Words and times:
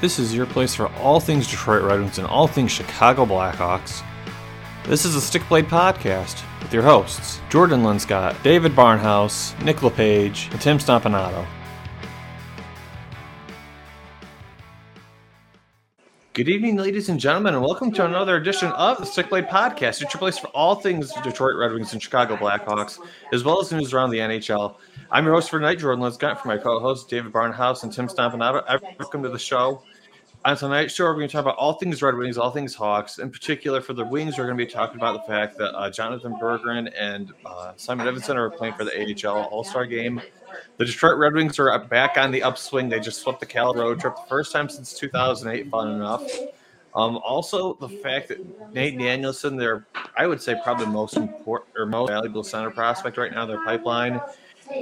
This 0.00 0.20
is 0.20 0.32
your 0.32 0.46
place 0.46 0.76
for 0.76 0.86
all 0.98 1.18
things 1.18 1.48
Detroit 1.48 1.82
Red 1.82 1.98
Wings 1.98 2.18
and 2.18 2.26
all 2.28 2.46
things 2.46 2.70
Chicago 2.70 3.26
Blackhawks. 3.26 4.04
This 4.84 5.04
is 5.04 5.14
the 5.14 5.20
Stick 5.20 5.42
Blade 5.48 5.66
Podcast 5.66 6.40
with 6.62 6.72
your 6.72 6.84
hosts, 6.84 7.40
Jordan 7.50 7.82
Linscott, 7.82 8.40
David 8.44 8.76
Barnhouse, 8.76 9.60
Nick 9.64 9.82
LePage, 9.82 10.50
and 10.52 10.60
Tim 10.60 10.78
Stompanato. 10.78 11.44
Good 16.32 16.48
evening, 16.48 16.76
ladies 16.76 17.08
and 17.08 17.18
gentlemen, 17.18 17.54
and 17.54 17.64
welcome 17.64 17.90
to 17.94 18.04
another 18.04 18.36
edition 18.36 18.70
of 18.70 18.98
the 18.98 19.04
Stick 19.04 19.28
Blade 19.28 19.48
Podcast. 19.48 20.00
Your 20.00 20.08
place 20.10 20.38
for 20.38 20.46
all 20.50 20.76
things 20.76 21.12
Detroit 21.24 21.56
Red 21.56 21.72
Wings 21.72 21.92
and 21.92 22.00
Chicago 22.00 22.36
Blackhawks, 22.36 23.00
as 23.32 23.42
well 23.42 23.60
as 23.60 23.72
news 23.72 23.92
around 23.92 24.10
the 24.10 24.18
NHL. 24.18 24.76
I'm 25.10 25.24
your 25.24 25.32
host 25.32 25.48
for 25.48 25.58
tonight, 25.58 25.78
Jordan 25.78 26.04
Linscott, 26.04 26.38
for 26.38 26.48
my 26.48 26.58
co-hosts 26.58 27.06
David 27.08 27.32
Barnhouse 27.32 27.82
and 27.82 27.90
Tim 27.90 28.08
Stompanato. 28.08 28.62
Welcome 28.98 29.22
to 29.22 29.30
the 29.30 29.38
show. 29.38 29.82
On 30.44 30.54
tonight's 30.54 30.92
show, 30.92 31.04
we're 31.04 31.14
going 31.14 31.28
to 31.28 31.32
talk 31.32 31.40
about 31.40 31.56
all 31.56 31.72
things 31.72 32.02
Red 32.02 32.14
Wings, 32.14 32.36
all 32.36 32.50
things 32.50 32.74
Hawks. 32.74 33.18
In 33.18 33.30
particular, 33.30 33.80
for 33.80 33.94
the 33.94 34.04
Wings, 34.04 34.36
we're 34.36 34.44
going 34.44 34.58
to 34.58 34.62
be 34.66 34.70
talking 34.70 34.96
about 34.96 35.14
the 35.14 35.32
fact 35.32 35.56
that 35.56 35.74
uh, 35.74 35.90
Jonathan 35.90 36.34
Berggren 36.34 36.92
and 36.94 37.32
uh, 37.46 37.72
Simon 37.76 38.06
Edvinsson 38.06 38.36
are 38.36 38.50
playing 38.50 38.74
for 38.74 38.84
the 38.84 39.26
AHL 39.26 39.44
All 39.46 39.64
Star 39.64 39.86
Game. 39.86 40.20
The 40.76 40.84
Detroit 40.84 41.16
Red 41.16 41.32
Wings 41.32 41.58
are 41.58 41.78
back 41.86 42.18
on 42.18 42.30
the 42.30 42.42
upswing. 42.42 42.90
They 42.90 43.00
just 43.00 43.22
swept 43.22 43.40
the 43.40 43.46
Cal 43.46 43.72
road 43.72 44.00
trip, 44.00 44.14
the 44.14 44.28
first 44.28 44.52
time 44.52 44.68
since 44.68 44.92
2008. 44.92 45.70
Fun 45.70 45.90
enough. 45.90 46.22
Um, 46.94 47.16
also, 47.18 47.74
the 47.74 47.88
fact 47.88 48.28
that 48.28 48.74
Nate 48.74 48.98
Danielson, 48.98 49.56
their 49.56 49.86
I 50.18 50.26
would 50.26 50.42
say 50.42 50.54
probably 50.62 50.86
most 50.86 51.16
important 51.16 51.70
or 51.78 51.86
most 51.86 52.10
valuable 52.10 52.44
center 52.44 52.70
prospect 52.70 53.16
right 53.16 53.32
now, 53.32 53.46
their 53.46 53.64
pipeline 53.64 54.20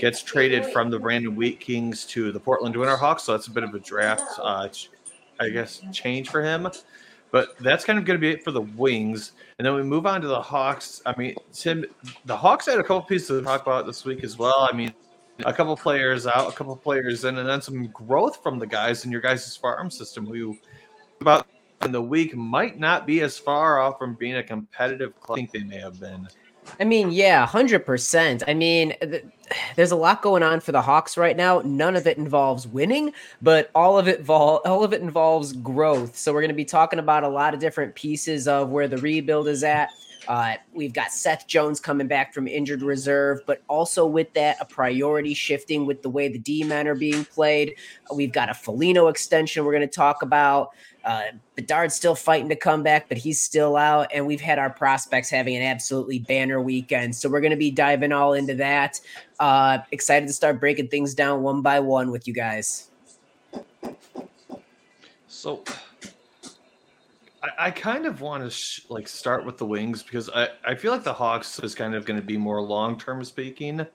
gets 0.01 0.23
traded 0.23 0.67
from 0.67 0.91
the 0.91 0.99
Brandon 0.99 1.35
Wheat 1.35 1.61
Kings 1.61 2.05
to 2.07 2.33
the 2.33 2.41
Portland 2.41 2.75
Winterhawks. 2.75 3.21
So 3.21 3.33
that's 3.33 3.47
a 3.47 3.51
bit 3.51 3.65
of 3.65 3.75
a 3.75 3.79
draft, 3.79 4.39
uh, 4.39 4.69
I 5.41 5.49
guess, 5.49 5.83
change 5.93 6.29
for 6.31 6.43
him. 6.43 6.69
But 7.31 7.59
that's 7.61 7.85
kind 7.85 7.99
of 7.99 8.05
going 8.05 8.19
to 8.19 8.21
be 8.21 8.31
it 8.31 8.45
for 8.45 8.51
the 8.51 8.63
Wings. 8.63 9.33
And 9.59 9.67
then 9.67 9.75
we 9.75 9.83
move 9.83 10.07
on 10.07 10.21
to 10.21 10.29
the 10.29 10.41
Hawks. 10.41 11.03
I 11.05 11.15
mean, 11.17 11.35
Tim, 11.53 11.85
the 12.25 12.37
Hawks 12.37 12.67
had 12.67 12.79
a 12.79 12.83
couple 12.83 13.03
pieces 13.03 13.29
to 13.29 13.43
talk 13.43 13.63
about 13.63 13.87
this 13.87 14.05
week 14.05 14.23
as 14.23 14.39
well. 14.39 14.69
I 14.71 14.75
mean, 14.75 14.93
a 15.45 15.53
couple 15.53 15.77
players 15.77 16.27
out, 16.27 16.49
a 16.49 16.57
couple 16.57 16.75
players 16.77 17.25
in, 17.25 17.39
and 17.39 17.49
then 17.49 17.61
some 17.61 17.89
growth 17.89 18.43
from 18.43 18.59
the 18.59 18.67
guys 18.67 19.05
in 19.05 19.13
your 19.13 19.21
guys' 19.21 19.57
farm 19.57 19.91
system 19.91 20.27
who 20.27 20.57
about 21.21 21.47
in 21.85 21.93
the 21.93 22.01
week 22.01 22.35
might 22.35 22.79
not 22.79 23.07
be 23.07 23.21
as 23.21 23.37
far 23.37 23.81
off 23.81 23.99
from 23.99 24.15
being 24.15 24.37
a 24.37 24.43
competitive 24.43 25.19
club 25.21 25.39
I 25.39 25.41
think 25.41 25.53
they 25.53 25.63
may 25.63 25.79
have 25.79 26.01
been. 26.01 26.27
I 26.81 26.85
mean, 26.85 27.11
yeah, 27.11 27.47
100%. 27.47 28.45
I 28.47 28.55
mean, 28.55 28.95
th- 29.01 29.25
there's 29.77 29.93
a 29.93 29.97
lot 29.97 30.23
going 30.23 30.43
on 30.43 30.61
for 30.61 30.73
the 30.73 30.83
Hawks 30.83 31.17
right 31.17 31.37
now. 31.37 31.63
None 31.65 31.97
of 31.97 32.07
it 32.07 32.19
involves 32.19 32.67
winning, 32.67 33.13
but 33.41 33.71
all 33.75 33.99
of 33.99 34.09
it 34.09 34.23
vol- 34.23 34.61
all 34.65 34.85
of 34.85 34.93
it 34.93 35.01
involves 35.01 35.53
growth. 35.53 36.17
So 36.17 36.33
we're 36.33 36.41
going 36.41 36.49
to 36.49 36.55
be 36.55 36.65
talking 36.65 36.99
about 36.99 37.25
a 37.25 37.29
lot 37.29 37.55
of 37.55 37.61
different 37.61 37.95
pieces 37.95 38.49
of 38.49 38.71
where 38.71 38.89
the 38.89 38.99
rebuild 38.99 39.49
is 39.49 39.63
at. 39.63 39.91
Uh, 40.29 40.55
we've 40.73 40.93
got 40.93 41.13
Seth 41.13 41.47
Jones 41.47 41.79
coming 41.79 42.09
back 42.09 42.35
from 42.35 42.49
injured 42.49 42.83
reserve, 42.83 43.41
but 43.47 43.63
also 43.69 44.07
with 44.07 44.33
that, 44.35 44.57
a 44.61 44.65
priority 44.65 45.35
shifting 45.35 45.87
with 45.87 46.03
the 46.03 46.11
way 46.11 46.29
the 46.29 46.39
D 46.39 46.65
men 46.65 46.89
are 46.89 46.97
being 46.97 47.25
played. 47.25 47.77
We've 48.13 48.33
got 48.33 48.51
a 48.51 48.55
Foligno 48.55 49.07
extension 49.07 49.65
we're 49.65 49.73
going 49.73 49.89
to 49.89 49.95
talk 49.95 50.23
about. 50.23 50.71
Uh, 51.07 51.23
Bedard's 51.55 51.95
still 51.95 52.17
fighting 52.17 52.49
to 52.49 52.57
come 52.57 52.83
back, 52.83 53.09
but 53.09 53.17
he's 53.17 53.41
still 53.41 53.77
out. 53.77 54.09
And 54.13 54.27
we've 54.27 54.41
had 54.41 54.59
our 54.59 54.71
prospects 54.71 55.31
having 55.31 55.55
an 55.57 55.63
absolutely 55.63 56.19
banner 56.19 56.61
weekend. 56.61 57.15
So 57.15 57.29
we're 57.29 57.41
going 57.41 57.53
to 57.53 57.57
be 57.57 57.71
diving 57.71 58.11
all 58.11 58.33
into 58.33 58.55
that. 58.57 59.01
Uh, 59.39 59.79
excited 59.93 60.27
to 60.27 60.33
start 60.33 60.59
breaking 60.59 60.89
things 60.89 61.15
down 61.15 61.43
one 61.43 61.63
by 61.63 61.79
one 61.79 62.11
with 62.11 62.27
you 62.27 62.35
guys. 62.35 62.91
So 65.29 65.63
I, 67.41 67.67
I 67.67 67.71
kind 67.71 68.07
of 68.07 68.21
want 68.21 68.43
to 68.43 68.51
sh- 68.51 68.81
like 68.89 69.07
start 69.07 69.45
with 69.45 69.59
the 69.59 69.67
Wings 69.67 70.03
because 70.03 70.29
I, 70.31 70.49
I 70.65 70.75
feel 70.75 70.91
like 70.91 71.05
the 71.05 71.13
Hawks 71.13 71.61
is 71.61 71.75
kind 71.75 71.95
of 71.95 72.05
going 72.05 72.19
to 72.19 72.27
be 72.27 72.37
more 72.37 72.61
long 72.61 72.99
term 72.99 73.23
speaking. 73.23 73.87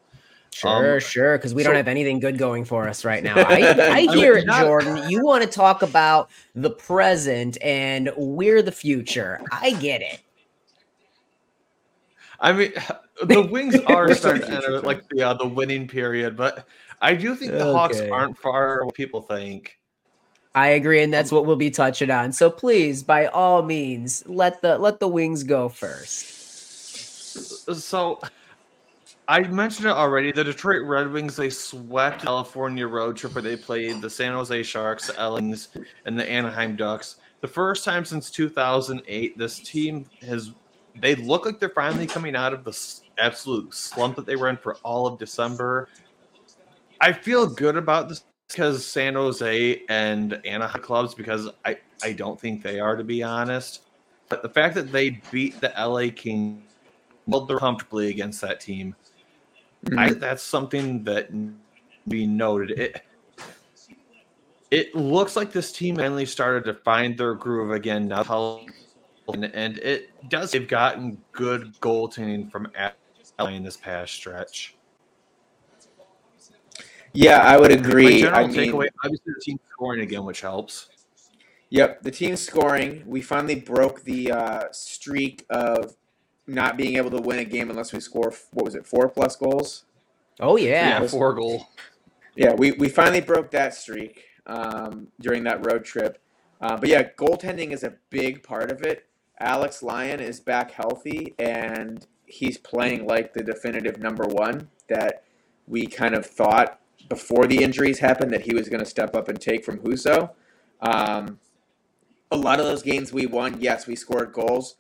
Sure, 0.54 0.96
Um, 0.96 1.00
sure, 1.00 1.38
because 1.38 1.54
we 1.54 1.64
so- 1.64 1.70
don't 1.70 1.78
have 1.78 1.88
anything 1.88 2.20
good 2.20 2.38
going 2.38 2.66
for 2.66 2.88
us 2.88 3.06
right 3.06 3.24
now. 3.24 3.36
I, 3.38 4.08
I 4.08 4.16
hear 4.16 4.36
it, 4.36 4.48
Jordan. 4.48 5.10
You 5.10 5.24
want 5.24 5.44
to 5.44 5.50
talk 5.50 5.82
about 5.82 6.30
the 6.56 6.70
present 6.70 7.58
and 7.62 8.12
we're 8.18 8.62
the 8.62 8.72
future. 8.72 9.42
I 9.52 9.72
get 9.72 10.02
it. 10.02 10.20
I 12.42 12.52
mean, 12.52 12.74
the 13.24 13.44
Wings 13.44 13.80
are 13.88 14.14
starting 14.14 14.42
to 14.48 14.54
enter 14.54 14.82
like 14.82 15.08
the 15.10 15.24
uh, 15.24 15.34
the 15.36 15.48
winning 15.48 15.88
period, 15.88 16.36
but 16.36 16.68
I 17.02 17.14
do 17.16 17.36
think 17.36 17.54
the 17.54 17.72
Hawks 17.72 18.02
aren't 18.02 18.38
far 18.38 18.84
what 18.86 18.96
people 18.96 19.22
think. 19.22 19.78
I 20.54 20.70
agree, 20.70 21.02
and 21.02 21.14
that's 21.14 21.32
what 21.32 21.46
we'll 21.46 21.56
be 21.56 21.72
touching 21.72 22.12
on. 22.12 22.34
So 22.34 22.50
please, 22.50 23.04
by 23.04 23.28
all 23.28 23.64
means, 23.64 24.24
let 24.28 24.62
the 24.62 24.78
let 24.78 25.00
the 25.00 25.08
wings 25.08 25.44
go 25.44 25.70
first. 25.70 26.40
So 27.74 28.20
I 29.28 29.42
mentioned 29.48 29.88
it 29.88 29.92
already. 29.92 30.32
The 30.32 30.44
Detroit 30.44 30.84
Red 30.84 31.12
Wings 31.12 31.36
they 31.36 31.50
swept 31.50 32.24
California 32.24 32.88
road 32.88 33.18
trip 33.18 33.36
where 33.36 33.42
they 33.42 33.56
played 33.56 34.02
the 34.02 34.10
San 34.10 34.34
Jose 34.34 34.64
Sharks, 34.64 35.08
the 35.08 35.20
Ellings, 35.20 35.70
and 36.06 36.20
the 36.20 36.30
Anaheim 36.30 36.76
Ducks. 36.76 37.18
The 37.42 37.48
first 37.48 37.86
time 37.86 38.06
since 38.06 38.30
2008, 38.32 39.38
this 39.38 39.60
team 39.60 40.06
has. 40.22 40.52
They 41.00 41.16
look 41.16 41.46
like 41.46 41.60
they're 41.60 41.70
finally 41.70 42.06
coming 42.06 42.36
out 42.36 42.54
of 42.54 42.66
the 42.66 42.78
absolute 43.18 43.74
slump 43.74 44.18
that 44.18 44.26
they 44.26 44.36
were 44.36 44.50
in 44.50 44.58
for 44.58 44.76
all 44.84 45.08
of 45.08 45.18
December. 45.18 45.88
I 47.00 47.14
feel 47.14 47.48
good 47.48 47.78
about 47.78 48.10
this 48.10 48.24
because 48.50 48.86
San 48.86 49.14
Jose 49.14 49.82
and 49.88 50.46
Anaheim 50.46 50.82
clubs 50.82 51.14
because 51.14 51.48
I 51.64 51.78
I 52.04 52.12
don't 52.14 52.40
think 52.40 52.62
they 52.62 52.80
are 52.80 52.98
to 52.98 53.04
be 53.04 53.24
honest. 53.24 53.84
But 54.28 54.42
the 54.42 54.50
fact 54.50 54.76
that 54.76 54.92
they 54.92 55.22
beat 55.32 55.62
the 55.62 55.74
LA 55.78 56.08
Kings 56.14 56.64
well, 57.28 57.46
they're 57.46 57.60
comfortably 57.60 58.10
against 58.10 58.42
that 58.42 58.60
team. 58.60 58.96
I 59.98 60.14
that's 60.14 60.44
something 60.44 61.04
that 61.06 61.30
we 62.06 62.28
noted. 62.28 62.72
It 62.80 63.04
it 64.70 64.96
looks 64.96 65.36
like 65.36 65.52
this 65.52 65.72
team 65.72 65.98
finally 65.98 66.26
started 66.26 66.64
to 66.66 66.74
find 66.74 67.18
their 67.18 67.36
groove 67.36 67.72
again 67.72 68.08
now. 68.08 68.62
And, 69.34 69.46
and 69.46 69.78
it 69.80 70.30
does. 70.30 70.52
They've 70.52 70.68
gotten 70.68 71.18
good 71.32 71.74
goaltending 71.82 72.50
from 72.50 72.72
LA 73.40 73.48
in 73.48 73.64
this 73.64 73.78
past 73.78 74.14
stretch. 74.14 74.76
Yeah, 77.14 77.40
I 77.40 77.58
would 77.58 77.72
My 77.72 77.78
agree. 77.78 78.22
general 78.22 78.46
I 78.46 78.48
mean, 78.48 78.56
takeaway, 78.56 78.88
obviously, 79.04 79.34
the 79.34 79.42
team 79.42 79.60
scoring 79.70 80.02
again, 80.02 80.24
which 80.24 80.42
helps. 80.42 80.90
Yep, 81.70 82.04
the 82.04 82.12
team 82.12 82.36
scoring. 82.38 83.04
We 83.06 83.22
finally 83.22 83.56
broke 83.56 84.04
the 84.04 84.32
uh, 84.32 84.64
streak 84.72 85.46
of 85.50 85.96
not 86.54 86.78
being 86.78 86.98
able 86.98 87.12
to 87.12 87.22
win 87.22 87.40
a 87.40 87.46
game 87.46 87.70
unless 87.70 87.94
we 87.94 88.00
score 88.00 88.34
what 88.52 88.66
was 88.66 88.76
it, 88.76 88.86
four 88.86 89.10
plus 89.10 89.36
goals? 89.36 89.86
Oh 90.40 90.58
yeah. 90.58 91.02
Yeah, 91.02 91.08
four 91.08 91.34
goal. 91.34 91.68
Yeah, 92.36 92.54
we, 92.54 92.72
we 92.72 92.90
finally 92.90 93.22
broke 93.22 93.52
that 93.52 93.76
streak 93.76 94.24
um, 94.46 95.08
during 95.20 95.44
that 95.44 95.66
road 95.66 95.84
trip. 95.84 96.22
Uh, 96.62 96.78
but 96.78 96.90
yeah, 96.90 97.04
goaltending 97.18 97.72
is 97.72 97.84
a 97.84 97.94
big 98.10 98.44
part 98.44 98.72
of 98.72 98.84
it. 98.84 99.08
Alex 99.40 99.82
Lyon 99.82 100.20
is 100.20 100.40
back 100.40 100.72
healthy 100.72 101.34
and 101.40 102.06
he's 102.26 102.58
playing 102.58 103.08
like 103.08 103.34
the 103.34 103.44
definitive 103.44 104.00
number 104.00 104.26
one 104.26 104.70
that 104.88 105.24
we 105.68 105.88
kind 105.88 106.16
of 106.16 106.26
thought 106.26 106.80
before 107.10 107.48
the 107.48 107.64
injuries 107.64 108.00
happened 108.00 108.32
that 108.32 108.42
he 108.42 108.54
was 108.54 108.70
going 108.70 108.80
to 108.80 108.86
step 108.86 109.16
up 109.16 109.28
and 109.28 109.42
take 109.42 109.66
from 109.66 109.80
Husso. 109.80 110.32
Um, 110.82 111.40
a 112.32 112.38
lot 112.38 112.60
of 112.60 112.66
those 112.66 112.84
games 112.84 113.12
we 113.12 113.26
won, 113.26 113.60
yes, 113.60 113.88
we 113.88 113.96
scored 113.96 114.32
goals, 114.32 114.76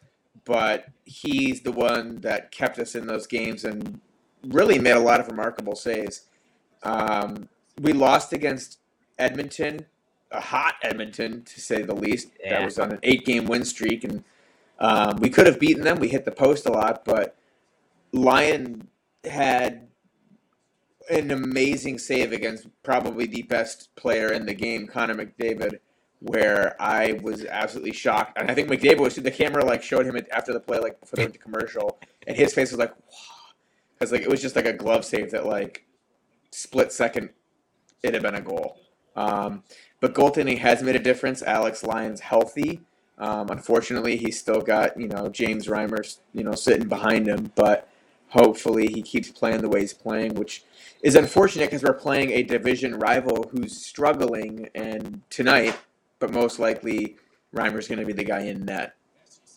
but 0.45 0.87
he's 1.05 1.61
the 1.61 1.71
one 1.71 2.17
that 2.21 2.51
kept 2.51 2.79
us 2.79 2.95
in 2.95 3.07
those 3.07 3.27
games 3.27 3.63
and 3.63 3.99
really 4.47 4.79
made 4.79 4.95
a 4.95 4.99
lot 4.99 5.19
of 5.19 5.27
remarkable 5.27 5.75
saves. 5.75 6.23
Um, 6.83 7.47
we 7.79 7.93
lost 7.93 8.33
against 8.33 8.79
Edmonton, 9.19 9.85
a 10.31 10.41
hot 10.41 10.75
Edmonton 10.81 11.43
to 11.43 11.61
say 11.61 11.81
the 11.83 11.95
least. 11.95 12.29
Yeah. 12.43 12.59
That 12.59 12.65
was 12.65 12.79
on 12.79 12.91
an 12.91 12.99
eight-game 13.03 13.45
win 13.45 13.65
streak, 13.65 14.03
and 14.03 14.23
um, 14.79 15.17
we 15.17 15.29
could 15.29 15.47
have 15.47 15.59
beaten 15.59 15.83
them. 15.83 15.99
We 15.99 16.09
hit 16.09 16.25
the 16.25 16.31
post 16.31 16.65
a 16.65 16.71
lot, 16.71 17.05
but 17.05 17.35
Lyon 18.11 18.87
had 19.23 19.87
an 21.09 21.31
amazing 21.31 21.99
save 21.99 22.31
against 22.31 22.67
probably 22.83 23.25
the 23.25 23.43
best 23.43 23.93
player 23.95 24.31
in 24.31 24.45
the 24.45 24.53
game, 24.53 24.87
Connor 24.87 25.15
McDavid, 25.15 25.79
where 26.21 26.75
I 26.79 27.19
was 27.23 27.45
absolutely 27.45 27.93
shocked. 27.93 28.37
And 28.37 28.49
I 28.49 28.53
think 28.53 28.69
McDavid 28.69 28.99
was 28.99 29.15
the 29.15 29.31
camera 29.31 29.65
like 29.65 29.83
showed 29.83 30.05
him 30.05 30.17
after 30.31 30.53
the 30.53 30.59
play, 30.59 30.79
like 30.79 30.97
went 31.17 31.33
to 31.33 31.39
commercial, 31.39 31.99
and 32.27 32.37
his 32.37 32.53
face 32.53 32.71
was 32.71 32.79
like, 32.79 32.93
because 33.93 34.11
like 34.11 34.21
it 34.21 34.29
was 34.29 34.41
just 34.41 34.55
like 34.55 34.65
a 34.65 34.73
glove 34.73 35.03
save 35.03 35.31
that 35.31 35.45
like 35.45 35.85
split 36.51 36.91
second 36.91 37.29
it 38.03 38.13
had 38.13 38.23
been 38.23 38.35
a 38.35 38.41
goal. 38.41 38.77
Um, 39.15 39.63
but 39.99 40.13
goaltending 40.13 40.57
has 40.59 40.81
made 40.81 40.95
a 40.95 40.99
difference. 40.99 41.41
Alex 41.43 41.83
Lyon's 41.83 42.19
healthy. 42.19 42.81
Um, 43.17 43.49
unfortunately, 43.49 44.17
he's 44.17 44.39
still 44.39 44.61
got 44.61 44.99
you 44.99 45.07
know 45.07 45.29
James 45.29 45.67
Reimer 45.67 46.17
you 46.33 46.43
know 46.43 46.53
sitting 46.53 46.87
behind 46.87 47.27
him, 47.27 47.51
but 47.55 47.87
hopefully 48.29 48.87
he 48.87 49.01
keeps 49.01 49.29
playing 49.29 49.61
the 49.61 49.69
way 49.69 49.81
he's 49.81 49.93
playing, 49.93 50.35
which 50.35 50.63
is 51.03 51.15
unfortunate 51.15 51.65
because 51.65 51.83
we're 51.83 51.93
playing 51.93 52.31
a 52.31 52.43
division 52.43 52.97
rival 52.97 53.49
who's 53.51 53.77
struggling 53.77 54.69
and 54.73 55.21
tonight, 55.29 55.75
but 56.21 56.31
most 56.31 56.59
likely 56.59 57.17
Reimer's 57.53 57.89
going 57.89 57.99
to 57.99 58.05
be 58.05 58.13
the 58.13 58.23
guy 58.23 58.41
in 58.41 58.63
net. 58.63 58.95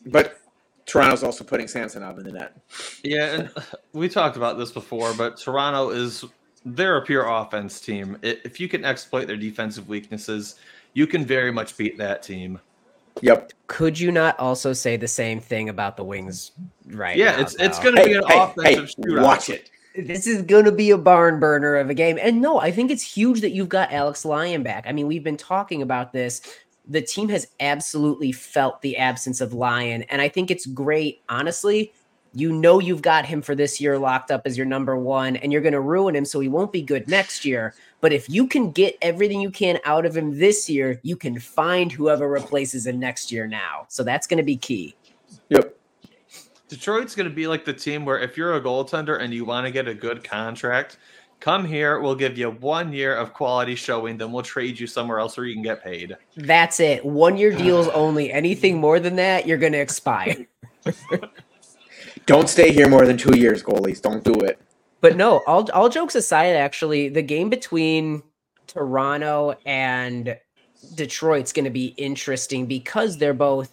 But 0.06 0.40
Toronto's 0.86 1.22
also 1.22 1.44
putting 1.44 1.68
Samsonov 1.68 2.18
in 2.18 2.24
the 2.24 2.32
net. 2.32 2.56
Yeah, 3.04 3.34
and 3.34 3.50
we 3.92 4.08
talked 4.08 4.36
about 4.36 4.58
this 4.58 4.72
before, 4.72 5.14
but 5.14 5.36
Toronto 5.36 5.90
is 5.90 6.24
they're 6.64 6.96
a 6.96 7.02
pure 7.04 7.28
offense 7.28 7.80
team. 7.80 8.18
If 8.22 8.58
you 8.58 8.68
can 8.68 8.84
exploit 8.84 9.26
their 9.26 9.36
defensive 9.36 9.88
weaknesses, 9.88 10.56
you 10.94 11.06
can 11.06 11.24
very 11.24 11.52
much 11.52 11.76
beat 11.76 11.96
that 11.98 12.22
team. 12.22 12.58
Yep. 13.20 13.52
Could 13.68 13.98
you 13.98 14.10
not 14.10 14.38
also 14.40 14.72
say 14.72 14.96
the 14.96 15.06
same 15.06 15.38
thing 15.40 15.68
about 15.68 15.96
the 15.96 16.02
Wings 16.02 16.52
right 16.86 17.16
yeah, 17.16 17.36
now, 17.36 17.42
it's 17.42 17.54
it's 17.60 17.78
going 17.78 17.94
to 17.94 18.00
Hey, 18.02 18.08
be 18.08 18.14
an 18.14 18.24
hey, 18.26 18.38
offensive 18.40 18.90
hey, 18.96 19.02
shootout. 19.02 19.22
watch 19.22 19.50
it. 19.50 19.70
This 19.94 20.26
is 20.26 20.42
going 20.42 20.64
to 20.64 20.72
be 20.72 20.90
a 20.90 20.98
barn 20.98 21.38
burner 21.38 21.76
of 21.76 21.88
a 21.88 21.94
game. 21.94 22.18
And 22.20 22.40
no, 22.40 22.58
I 22.58 22.70
think 22.70 22.90
it's 22.90 23.02
huge 23.02 23.40
that 23.42 23.50
you've 23.50 23.68
got 23.68 23.92
Alex 23.92 24.24
Lyon 24.24 24.62
back. 24.62 24.84
I 24.88 24.92
mean, 24.92 25.06
we've 25.06 25.24
been 25.24 25.36
talking 25.36 25.82
about 25.82 26.12
this. 26.12 26.40
The 26.88 27.00
team 27.00 27.28
has 27.28 27.46
absolutely 27.60 28.32
felt 28.32 28.82
the 28.82 28.96
absence 28.96 29.40
of 29.40 29.52
Lyon. 29.52 30.02
And 30.04 30.20
I 30.20 30.28
think 30.28 30.50
it's 30.50 30.66
great, 30.66 31.22
honestly. 31.28 31.92
You 32.36 32.52
know, 32.52 32.80
you've 32.80 33.02
got 33.02 33.24
him 33.24 33.40
for 33.40 33.54
this 33.54 33.80
year 33.80 33.96
locked 33.96 34.32
up 34.32 34.42
as 34.44 34.56
your 34.56 34.66
number 34.66 34.96
one, 34.96 35.36
and 35.36 35.52
you're 35.52 35.62
going 35.62 35.72
to 35.72 35.80
ruin 35.80 36.16
him 36.16 36.24
so 36.24 36.40
he 36.40 36.48
won't 36.48 36.72
be 36.72 36.82
good 36.82 37.08
next 37.08 37.44
year. 37.44 37.74
But 38.00 38.12
if 38.12 38.28
you 38.28 38.48
can 38.48 38.72
get 38.72 38.98
everything 39.00 39.40
you 39.40 39.52
can 39.52 39.78
out 39.84 40.04
of 40.04 40.16
him 40.16 40.36
this 40.36 40.68
year, 40.68 40.98
you 41.04 41.16
can 41.16 41.38
find 41.38 41.92
whoever 41.92 42.28
replaces 42.28 42.88
him 42.88 42.98
next 42.98 43.30
year 43.30 43.46
now. 43.46 43.86
So 43.88 44.02
that's 44.02 44.26
going 44.26 44.38
to 44.38 44.44
be 44.44 44.56
key. 44.56 44.96
Yep. 45.50 45.78
Detroit's 46.68 47.14
going 47.14 47.28
to 47.28 47.34
be 47.34 47.46
like 47.46 47.64
the 47.64 47.72
team 47.72 48.04
where 48.04 48.18
if 48.18 48.36
you're 48.36 48.56
a 48.56 48.60
goaltender 48.60 49.20
and 49.20 49.32
you 49.32 49.44
want 49.44 49.66
to 49.66 49.70
get 49.70 49.86
a 49.86 49.94
good 49.94 50.24
contract, 50.24 50.98
come 51.40 51.64
here. 51.64 52.00
We'll 52.00 52.14
give 52.14 52.38
you 52.38 52.50
one 52.50 52.92
year 52.92 53.14
of 53.14 53.34
quality 53.34 53.74
showing, 53.74 54.16
then 54.16 54.32
we'll 54.32 54.42
trade 54.42 54.80
you 54.80 54.86
somewhere 54.86 55.18
else 55.18 55.36
where 55.36 55.46
you 55.46 55.54
can 55.54 55.62
get 55.62 55.84
paid. 55.84 56.16
That's 56.36 56.80
it. 56.80 57.04
One 57.04 57.36
year 57.36 57.52
deals 57.52 57.88
only. 57.88 58.32
Anything 58.32 58.78
more 58.78 58.98
than 58.98 59.16
that, 59.16 59.46
you're 59.46 59.58
going 59.58 59.72
to 59.72 59.80
expire. 59.80 60.46
Don't 62.26 62.48
stay 62.48 62.72
here 62.72 62.88
more 62.88 63.04
than 63.04 63.18
two 63.18 63.36
years, 63.36 63.62
goalies. 63.62 64.00
Don't 64.00 64.24
do 64.24 64.32
it. 64.40 64.58
But 65.02 65.16
no, 65.16 65.42
all 65.46 65.70
all 65.72 65.90
jokes 65.90 66.14
aside, 66.14 66.56
actually, 66.56 67.10
the 67.10 67.20
game 67.20 67.50
between 67.50 68.22
Toronto 68.66 69.54
and 69.66 70.38
Detroit's 70.94 71.52
going 71.52 71.66
to 71.66 71.70
be 71.70 71.88
interesting 71.98 72.64
because 72.64 73.18
they're 73.18 73.34
both 73.34 73.70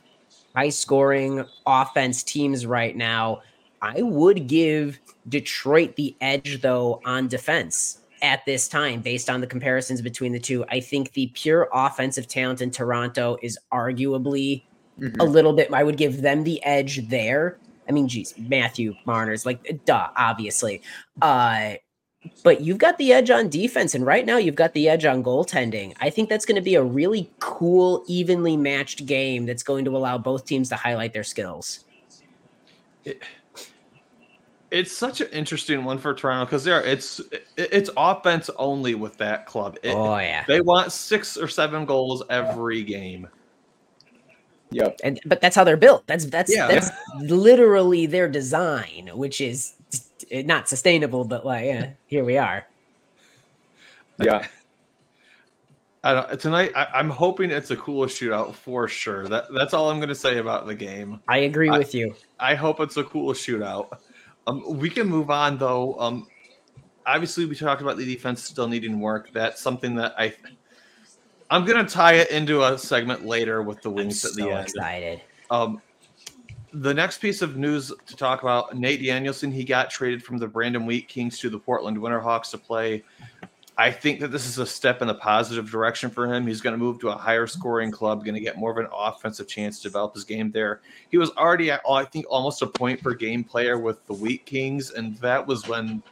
high 0.56 0.70
scoring 0.70 1.46
offense 1.66 2.24
teams 2.24 2.66
right 2.66 2.96
now. 2.96 3.42
I 3.82 4.02
would 4.02 4.48
give 4.48 5.00
Detroit 5.30 5.96
the 5.96 6.16
edge 6.22 6.62
though 6.62 7.02
on 7.06 7.28
defense 7.28 8.00
at 8.22 8.46
this 8.46 8.68
time 8.68 9.02
based 9.02 9.30
on 9.30 9.42
the 9.42 9.48
comparisons 9.48 10.02
between 10.02 10.32
the 10.32 10.40
two. 10.40 10.64
I 10.70 10.80
think 10.80 11.14
the 11.14 11.32
pure 11.34 11.68
offensive 11.74 12.28
talent 12.28 12.62
in 12.62 12.70
Toronto 12.72 13.38
is 13.42 13.58
arguably 13.74 14.64
a 15.20 15.26
little 15.26 15.54
bit 15.54 15.74
I 15.74 15.84
would 15.84 15.98
give 15.98 16.22
them 16.22 16.44
the 16.44 16.64
edge 16.64 17.08
there. 17.10 17.58
I 17.90 17.92
mean, 17.92 18.08
geez, 18.08 18.34
Matthew 18.38 18.94
Marner's 19.06 19.46
like 19.46 19.82
duh, 19.86 20.10
obviously. 20.16 20.82
Uh 21.22 21.76
but 22.44 22.62
you've 22.62 22.78
got 22.78 22.98
the 22.98 23.12
edge 23.14 23.30
on 23.30 23.50
defense, 23.50 23.96
and 23.96 24.06
right 24.06 24.26
now 24.26 24.38
you've 24.38 24.56
got 24.56 24.74
the 24.74 24.88
edge 24.88 25.06
on 25.06 25.24
goaltending. 25.24 25.96
I 26.00 26.10
think 26.10 26.30
that's 26.30 26.46
going 26.46 26.56
to 26.56 26.62
be 26.62 26.76
a 26.76 26.84
really 26.84 27.30
cool, 27.40 28.04
evenly 28.08 28.56
matched 28.58 29.06
game 29.06 29.46
that's 29.46 29.64
going 29.64 29.86
to 29.86 29.96
allow 29.98 30.18
both 30.18 30.46
teams 30.46 30.70
to 30.70 30.76
highlight 30.76 31.14
their 31.14 31.24
skills. 31.24 31.86
It's 34.70 34.96
such 34.96 35.20
an 35.20 35.28
interesting 35.34 35.84
one 35.84 35.98
for 35.98 36.14
Toronto 36.14 36.46
because 36.46 36.64
there 36.64 36.82
it's 36.82 37.20
it- 37.32 37.46
it's 37.58 37.90
offense 37.98 38.50
only 38.58 38.96
with 38.96 39.18
that 39.18 39.46
club. 39.46 39.78
It- 39.84 39.94
oh 39.96 40.18
yeah, 40.18 40.46
They 40.48 40.62
want 40.62 40.92
six 40.94 41.36
or 41.36 41.48
seven 41.50 41.86
goals 41.86 42.24
every 42.30 42.84
game. 42.84 43.28
Yep. 44.74 45.02
and 45.04 45.20
but 45.26 45.42
that's 45.42 45.56
how 45.58 45.66
they're 45.66 45.76
built. 45.76 46.08
That's 46.08 46.26
that's 46.26 46.56
Yeah. 46.56 46.68
that's 46.68 46.90
literally 47.20 48.06
their 48.06 48.30
design, 48.30 49.10
which 49.14 49.42
is 49.42 49.74
eh, 50.30 50.44
not 50.44 50.68
sustainable. 50.70 51.24
But 51.26 51.46
like, 51.46 51.66
yeah, 51.66 51.92
here 52.08 52.24
we 52.24 52.38
are. 52.38 52.66
Yeah. 54.20 54.46
I 56.04 56.14
don't, 56.16 56.40
tonight, 56.40 56.72
I, 56.76 56.88
I'm 56.96 57.12
hoping 57.12 57.52
it's 57.52 57.70
a 57.70 57.76
cool 57.78 58.06
shootout 58.08 58.56
for 58.56 58.88
sure. 58.88 59.28
That 59.28 59.54
that's 59.54 59.74
all 59.76 59.92
I'm 59.92 59.98
going 59.98 60.10
to 60.10 60.16
say 60.16 60.40
about 60.40 60.66
the 60.66 60.74
game. 60.74 61.20
I 61.28 61.40
agree 61.40 61.70
I- 61.70 61.78
with 61.78 61.94
you. 61.94 62.16
I 62.40 62.56
hope 62.56 62.80
it's 62.80 62.98
a 62.98 63.04
cool 63.04 63.34
shootout. 63.34 64.00
Um, 64.48 64.64
we 64.80 64.90
can 64.90 65.08
move 65.08 65.30
on 65.30 65.60
though. 65.60 65.96
Um, 66.00 66.28
obviously, 67.06 67.46
we 67.46 67.56
talked 67.56 67.84
about 67.84 67.98
the 67.98 68.06
defense 68.06 68.44
still 68.44 68.68
needing 68.68 69.00
work. 69.00 69.32
That's 69.32 69.62
something 69.62 69.94
that 69.96 70.16
I. 70.18 70.34
I'm 71.52 71.66
gonna 71.66 71.88
tie 71.88 72.14
it 72.14 72.32
into 72.32 72.64
a 72.64 72.78
segment 72.78 73.26
later 73.26 73.62
with 73.62 73.82
the 73.84 73.90
I'm 73.90 73.96
wings 73.96 74.26
at 74.26 74.34
the 74.34 74.44
so 74.44 74.50
end. 74.50 74.68
excited. 74.68 75.22
Um, 75.52 75.82
the 76.74 76.94
next 76.94 77.20
piece 77.20 77.42
of 77.42 77.58
news 77.58 77.92
to 78.06 78.16
talk 78.16 78.42
about: 78.42 78.78
Nate 78.78 79.04
Danielson. 79.04 79.52
He 79.52 79.64
got 79.64 79.90
traded 79.90 80.24
from 80.24 80.38
the 80.38 80.48
Brandon 80.48 80.86
Wheat 80.86 81.08
Kings 81.08 81.40
to 81.40 81.50
the 81.50 81.60
Portland 81.60 81.98
Winterhawks 81.98 82.52
to 82.52 82.58
play. 82.58 83.04
I 83.78 83.90
think 83.90 84.20
that 84.20 84.28
this 84.28 84.46
is 84.46 84.58
a 84.58 84.66
step 84.66 85.02
in 85.02 85.08
the 85.08 85.16
positive 85.16 85.72
direction 85.72 86.10
for 86.10 86.32
him. 86.32 86.46
He's 86.46 86.62
going 86.62 86.74
to 86.74 86.78
move 86.78 87.00
to 87.00 87.10
a 87.10 87.16
higher 87.16 87.48
scoring 87.48 87.90
club, 87.90 88.24
going 88.24 88.36
to 88.36 88.42
get 88.42 88.58
more 88.58 88.70
of 88.70 88.78
an 88.78 88.88
offensive 88.94 89.48
chance 89.48 89.78
to 89.78 89.84
develop 89.84 90.14
his 90.14 90.24
game 90.24 90.52
there. 90.52 90.82
He 91.10 91.18
was 91.18 91.32
already, 91.32 91.72
at, 91.72 91.82
I 91.90 92.04
think, 92.04 92.26
almost 92.30 92.62
a 92.62 92.68
point 92.68 93.02
per 93.02 93.14
game 93.14 93.44
player 93.44 93.80
with 93.80 94.06
the 94.06 94.14
Wheat 94.14 94.46
Kings, 94.46 94.92
and 94.92 95.18
that 95.18 95.48
was 95.48 95.68
when 95.68 96.04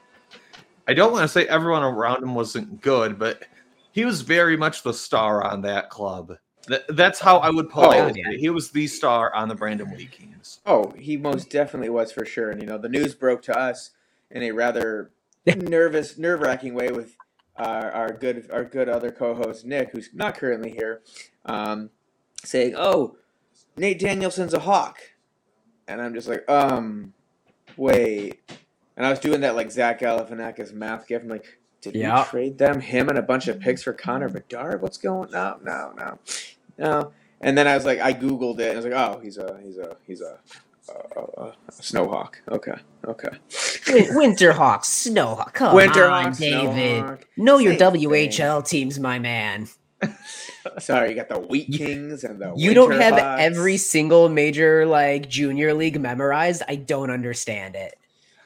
I 0.87 0.93
don't 0.93 1.11
want 1.11 1.23
to 1.23 1.27
say 1.27 1.47
everyone 1.47 1.83
around 1.83 2.23
him 2.23 2.33
wasn't 2.33 2.81
good, 2.81 3.19
but 3.19 3.43
he 3.91 4.05
was 4.05 4.21
very 4.21 4.57
much 4.57 4.81
the 4.81 4.93
star 4.93 5.43
on 5.43 5.61
that 5.61 5.91
club. 5.91 6.37
That, 6.67 6.83
that's 6.95 7.19
how 7.19 7.37
I 7.37 7.49
would 7.49 7.69
politely 7.69 8.19
yeah. 8.19 8.29
say 8.29 8.35
it. 8.35 8.39
He 8.39 8.49
was 8.49 8.71
the 8.71 8.85
star 8.87 9.33
on 9.33 9.47
the 9.47 9.55
Brandon 9.55 9.89
Wheat 9.89 10.11
Kings. 10.11 10.59
Oh, 10.65 10.93
he 10.97 11.17
most 11.17 11.49
definitely 11.49 11.89
was 11.89 12.11
for 12.11 12.25
sure. 12.25 12.51
And 12.51 12.61
you 12.61 12.67
know, 12.67 12.77
the 12.77 12.89
news 12.89 13.15
broke 13.15 13.41
to 13.43 13.57
us 13.57 13.91
in 14.29 14.43
a 14.43 14.51
rather 14.51 15.11
nervous, 15.45 16.17
nerve-wracking 16.17 16.73
way 16.73 16.91
with 16.91 17.15
our, 17.55 17.91
our 17.91 18.13
good, 18.13 18.49
our 18.51 18.63
good 18.63 18.87
other 18.89 19.11
co-host 19.11 19.65
Nick, 19.65 19.91
who's 19.91 20.09
not 20.13 20.35
currently 20.35 20.71
here, 20.71 21.01
um, 21.45 21.89
saying, 22.43 22.75
"Oh, 22.77 23.17
Nate 23.75 23.99
Danielson's 23.99 24.53
a 24.53 24.59
hawk," 24.59 24.99
and 25.87 26.01
I'm 26.01 26.13
just 26.13 26.27
like, 26.27 26.49
um, 26.49 27.13
wait. 27.77 28.41
And 28.95 29.05
I 29.05 29.09
was 29.09 29.19
doing 29.19 29.41
that 29.41 29.55
like 29.55 29.71
Zach 29.71 30.01
Galifianakis 30.01 30.73
math 30.73 31.07
gift. 31.07 31.23
I'm 31.23 31.29
like, 31.29 31.58
did 31.81 31.95
Yeah. 31.95 32.23
we 32.23 32.29
trade 32.29 32.57
them, 32.57 32.79
him, 32.81 33.09
and 33.09 33.17
a 33.17 33.21
bunch 33.21 33.47
of 33.47 33.59
picks 33.59 33.83
for 33.83 33.93
Connor 33.93 34.29
Bedard? 34.29 34.81
What's 34.81 34.97
going? 34.97 35.31
No, 35.31 35.57
no, 35.63 35.93
no, 35.97 36.19
no. 36.77 37.11
And 37.41 37.57
then 37.57 37.67
I 37.67 37.75
was 37.75 37.85
like, 37.85 37.99
I 37.99 38.13
googled 38.13 38.59
it, 38.59 38.69
and 38.69 38.71
I 38.73 38.75
was 38.75 38.85
like, 38.85 38.93
oh, 38.93 39.19
he's 39.21 39.37
a 39.37 39.59
he's 39.63 39.77
a 39.77 39.95
he's 40.05 40.21
a, 40.21 40.39
a, 41.15 41.19
a, 41.19 41.43
a 41.45 41.71
snowhawk. 41.71 42.33
Okay, 42.51 42.73
okay. 43.07 43.29
Win- 43.87 44.35
Winterhawks, 44.35 44.85
Snowhawk. 45.09 45.53
Come 45.53 45.75
Winterhawk, 45.75 46.25
on, 46.25 46.33
David. 46.33 47.03
Snowhawk, 47.03 47.23
Know 47.37 47.57
your 47.59 47.77
same 47.77 47.93
thing. 47.93 48.09
WHL 48.09 48.67
teams, 48.67 48.99
my 48.99 49.19
man. 49.19 49.67
Sorry, 50.79 51.09
you 51.09 51.15
got 51.15 51.29
the 51.29 51.39
Wheat 51.39 51.71
Kings 51.73 52.23
and 52.23 52.39
the 52.39 52.53
You 52.55 52.73
don't 52.73 52.91
have 52.91 53.17
every 53.39 53.77
single 53.77 54.29
major 54.29 54.85
like 54.85 55.27
junior 55.29 55.73
league 55.73 55.99
memorized. 55.99 56.63
I 56.67 56.75
don't 56.75 57.09
understand 57.09 57.75
it. 57.75 57.95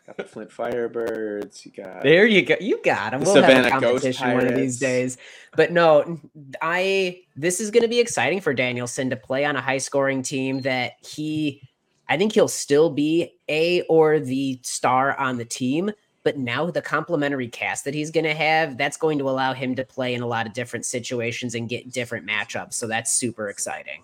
Got 0.05 0.17
the 0.17 0.23
Flint 0.25 0.49
Firebirds. 0.49 1.65
You 1.65 1.71
got 1.71 2.03
There 2.03 2.25
you 2.25 2.41
go. 2.41 2.55
You 2.59 2.81
got 2.83 3.11
them. 3.11 3.21
The 3.21 3.25
We'll 3.25 3.35
have 3.35 3.45
a 3.45 3.47
Savannah 3.47 3.69
competition 3.69 4.33
one 4.33 4.47
of 4.47 4.55
these 4.55 4.77
days. 4.77 5.17
But 5.55 5.71
no, 5.71 6.19
I 6.61 7.21
this 7.37 7.61
is 7.61 7.71
going 7.71 7.83
to 7.83 7.89
be 7.89 7.99
exciting 7.99 8.41
for 8.41 8.53
Danielson 8.53 9.09
to 9.11 9.15
play 9.15 9.45
on 9.45 9.55
a 9.55 9.61
high 9.61 9.77
scoring 9.77 10.21
team 10.21 10.61
that 10.61 10.93
he 10.99 11.61
I 12.09 12.17
think 12.17 12.33
he'll 12.33 12.49
still 12.49 12.89
be 12.89 13.33
a 13.47 13.83
or 13.83 14.19
the 14.19 14.59
star 14.61 15.17
on 15.17 15.37
the 15.37 15.45
team, 15.45 15.89
but 16.23 16.37
now 16.37 16.69
the 16.69 16.81
complementary 16.81 17.47
cast 17.47 17.85
that 17.85 17.93
he's 17.93 18.11
going 18.11 18.25
to 18.25 18.33
have, 18.33 18.77
that's 18.77 18.97
going 18.97 19.17
to 19.19 19.29
allow 19.29 19.53
him 19.53 19.73
to 19.75 19.85
play 19.85 20.13
in 20.13 20.21
a 20.21 20.27
lot 20.27 20.45
of 20.45 20.51
different 20.51 20.85
situations 20.85 21.55
and 21.55 21.69
get 21.69 21.93
different 21.93 22.27
matchups. 22.27 22.73
So 22.73 22.87
that's 22.87 23.11
super 23.11 23.47
exciting 23.47 24.03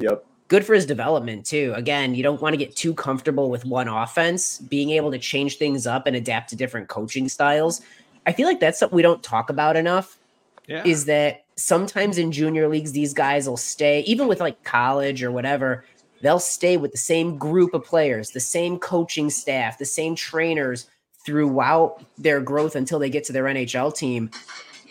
Yep. 0.00 0.24
Good 0.50 0.66
for 0.66 0.74
his 0.74 0.84
development 0.84 1.46
too. 1.46 1.72
Again, 1.76 2.12
you 2.12 2.24
don't 2.24 2.42
want 2.42 2.52
to 2.52 2.56
get 2.58 2.74
too 2.74 2.92
comfortable 2.92 3.50
with 3.50 3.64
one 3.64 3.86
offense, 3.86 4.58
being 4.58 4.90
able 4.90 5.12
to 5.12 5.18
change 5.18 5.56
things 5.58 5.86
up 5.86 6.08
and 6.08 6.16
adapt 6.16 6.50
to 6.50 6.56
different 6.56 6.88
coaching 6.88 7.28
styles. 7.28 7.80
I 8.26 8.32
feel 8.32 8.48
like 8.48 8.58
that's 8.58 8.78
something 8.80 8.96
we 8.96 9.00
don't 9.00 9.22
talk 9.22 9.48
about 9.48 9.76
enough 9.76 10.18
Yeah. 10.66 10.82
is 10.84 11.04
that 11.04 11.44
sometimes 11.56 12.18
in 12.18 12.32
junior 12.32 12.68
leagues 12.68 12.90
these 12.92 13.14
guys 13.14 13.48
will 13.48 13.56
stay 13.56 14.00
even 14.00 14.26
with 14.26 14.40
like 14.40 14.62
college 14.64 15.22
or 15.22 15.30
whatever, 15.30 15.84
they'll 16.20 16.40
stay 16.40 16.76
with 16.76 16.90
the 16.90 16.98
same 16.98 17.38
group 17.38 17.72
of 17.72 17.84
players, 17.84 18.30
the 18.30 18.40
same 18.40 18.76
coaching 18.78 19.30
staff, 19.30 19.78
the 19.78 19.84
same 19.84 20.16
trainers 20.16 20.88
throughout 21.24 22.02
their 22.18 22.40
growth 22.40 22.74
until 22.74 22.98
they 22.98 23.08
get 23.08 23.22
to 23.24 23.32
their 23.32 23.44
NHL 23.44 23.94
team. 23.94 24.30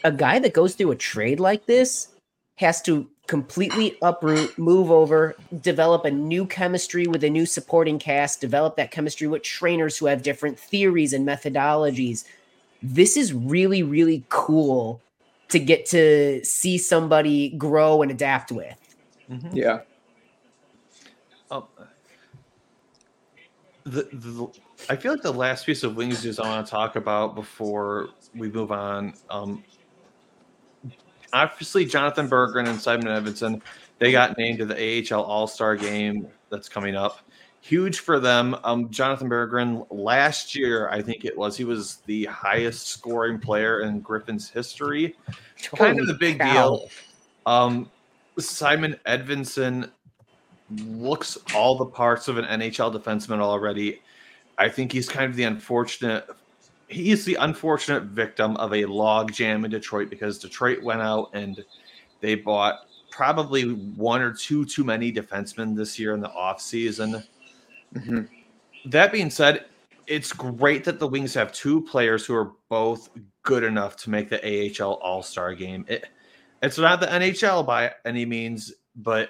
A 0.06 0.12
guy 0.12 0.40
that 0.40 0.54
goes 0.54 0.76
through 0.76 0.92
a 0.92 0.96
trade 0.96 1.42
like 1.42 1.66
this 1.66 2.08
has 2.60 2.82
to 2.82 3.08
completely 3.26 3.98
uproot, 4.02 4.58
move 4.58 4.92
over, 4.92 5.34
develop 5.62 6.04
a 6.04 6.12
new 6.12 6.46
chemistry 6.46 7.08
with 7.08 7.24
a 7.24 7.30
new 7.30 7.46
supporting 7.46 7.98
cast, 7.98 8.42
develop 8.42 8.76
that 8.76 8.92
chemistry 8.92 9.28
with 9.28 9.44
trainers 9.44 9.98
who 9.98 10.08
have 10.08 10.22
different 10.22 10.60
theories 10.60 11.14
and 11.14 11.26
methodologies. 11.26 12.26
This 12.84 13.16
is 13.16 13.34
really, 13.34 13.82
really 13.82 14.26
cool 14.28 15.02
to 15.48 15.58
get 15.58 15.86
to 15.88 16.44
see 16.44 16.78
somebody 16.78 17.50
grow 17.52 18.02
and 18.02 18.12
adapt 18.12 18.52
with. 18.52 18.78
Mhm. 19.32 19.56
Yeah. 19.56 19.80
Um, 21.50 21.64
the, 23.86 24.10
the 24.12 24.48
I 24.90 24.98
feel 24.98 25.14
like 25.14 25.22
the 25.22 25.32
last 25.32 25.66
piece 25.66 25.84
of 25.84 25.96
wings 25.96 26.26
is 26.26 26.40
I 26.40 26.44
want 26.44 26.66
to 26.66 26.70
talk 26.70 26.98
about 26.98 27.36
before 27.36 28.10
we 28.36 28.50
move 28.50 28.74
on. 28.74 29.14
Um, 29.30 29.64
obviously, 31.34 31.86
Jonathan 31.86 32.30
Berggren 32.30 32.68
and 32.68 32.80
Simon 32.80 33.08
Edvinsson 33.08 33.62
they 34.00 34.14
got 34.14 34.38
named 34.38 34.60
to 34.60 34.66
the 34.66 35.14
AHL 35.14 35.22
All 35.22 35.46
Star 35.46 35.76
Game 35.76 36.28
that's 36.50 36.68
coming 36.68 36.96
up. 36.96 37.20
Huge 37.62 38.00
for 38.00 38.20
them. 38.20 38.56
Um, 38.64 38.90
Jonathan 38.90 39.30
Berggren 39.30 39.86
last 39.92 40.56
year, 40.56 40.90
I 40.90 41.02
think 41.02 41.26
it 41.26 41.38
was, 41.38 41.58
he 41.58 41.66
was 41.66 41.98
the 42.06 42.26
highest 42.26 42.88
scoring 42.88 43.38
player 43.38 43.82
in 43.82 44.00
Griffin's 44.00 44.50
history. 44.50 45.16
Kind 45.76 46.00
of 46.00 46.08
the 46.08 46.14
big 46.14 46.40
cow. 46.40 46.54
deal. 46.54 46.90
Um, 47.46 47.92
Simon 48.38 48.96
Edvinsson 49.06 49.92
looks 50.86 51.38
all 51.54 51.76
the 51.78 51.86
parts 51.86 52.30
of 52.30 52.38
an 52.38 52.46
NHL 52.46 52.96
defenseman 52.96 53.40
already. 53.40 54.02
I 54.58 54.70
think 54.70 54.94
he's 54.94 55.10
kind 55.10 55.30
of 55.30 55.36
the 55.36 55.44
unfortunate. 55.44 56.30
He 56.90 57.12
is 57.12 57.24
the 57.24 57.36
unfortunate 57.36 58.04
victim 58.04 58.58
of 58.58 58.74
a 58.74 58.86
log 58.86 59.32
jam 59.32 59.64
in 59.64 59.72
Detroit 59.72 60.10
because 60.10 60.40
Detroit 60.40 60.82
went 60.82 61.02
out 61.02 61.30
and 61.34 61.64
they 62.20 62.36
bought 62.36 62.88
probably 63.12 63.64
one 63.74 64.22
or 64.22 64.34
two 64.34 64.66
too 64.66 64.84
many 64.84 65.12
defensemen 65.12 65.76
this 65.76 66.00
year 66.00 66.14
in 66.14 66.20
the 66.20 66.30
offseason. 66.30 67.24
Mhm. 67.94 68.28
That 68.86 69.12
being 69.12 69.30
said, 69.30 69.66
it's 70.08 70.34
great 70.34 70.84
that 70.86 71.00
the 71.00 71.08
Wings 71.08 71.34
have 71.36 71.52
two 71.52 71.82
players 71.82 72.26
who 72.26 72.34
are 72.34 72.54
both 72.70 73.10
good 73.44 73.64
enough 73.64 73.96
to 73.98 74.10
make 74.10 74.30
the 74.30 74.44
AHL 74.44 74.94
All 74.96 75.22
Star 75.22 75.54
game. 75.54 75.86
It, 75.88 76.06
it's 76.64 76.78
not 76.78 77.00
the 77.00 77.08
NHL 77.08 77.66
by 77.66 77.94
any 78.06 78.26
means, 78.26 78.74
but 78.96 79.30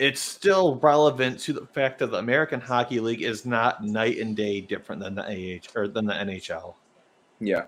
it's 0.00 0.20
still 0.22 0.76
relevant 0.76 1.38
to 1.38 1.52
the 1.52 1.66
fact 1.66 1.98
that 1.98 2.10
the 2.10 2.16
American 2.16 2.58
Hockey 2.58 3.00
League 3.00 3.20
is 3.20 3.44
not 3.44 3.84
night 3.84 4.16
and 4.16 4.34
day 4.34 4.62
different 4.62 5.02
than 5.02 5.14
the 5.14 5.22
AH 5.22 5.78
or 5.78 5.88
than 5.88 6.06
the 6.06 6.14
NHL. 6.14 6.74
Yeah. 7.38 7.64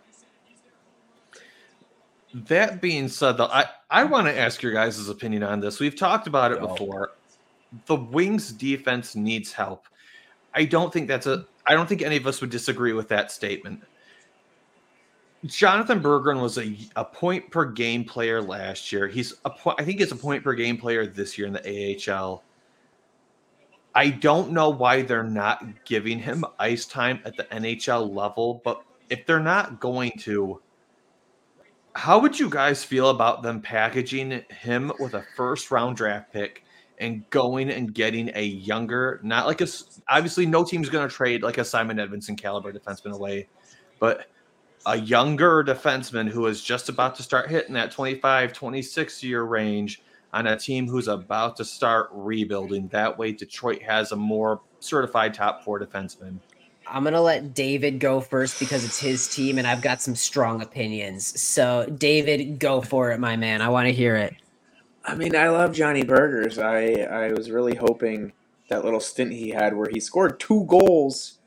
That 2.33 2.81
being 2.81 3.09
said, 3.09 3.33
though, 3.33 3.49
I, 3.49 3.67
I 3.91 4.05
want 4.05 4.29
to 4.29 4.39
ask 4.39 4.63
your 4.63 4.73
guys' 4.73 5.11
opinion 5.11 5.43
on 5.43 5.61
this. 5.61 5.79
We've 5.79 5.95
talked 5.95 6.27
about 6.27 6.53
it 6.53 6.61
Go. 6.61 6.69
before. 6.69 7.13
The 7.85 7.97
Wings 7.97 8.51
defense 8.51 9.15
needs 9.15 9.53
help. 9.53 9.85
I 10.55 10.65
don't 10.65 10.91
think 10.91 11.09
that's 11.09 11.27
a 11.27 11.45
I 11.67 11.75
don't 11.75 11.87
think 11.87 12.01
any 12.01 12.17
of 12.17 12.27
us 12.27 12.41
would 12.41 12.51
disagree 12.51 12.95
with 12.95 13.09
that 13.09 13.31
statement. 13.31 13.83
Jonathan 15.47 16.01
Berggren 16.01 16.41
was 16.41 16.57
a, 16.59 16.77
a 16.95 17.05
point 17.05 17.51
per 17.51 17.65
game 17.65 18.05
player 18.05 18.41
last 18.41 18.93
year. 18.93 19.09
He's 19.09 19.35
a 19.45 19.51
po- 19.51 19.75
I 19.79 19.85
think 19.85 19.99
he's 19.99 20.13
a 20.13 20.17
point 20.17 20.45
per 20.45 20.55
game 20.55 20.77
player 20.77 21.07
this 21.07 21.37
year 21.37 21.49
in 21.49 21.53
the 21.53 22.11
AHL. 22.11 22.45
I 23.95 24.09
don't 24.11 24.53
know 24.53 24.71
why 24.71 25.03
they're 25.03 25.25
not 25.25 25.85
giving 25.85 26.19
him 26.19 26.45
ice 26.59 26.87
time 26.87 27.21
at 27.25 27.37
the 27.37 27.45
NHL 27.45 28.15
level, 28.15 28.63
but 28.65 28.83
if 29.11 29.27
they're 29.27 29.41
not 29.41 29.81
going 29.81 30.13
to, 30.21 30.63
how 31.95 32.19
would 32.21 32.39
you 32.39 32.49
guys 32.49 32.85
feel 32.85 33.11
about 33.11 33.43
them 33.43 33.61
packaging 33.61 34.45
him 34.49 34.93
with 34.99 35.15
a 35.15 35.25
first 35.37 35.71
round 35.71 35.97
draft 35.97 36.33
pick 36.33 36.65
and 36.99 37.29
going 37.31 37.69
and 37.69 37.93
getting 37.93 38.31
a 38.35 38.45
younger, 38.45 39.21
not 39.25 39.47
like 39.47 39.61
a 39.61 39.67
obviously 40.09 40.47
no 40.47 40.65
team's 40.65 40.89
going 40.89 41.07
to 41.07 41.15
trade 41.15 41.43
like 41.43 41.59
a 41.59 41.65
Simon 41.65 41.97
Edvinsson 41.97 42.39
caliber 42.39 42.73
defenseman 42.73 43.13
away, 43.13 43.49
but 43.99 44.29
a 44.87 44.99
younger 44.99 45.63
defenseman 45.63 46.29
who 46.29 46.47
is 46.47 46.63
just 46.63 46.89
about 46.89 47.15
to 47.17 47.23
start 47.23 47.51
hitting 47.51 47.75
that 47.75 47.91
25, 47.91 48.53
26 48.53 49.23
year 49.23 49.43
range 49.43 50.03
on 50.33 50.47
a 50.47 50.57
team 50.57 50.89
who's 50.89 51.09
about 51.09 51.57
to 51.57 51.65
start 51.65 52.09
rebuilding. 52.13 52.89
That 52.89 53.19
way, 53.19 53.33
Detroit 53.33 53.83
has 53.83 54.13
a 54.13 54.17
more 54.17 54.61
certified 54.81 55.35
top 55.35 55.63
four 55.65 55.79
defenseman. 55.79 56.39
I'm 56.87 57.05
gonna 57.05 57.23
let 57.23 57.55
David 57.55 58.01
go 58.01 58.21
first 58.21 58.59
because 58.59 58.85
it's 58.85 58.99
his 58.99 59.29
team 59.29 59.59
and 59.59 59.67
I've 59.67 59.83
got 59.83 60.03
some 60.03 60.17
strong 60.17 60.63
opinions. 60.63 61.41
So 61.41 61.87
David, 61.87 62.59
go 62.59 62.81
for 62.81 63.13
it, 63.13 63.21
my 63.21 63.37
man. 63.37 63.63
I 63.63 63.69
want 63.69 63.87
to 63.87 63.93
hear 63.93 64.17
it. 64.17 64.35
I 65.05 65.15
mean, 65.15 65.37
I 65.37 65.49
love 65.49 65.73
Johnny 65.73 66.03
Burgers. 66.03 66.59
I 66.59 67.07
I 67.09 67.33
was 67.33 67.51
really 67.51 67.77
hoping 67.77 68.33
that 68.69 68.85
little 68.85 69.01
stint 69.01 69.33
he 69.33 69.51
had 69.51 69.77
where 69.77 69.89
he 69.93 70.01
scored 70.01 70.41
two 70.41 70.65
goals 70.65 71.39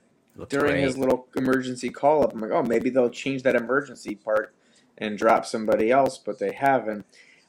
during 0.49 0.81
his 0.81 0.97
little 0.97 1.27
emergency 1.35 1.89
call 1.89 2.23
up. 2.23 2.33
I'm 2.33 2.39
like, 2.39 2.51
oh, 2.51 2.63
maybe 2.63 2.89
they'll 2.89 3.09
change 3.09 3.43
that 3.43 3.55
emergency 3.55 4.15
part 4.15 4.53
and 4.97 5.17
drop 5.17 5.45
somebody 5.45 5.91
else, 5.91 6.17
but 6.17 6.39
they 6.39 6.53
haven't. 6.53 7.05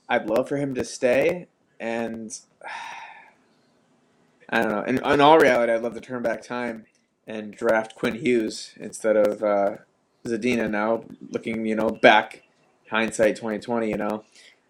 I'd 0.08 0.26
love 0.26 0.48
for 0.48 0.56
him 0.56 0.74
to 0.74 0.84
stay, 0.84 1.48
and 1.80 2.38
I 4.48 4.62
don't 4.62 4.70
know. 4.70 4.82
In, 4.82 4.98
in 4.98 5.20
all 5.20 5.38
reality, 5.38 5.72
I'd 5.72 5.82
love 5.82 5.94
to 5.94 6.00
turn 6.00 6.22
back 6.22 6.42
time 6.42 6.86
and 7.26 7.52
draft 7.52 7.96
Quinn 7.96 8.14
Hughes 8.14 8.74
instead 8.76 9.16
of 9.16 9.42
uh, 9.42 9.76
Zadina. 10.24 10.70
Now, 10.70 11.04
looking, 11.30 11.66
you 11.66 11.74
know, 11.74 11.90
back 11.90 12.44
hindsight 12.88 13.34
2020, 13.36 13.90
you 13.90 13.96
know. 13.96 14.24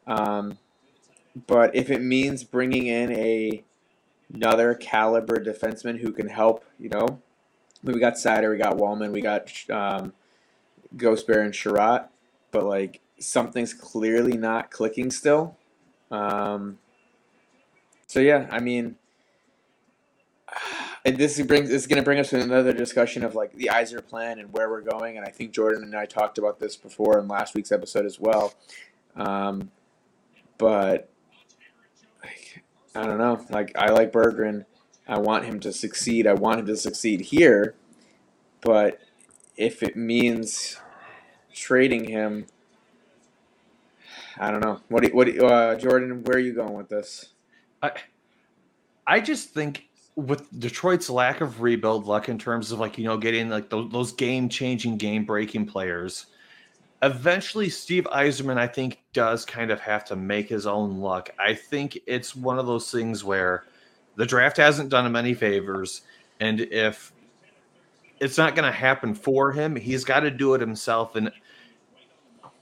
Um, 0.06 0.58
but 1.46 1.76
if 1.76 1.90
it 1.90 2.00
means 2.00 2.44
bringing 2.44 2.86
in 2.86 3.12
a 3.12 3.62
another 4.32 4.74
caliber 4.74 5.36
defenseman 5.36 6.00
who 6.00 6.12
can 6.12 6.28
help, 6.28 6.64
you 6.78 6.88
know, 6.88 7.20
we 7.94 8.00
got 8.00 8.14
Seider, 8.14 8.50
we 8.50 8.58
got 8.58 8.76
Walman, 8.76 9.12
we 9.12 9.20
got 9.20 9.50
um, 9.70 10.12
Gostisbehere 10.96 11.44
and 11.44 11.52
Chiarot, 11.52 12.08
but 12.50 12.64
like 12.64 13.00
something's 13.18 13.74
clearly 13.74 14.36
not 14.36 14.70
clicking 14.70 15.10
still. 15.10 15.56
Um, 16.10 16.78
so 18.06 18.20
yeah, 18.20 18.46
I 18.50 18.60
mean, 18.60 18.96
and 21.04 21.16
this 21.16 21.40
brings 21.42 21.68
this 21.68 21.82
is 21.82 21.86
going 21.86 21.98
to 21.98 22.04
bring 22.04 22.18
us 22.18 22.30
to 22.30 22.40
another 22.40 22.72
discussion 22.72 23.24
of 23.24 23.34
like 23.34 23.52
the 23.52 23.70
Iser 23.70 24.00
plan 24.00 24.38
and 24.38 24.52
where 24.52 24.68
we're 24.68 24.82
going. 24.82 25.16
And 25.16 25.26
I 25.26 25.30
think 25.30 25.52
Jordan 25.52 25.82
and 25.82 25.94
I 25.94 26.06
talked 26.06 26.38
about 26.38 26.58
this 26.58 26.76
before 26.76 27.18
in 27.18 27.28
last 27.28 27.54
week's 27.54 27.72
episode 27.72 28.06
as 28.06 28.18
well. 28.18 28.54
Um, 29.14 29.70
but 30.58 31.08
like, 32.22 32.62
I 32.94 33.06
don't 33.06 33.18
know. 33.18 33.44
Like 33.50 33.72
I 33.76 33.90
like 33.90 34.12
Berggren. 34.12 34.64
I 35.08 35.18
want 35.18 35.44
him 35.44 35.60
to 35.60 35.72
succeed. 35.72 36.26
I 36.26 36.34
want 36.34 36.60
him 36.60 36.66
to 36.66 36.76
succeed 36.76 37.20
here. 37.20 37.74
But 38.60 39.00
if 39.56 39.82
it 39.82 39.96
means 39.96 40.78
trading 41.54 42.04
him, 42.04 42.46
I 44.38 44.50
don't 44.50 44.60
know. 44.60 44.80
What 44.88 45.02
do 45.02 45.08
what 45.10 45.26
do 45.26 45.46
uh, 45.46 45.76
Jordan? 45.76 46.22
Where 46.24 46.36
are 46.36 46.40
you 46.40 46.52
going 46.52 46.74
with 46.74 46.88
this? 46.88 47.30
I, 47.82 47.92
I 49.06 49.20
just 49.20 49.50
think 49.50 49.88
with 50.16 50.48
Detroit's 50.58 51.08
lack 51.08 51.40
of 51.40 51.60
rebuild 51.60 52.06
luck 52.06 52.28
in 52.28 52.38
terms 52.38 52.72
of 52.72 52.80
like 52.80 52.98
you 52.98 53.04
know 53.04 53.16
getting 53.16 53.48
like 53.48 53.70
those, 53.70 53.90
those 53.90 54.12
game 54.12 54.48
changing, 54.48 54.98
game 54.98 55.24
breaking 55.24 55.66
players, 55.66 56.26
eventually 57.02 57.68
Steve 57.68 58.04
Yzerman 58.12 58.58
I 58.58 58.66
think 58.66 59.02
does 59.12 59.44
kind 59.44 59.70
of 59.70 59.80
have 59.80 60.04
to 60.06 60.16
make 60.16 60.48
his 60.48 60.66
own 60.66 60.98
luck. 60.98 61.30
I 61.38 61.54
think 61.54 61.98
it's 62.06 62.34
one 62.36 62.58
of 62.58 62.66
those 62.66 62.90
things 62.90 63.24
where 63.24 63.64
the 64.16 64.26
draft 64.26 64.56
hasn't 64.56 64.88
done 64.88 65.06
him 65.06 65.16
any 65.16 65.34
favors, 65.34 66.02
and 66.40 66.60
if 66.60 67.12
it's 68.20 68.38
not 68.38 68.54
going 68.54 68.70
to 68.70 68.76
happen 68.76 69.14
for 69.14 69.52
him, 69.52 69.76
he's 69.76 70.04
got 70.04 70.20
to 70.20 70.30
do 70.30 70.54
it 70.54 70.60
himself 70.60 71.16
and. 71.16 71.30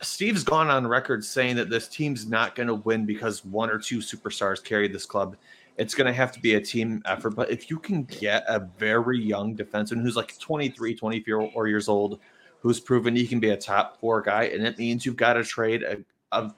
Steve's 0.02 0.44
gone 0.44 0.68
on 0.68 0.86
record 0.86 1.24
saying 1.24 1.56
that 1.56 1.70
this 1.70 1.88
team's 1.88 2.26
not 2.26 2.54
going 2.54 2.66
to 2.66 2.74
win 2.74 3.06
because 3.06 3.42
one 3.42 3.70
or 3.70 3.78
two 3.78 3.98
superstars 3.98 4.62
carry 4.62 4.86
this 4.86 5.06
club 5.06 5.34
it's 5.76 5.94
going 5.94 6.06
to 6.06 6.12
have 6.12 6.32
to 6.32 6.40
be 6.40 6.54
a 6.54 6.60
team 6.60 7.02
effort. 7.04 7.34
But 7.34 7.50
if 7.50 7.70
you 7.70 7.78
can 7.78 8.04
get 8.04 8.44
a 8.48 8.60
very 8.78 9.18
young 9.18 9.56
defenseman 9.56 10.02
who's 10.02 10.16
like 10.16 10.38
23, 10.38 10.94
24 10.94 11.68
years 11.68 11.88
old, 11.88 12.20
who's 12.60 12.80
proven 12.80 13.16
he 13.16 13.26
can 13.26 13.40
be 13.40 13.50
a 13.50 13.56
top 13.56 14.00
four 14.00 14.22
guy, 14.22 14.44
and 14.44 14.66
it 14.66 14.78
means 14.78 15.04
you've 15.04 15.16
got 15.16 15.34
to 15.34 15.44
trade 15.44 15.82
a, 15.82 15.98
a 16.32 16.52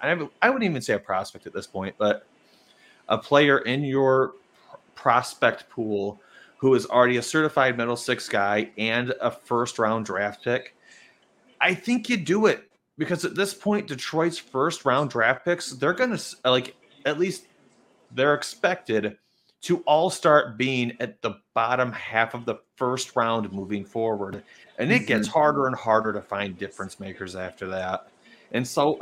I 0.00 0.14
wouldn't 0.50 0.64
even 0.64 0.82
say 0.82 0.94
a 0.94 0.98
prospect 0.98 1.46
at 1.46 1.52
this 1.52 1.66
point, 1.66 1.94
but 1.98 2.26
a 3.08 3.18
player 3.18 3.58
in 3.58 3.84
your 3.84 4.34
prospect 4.94 5.68
pool 5.68 6.20
who 6.58 6.74
is 6.74 6.86
already 6.86 7.18
a 7.18 7.22
certified 7.22 7.76
middle 7.76 7.96
six 7.96 8.28
guy 8.28 8.70
and 8.78 9.12
a 9.20 9.30
first 9.30 9.78
round 9.78 10.06
draft 10.06 10.42
pick. 10.42 10.74
I 11.60 11.74
think 11.74 12.08
you 12.08 12.16
do 12.16 12.46
it 12.46 12.70
because 12.98 13.24
at 13.24 13.34
this 13.34 13.54
point, 13.54 13.88
Detroit's 13.88 14.38
first 14.38 14.84
round 14.84 15.10
draft 15.10 15.44
picks, 15.44 15.70
they're 15.72 15.92
going 15.92 16.16
to 16.16 16.36
like 16.44 16.74
at 17.04 17.18
least 17.18 17.46
they're 18.12 18.34
expected 18.34 19.16
to 19.62 19.78
all 19.80 20.10
start 20.10 20.56
being 20.56 20.96
at 21.00 21.20
the 21.22 21.32
bottom 21.54 21.92
half 21.92 22.34
of 22.34 22.44
the 22.44 22.56
first 22.76 23.16
round 23.16 23.52
moving 23.52 23.84
forward. 23.84 24.42
And 24.78 24.92
it 24.92 25.06
gets 25.06 25.28
mm-hmm. 25.28 25.38
harder 25.38 25.66
and 25.66 25.74
harder 25.74 26.12
to 26.12 26.20
find 26.20 26.56
difference 26.58 27.00
makers 27.00 27.34
after 27.34 27.68
that. 27.68 28.08
And 28.52 28.66
so 28.66 28.98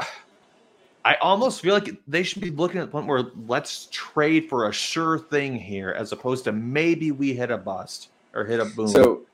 I 1.04 1.16
almost 1.16 1.61
feel 1.61 1.75
like 1.75 1.90
they 2.08 2.23
should 2.23 2.40
be 2.40 2.50
looking 2.50 2.80
at 2.80 2.87
the 2.87 2.90
point 2.90 3.06
where 3.06 3.25
let's 3.46 3.88
trade 3.90 4.49
for 4.49 4.68
a 4.68 4.73
sure 4.73 5.18
thing 5.18 5.54
here 5.54 5.90
as 5.90 6.12
opposed 6.12 6.44
to 6.44 6.52
maybe 6.52 7.12
we 7.12 7.34
hit 7.34 7.50
a 7.50 7.58
bust 7.58 8.08
or 8.34 8.44
hit 8.44 8.58
a 8.58 8.64
boom. 8.64 8.88
So 8.88 9.26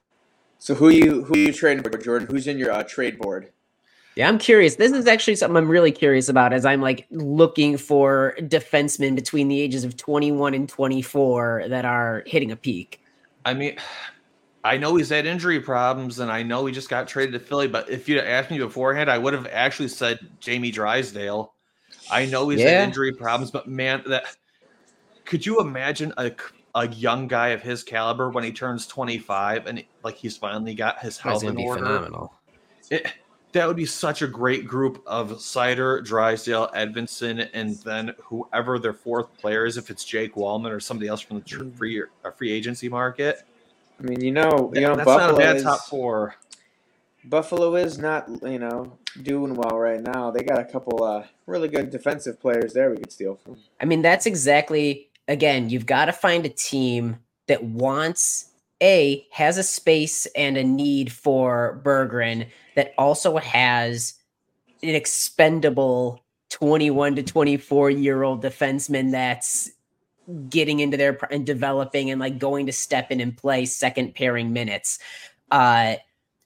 so 0.58 0.74
who 0.74 0.90
you 0.90 1.24
who 1.24 1.38
you 1.38 1.52
trading 1.52 1.82
for, 1.82 1.90
Jordan? 1.96 2.28
Who's 2.28 2.46
in 2.46 2.58
your 2.58 2.72
uh, 2.72 2.82
trade 2.82 3.18
board? 3.18 3.50
Yeah, 4.16 4.28
I'm 4.28 4.38
curious. 4.38 4.74
This 4.74 4.92
is 4.92 5.06
actually 5.06 5.36
something 5.36 5.56
I'm 5.56 5.68
really 5.68 5.92
curious 5.92 6.28
about 6.28 6.52
as 6.52 6.66
I'm 6.66 6.82
like 6.82 7.06
looking 7.10 7.76
for 7.76 8.34
defensemen 8.40 9.14
between 9.14 9.48
the 9.48 9.60
ages 9.60 9.84
of 9.84 9.96
21 9.96 10.52
and 10.52 10.68
24 10.68 11.66
that 11.68 11.84
are 11.84 12.24
hitting 12.26 12.50
a 12.50 12.56
peak. 12.56 13.00
I 13.46 13.54
mean, 13.54 13.76
I 14.64 14.76
know 14.76 14.96
he's 14.96 15.08
had 15.08 15.24
injury 15.24 15.60
problems 15.60 16.18
and 16.18 16.30
I 16.30 16.42
know 16.42 16.66
he 16.66 16.72
just 16.74 16.90
got 16.90 17.08
traded 17.08 17.32
to 17.34 17.38
Philly, 17.38 17.68
but 17.68 17.88
if 17.88 18.08
you'd 18.08 18.18
asked 18.18 18.50
me 18.50 18.58
beforehand, 18.58 19.10
I 19.10 19.16
would 19.16 19.32
have 19.32 19.46
actually 19.50 19.88
said 19.88 20.18
Jamie 20.40 20.72
Drysdale. 20.72 21.54
I 22.10 22.26
know 22.26 22.48
he's 22.48 22.60
yeah. 22.60 22.70
had 22.70 22.88
injury 22.88 23.12
problems, 23.12 23.50
but 23.50 23.66
man, 23.66 24.02
that 24.06 24.36
could 25.24 25.44
you 25.44 25.60
imagine 25.60 26.12
a 26.16 26.32
a 26.74 26.88
young 26.88 27.26
guy 27.26 27.48
of 27.48 27.62
his 27.62 27.82
caliber 27.82 28.30
when 28.30 28.44
he 28.44 28.52
turns 28.52 28.86
25 28.86 29.66
and 29.66 29.84
like 30.04 30.16
he's 30.16 30.36
finally 30.36 30.74
got 30.74 31.00
his 31.00 31.18
health 31.18 31.44
in 31.44 31.56
order? 31.56 31.84
Phenomenal. 31.84 32.34
It, 32.90 33.12
that 33.52 33.66
would 33.66 33.76
be 33.76 33.86
such 33.86 34.22
a 34.22 34.26
great 34.26 34.66
group 34.66 35.02
of 35.06 35.32
Seider, 35.32 36.04
Drysdale, 36.04 36.68
Edvinsson, 36.74 37.48
and 37.52 37.76
then 37.78 38.12
whoever 38.22 38.78
their 38.78 38.92
fourth 38.92 39.36
player 39.38 39.66
is, 39.66 39.76
if 39.76 39.90
it's 39.90 40.04
Jake 40.04 40.34
Walman 40.34 40.70
or 40.70 40.78
somebody 40.78 41.08
else 41.08 41.20
from 41.20 41.38
the 41.38 41.44
mm. 41.44 41.76
free 41.76 42.02
uh, 42.24 42.30
free 42.30 42.52
agency 42.52 42.88
market. 42.88 43.42
I 43.98 44.02
mean, 44.02 44.20
you 44.20 44.30
know, 44.30 44.70
you 44.74 44.82
know, 44.82 44.94
that's 44.94 45.04
Buffalo 45.04 45.32
not 45.32 45.34
a 45.34 45.38
bad 45.38 45.56
is, 45.56 45.62
top 45.62 45.80
four. 45.86 46.36
Buffalo 47.24 47.74
is 47.76 47.98
not, 47.98 48.28
you 48.42 48.58
know, 48.58 48.98
doing 49.22 49.54
well 49.54 49.78
right 49.78 50.00
now. 50.00 50.30
They 50.30 50.42
got 50.42 50.58
a 50.58 50.64
couple 50.64 51.04
uh, 51.04 51.24
really 51.46 51.68
good 51.68 51.90
defensive 51.90 52.40
players 52.40 52.72
there 52.72 52.90
we 52.90 52.96
could 52.96 53.12
steal 53.12 53.36
from. 53.36 53.58
I 53.80 53.84
mean, 53.84 54.02
that's 54.02 54.26
exactly 54.26 55.10
again, 55.30 55.70
you've 55.70 55.86
got 55.86 56.06
to 56.06 56.12
find 56.12 56.44
a 56.44 56.50
team 56.50 57.18
that 57.46 57.62
wants 57.62 58.50
a 58.82 59.26
has 59.30 59.56
a 59.58 59.62
space 59.62 60.26
and 60.36 60.56
a 60.56 60.64
need 60.64 61.12
for 61.12 61.80
Berggren 61.84 62.46
that 62.74 62.94
also 62.98 63.36
has 63.36 64.14
an 64.82 64.94
expendable 64.94 66.24
21 66.50 67.16
to 67.16 67.22
24 67.22 67.90
year 67.90 68.22
old 68.22 68.42
defenseman 68.42 69.12
that's 69.12 69.70
getting 70.48 70.80
into 70.80 70.96
there 70.96 71.18
and 71.30 71.46
developing 71.46 72.10
and 72.10 72.20
like 72.20 72.38
going 72.38 72.66
to 72.66 72.72
step 72.72 73.10
in 73.10 73.20
and 73.20 73.36
play 73.36 73.64
second 73.64 74.14
pairing 74.14 74.52
minutes. 74.52 74.98
Uh, 75.50 75.94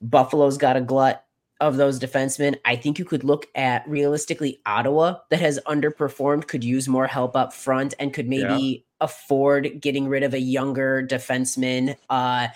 Buffalo's 0.09 0.57
got 0.57 0.77
a 0.77 0.81
glut 0.81 1.23
of 1.61 1.77
those 1.77 1.99
defensemen. 1.99 2.57
I 2.65 2.75
think 2.75 2.99
you 2.99 3.05
could 3.05 3.23
look 3.23 3.47
at 3.55 3.87
realistically 3.87 4.59
Ottawa 4.65 5.19
that 5.29 5.39
has 5.39 5.59
underperformed, 5.65 6.47
could 6.47 6.63
use 6.63 6.87
more 6.87 7.07
help 7.07 7.35
up 7.35 7.53
front 7.53 7.93
and 7.99 8.13
could 8.13 8.27
maybe 8.27 8.63
yeah. 8.63 9.05
afford 9.05 9.79
getting 9.79 10.07
rid 10.07 10.23
of 10.23 10.33
a 10.33 10.39
younger 10.39 11.05
defenseman. 11.05 11.95
Uh, 12.09 12.47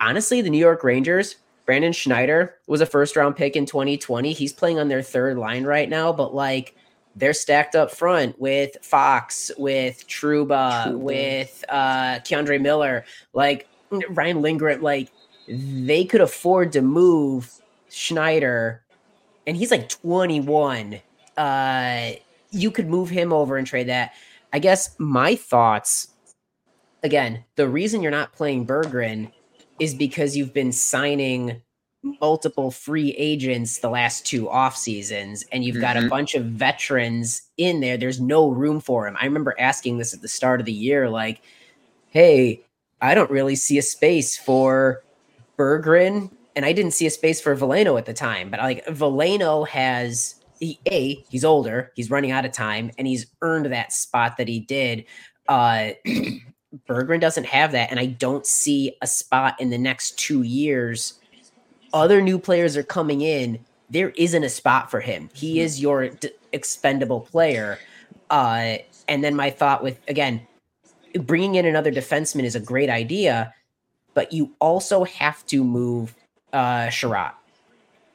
honestly, 0.00 0.40
the 0.40 0.50
New 0.50 0.58
York 0.58 0.82
Rangers 0.82 1.36
Brandon 1.68 1.92
Schneider 1.92 2.56
was 2.66 2.80
a 2.80 2.86
first 2.86 3.14
round 3.14 3.36
pick 3.36 3.54
in 3.54 3.66
2020. 3.66 4.32
He's 4.32 4.54
playing 4.54 4.78
on 4.78 4.88
their 4.88 5.02
third 5.02 5.36
line 5.36 5.64
right 5.64 5.86
now, 5.86 6.14
but 6.14 6.34
like 6.34 6.74
they're 7.14 7.34
stacked 7.34 7.74
up 7.74 7.90
front 7.90 8.40
with 8.40 8.78
Fox, 8.80 9.50
with 9.58 10.08
Trouba, 10.08 10.86
Trouba. 10.86 10.98
with 10.98 11.62
uh 11.68 12.20
K'Andre 12.20 12.58
Miller, 12.58 13.04
like 13.34 13.68
Ryan 13.90 14.40
Lindgren, 14.40 14.80
like 14.80 15.10
they 15.48 16.04
could 16.04 16.20
afford 16.20 16.72
to 16.72 16.82
move 16.82 17.52
Schneider, 17.90 18.82
and 19.46 19.56
he's 19.56 19.70
like 19.70 19.88
21. 19.88 21.00
Uh 21.36 22.12
you 22.50 22.70
could 22.70 22.88
move 22.88 23.10
him 23.10 23.32
over 23.32 23.56
and 23.56 23.66
trade 23.66 23.88
that. 23.88 24.12
I 24.52 24.58
guess 24.58 24.94
my 24.98 25.34
thoughts 25.34 26.08
again, 27.02 27.44
the 27.56 27.68
reason 27.68 28.02
you're 28.02 28.10
not 28.10 28.32
playing 28.32 28.66
Berggren 28.66 29.30
is 29.78 29.94
because 29.94 30.36
you've 30.36 30.54
been 30.54 30.72
signing 30.72 31.62
multiple 32.02 32.70
free 32.70 33.10
agents 33.18 33.78
the 33.78 33.90
last 33.90 34.24
two 34.24 34.48
off 34.48 34.76
seasons 34.76 35.44
and 35.50 35.64
you've 35.64 35.80
got 35.80 35.96
mm-hmm. 35.96 36.06
a 36.06 36.08
bunch 36.08 36.34
of 36.36 36.44
veterans 36.44 37.42
in 37.56 37.80
there 37.80 37.96
there's 37.96 38.20
no 38.20 38.48
room 38.48 38.78
for 38.78 39.06
him 39.06 39.16
i 39.20 39.24
remember 39.24 39.52
asking 39.58 39.98
this 39.98 40.14
at 40.14 40.22
the 40.22 40.28
start 40.28 40.60
of 40.60 40.66
the 40.66 40.72
year 40.72 41.10
like 41.10 41.42
hey 42.10 42.60
i 43.00 43.16
don't 43.16 43.30
really 43.32 43.56
see 43.56 43.78
a 43.78 43.82
space 43.82 44.38
for 44.38 45.02
berggren 45.58 46.30
and 46.56 46.64
i 46.64 46.72
didn't 46.72 46.92
see 46.92 47.06
a 47.06 47.10
space 47.10 47.40
for 47.40 47.56
Veleno 47.56 47.98
at 47.98 48.06
the 48.06 48.14
time 48.14 48.50
but 48.50 48.60
like 48.60 48.84
Veleno 48.86 49.66
has 49.68 50.36
he, 50.60 50.78
a 50.86 51.24
he's 51.28 51.44
older 51.44 51.92
he's 51.94 52.10
running 52.10 52.30
out 52.30 52.44
of 52.44 52.52
time 52.52 52.90
and 52.98 53.06
he's 53.06 53.26
earned 53.42 53.66
that 53.66 53.92
spot 53.92 54.36
that 54.36 54.48
he 54.48 54.60
did 54.60 55.04
uh 55.48 55.90
Berggren 56.86 57.20
doesn't 57.20 57.46
have 57.46 57.72
that, 57.72 57.90
and 57.90 57.98
I 57.98 58.06
don't 58.06 58.46
see 58.46 58.96
a 59.00 59.06
spot 59.06 59.58
in 59.60 59.70
the 59.70 59.78
next 59.78 60.18
two 60.18 60.42
years. 60.42 61.18
Other 61.92 62.20
new 62.20 62.38
players 62.38 62.76
are 62.76 62.82
coming 62.82 63.22
in. 63.22 63.58
There 63.88 64.10
isn't 64.10 64.44
a 64.44 64.50
spot 64.50 64.90
for 64.90 65.00
him. 65.00 65.30
He 65.32 65.60
is 65.60 65.80
your 65.80 66.08
d- 66.08 66.30
expendable 66.52 67.20
player. 67.22 67.78
Uh, 68.28 68.76
and 69.08 69.24
then 69.24 69.34
my 69.34 69.48
thought 69.48 69.82
with 69.82 69.98
again, 70.08 70.46
bringing 71.20 71.54
in 71.54 71.64
another 71.64 71.90
defenseman 71.90 72.44
is 72.44 72.54
a 72.54 72.60
great 72.60 72.90
idea, 72.90 73.54
but 74.18 74.32
you 74.32 74.50
also 74.58 75.04
have 75.04 75.46
to 75.46 75.62
move 75.62 76.12
uh 76.52 76.88
Chiarot. 76.88 77.34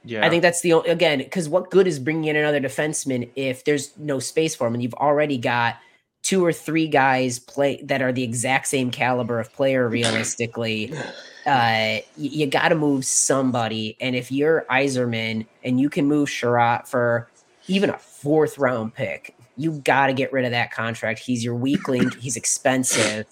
Yeah. 0.04 0.26
I 0.26 0.30
think 0.30 0.42
that's 0.42 0.60
the 0.60 0.74
only, 0.74 0.89
again 0.89 1.20
because 1.20 1.48
what 1.48 1.72
good 1.72 1.88
is 1.88 1.98
bringing 1.98 2.26
in 2.26 2.36
another 2.36 2.60
defenseman 2.60 3.30
if 3.38 3.63
there's 3.63 3.98
no 3.98 4.20
space 4.20 4.54
for 4.54 4.68
him? 4.68 4.74
And 4.74 4.84
you've 4.84 4.94
already 4.96 5.38
got 5.38 5.78
two 6.22 6.44
or 6.44 6.52
three 6.52 6.89
guys 6.89 7.39
play 7.39 7.82
that 7.84 8.02
are 8.02 8.12
the 8.12 8.22
exact 8.22 8.68
same 8.68 8.92
caliber 8.92 9.39
of 9.39 9.54
player 9.54 9.88
realistically. 9.88 10.94
Uh 11.46 12.00
you, 12.16 12.30
you 12.30 12.48
got 12.48 12.70
to 12.70 12.76
move 12.76 13.04
somebody. 13.04 13.98
And 14.00 14.16
if 14.16 14.32
you're 14.32 14.66
Yzerman 14.72 15.46
and 15.62 15.78
you 15.78 15.89
can 15.89 16.06
move 16.06 16.30
Chiarot 16.30 16.88
for 16.88 17.28
even 17.68 17.89
a 17.89 17.98
fourth 17.98 18.58
round 18.58 18.94
pick 18.94 19.36
you 19.58 19.74
got 19.82 20.08
to 20.08 20.13
get 20.13 20.32
rid 20.32 20.46
of 20.46 20.52
that 20.52 20.72
contract. 20.72 21.20
He's 21.20 21.44
your 21.44 21.56
weak 21.56 21.86
link. 21.89 22.16
He's 22.16 22.38
expensive. 22.38 23.26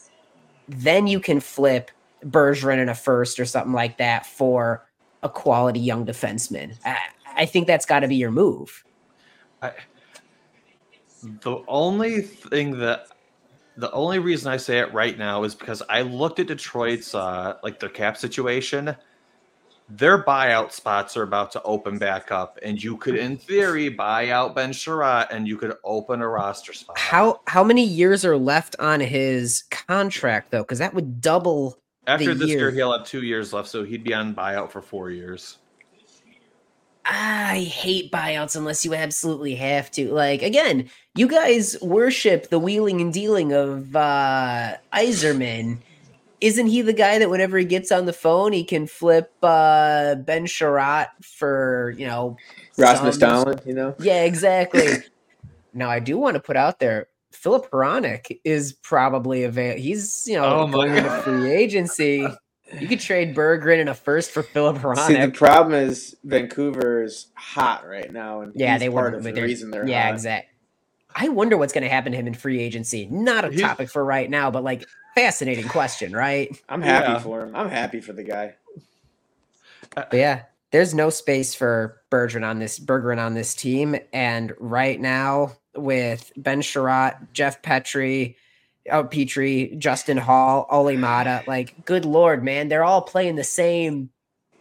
Then 0.67 1.07
you 1.07 1.21
can 1.21 1.39
flip 1.39 1.89
Berggren 2.25 2.79
in 2.79 2.89
a 2.89 2.95
first 2.95 3.39
or 3.39 3.45
something 3.45 3.73
like 3.73 3.97
that 3.97 4.25
for 4.25 4.85
a 5.23 5.29
quality 5.29 5.79
young 5.79 6.05
defenseman 6.05 6.75
I, 6.85 6.97
I 7.35 7.45
think 7.45 7.67
that's 7.67 7.85
got 7.85 8.01
to 8.01 8.07
be 8.07 8.15
your 8.15 8.31
move 8.31 8.83
I 9.61 9.73
the 11.41 11.63
only 11.67 12.21
thing 12.21 12.79
that 12.79 13.07
the 13.77 13.91
only 13.91 14.19
reason 14.19 14.51
I 14.51 14.57
say 14.57 14.79
it 14.79 14.93
right 14.93 15.17
now 15.17 15.43
is 15.43 15.55
because 15.55 15.81
I 15.89 16.01
looked 16.01 16.39
at 16.39 16.47
Detroit's 16.47 17.15
uh 17.15 17.57
like 17.63 17.79
their 17.79 17.89
cap 17.89 18.17
situation. 18.17 18.95
their 19.89 20.23
buyout 20.23 20.71
spots 20.71 21.17
are 21.17 21.23
about 21.23 21.51
to 21.51 21.61
open 21.63 21.97
back 21.97 22.31
up, 22.31 22.57
and 22.63 22.81
you 22.81 22.95
could, 22.97 23.15
in 23.15 23.37
theory, 23.37 23.89
buy 23.89 24.29
out 24.29 24.55
Ben 24.55 24.71
Chiarot 24.71 25.27
and 25.31 25.47
you 25.47 25.57
could 25.57 25.75
open 25.83 26.21
a 26.21 26.27
roster 26.27 26.73
spot. 26.73 26.97
How 26.97 27.41
how 27.47 27.63
many 27.63 27.83
years 27.83 28.23
are 28.23 28.37
left 28.37 28.75
on 28.79 28.99
his 28.99 29.63
contract 29.69 30.51
though? 30.51 30.63
Because 30.63 30.79
that 30.79 30.93
would 30.93 31.21
double. 31.21 31.77
After 32.07 32.33
this 32.33 32.49
year, 32.49 32.59
year. 32.59 32.71
he'll 32.71 32.97
have 32.97 33.05
two 33.05 33.21
years 33.21 33.53
left, 33.53 33.69
so 33.69 33.83
he'd 33.83 34.03
be 34.03 34.13
on 34.13 34.33
buyout 34.33 34.71
for 34.71 34.81
four 34.81 35.11
years. 35.11 35.57
I 37.05 37.59
hate 37.61 38.11
buyouts 38.11 38.55
unless 38.55 38.85
you 38.85 38.93
absolutely 38.93 39.55
have 39.55 39.91
to. 39.91 40.11
Like 40.11 40.41
again, 40.41 40.89
you 41.15 41.27
guys 41.27 41.77
worship 41.81 42.49
the 42.49 42.59
wheeling 42.59 43.01
and 43.01 43.13
dealing 43.13 43.53
of 43.53 43.95
uh 43.95 44.77
Yzerman. 44.93 45.79
Isn't 46.41 46.67
he 46.67 46.81
the 46.81 46.93
guy 46.93 47.19
that 47.19 47.29
whenever 47.29 47.57
he 47.57 47.65
gets 47.65 47.91
on 47.91 48.05
the 48.05 48.13
phone, 48.13 48.51
he 48.51 48.63
can 48.63 48.87
flip 48.87 49.31
uh 49.43 50.15
Ben 50.15 50.45
Chiarot 50.45 51.07
for 51.23 51.93
you 51.97 52.07
know 52.07 52.37
Rasmus 52.77 53.19
some- 53.19 53.45
Dahlin, 53.45 53.65
you 53.65 53.73
know. 53.73 53.95
Yeah, 53.99 54.23
exactly. 54.23 54.87
now 55.73 55.89
I 55.89 55.99
do 55.99 56.17
want 56.17 56.35
to 56.35 56.39
put 56.39 56.55
out 56.55 56.79
there. 56.79 57.07
Filip 57.31 57.69
Hronek 57.71 58.39
is 58.43 58.73
probably 58.73 59.43
available. 59.43 59.81
He's 59.81 60.27
you 60.27 60.35
know 60.35 60.43
Oh 60.45 60.67
my 60.67 60.71
going 60.73 60.89
into 60.97 61.09
God. 61.09 61.23
free 61.23 61.51
agency. 61.51 62.27
You 62.79 62.87
could 62.87 63.01
trade 63.01 63.35
Berggren 63.35 63.79
in 63.79 63.87
a 63.89 63.93
first 63.93 64.31
for 64.31 64.43
Filip 64.43 64.77
See, 64.99 65.15
the 65.15 65.29
problem 65.33 65.73
is 65.73 66.15
Vancouver 66.23 67.03
is 67.03 67.27
hot 67.35 67.85
right 67.85 68.11
now, 68.11 68.41
and 68.41 68.53
Yeah, 68.55 68.73
he's 68.73 68.79
they 68.81 68.89
part 68.89 69.11
were. 69.11 69.17
of 69.17 69.23
but 69.23 69.29
the 69.29 69.35
they're- 69.35 69.43
reason 69.43 69.71
they're 69.71 69.85
yeah, 69.87 70.03
hot. 70.05 70.13
exact. 70.13 70.47
I 71.13 71.27
wonder 71.27 71.57
what's 71.57 71.73
going 71.73 71.83
to 71.83 71.89
happen 71.89 72.13
to 72.13 72.17
him 72.17 72.27
in 72.27 72.33
free 72.33 72.61
agency. 72.61 73.07
Not 73.11 73.43
a 73.43 73.49
He's- 73.49 73.59
topic 73.61 73.89
for 73.89 74.05
right 74.05 74.29
now, 74.29 74.49
but 74.51 74.63
like 74.63 74.85
fascinating 75.15 75.67
question, 75.67 76.13
right? 76.13 76.49
I'm 76.69 76.81
happy 76.81 77.11
Yeah. 77.11 77.19
for 77.19 77.41
him. 77.41 77.53
I'm 77.53 77.67
happy 77.69 77.99
for 77.99 78.13
the 78.13 78.23
guy. 78.23 78.55
But 79.93 80.13
yeah, 80.13 80.43
there's 80.71 80.93
no 80.93 81.09
space 81.09 81.53
for 81.53 82.01
Berggren 82.11 82.47
on 82.47 82.59
this 82.59 82.79
Berggren 82.79 83.19
on 83.23 83.33
this 83.33 83.53
team, 83.55 83.95
and 84.13 84.53
right 84.59 84.99
now 84.99 85.53
with 85.75 86.31
Ben 86.37 86.61
Chiarot, 86.61 87.31
Jeff 87.33 87.61
Petry, 87.61 88.35
oh 88.91 89.03
Petry, 89.03 89.77
Justin 89.77 90.17
Holl, 90.17 90.65
Olli 90.69 90.97
Maatta, 90.97 91.43
like 91.47 91.85
good 91.85 92.05
lord, 92.05 92.43
man, 92.43 92.67
they're 92.69 92.83
all 92.83 93.01
playing 93.01 93.35
the 93.35 93.43
same. 93.43 94.09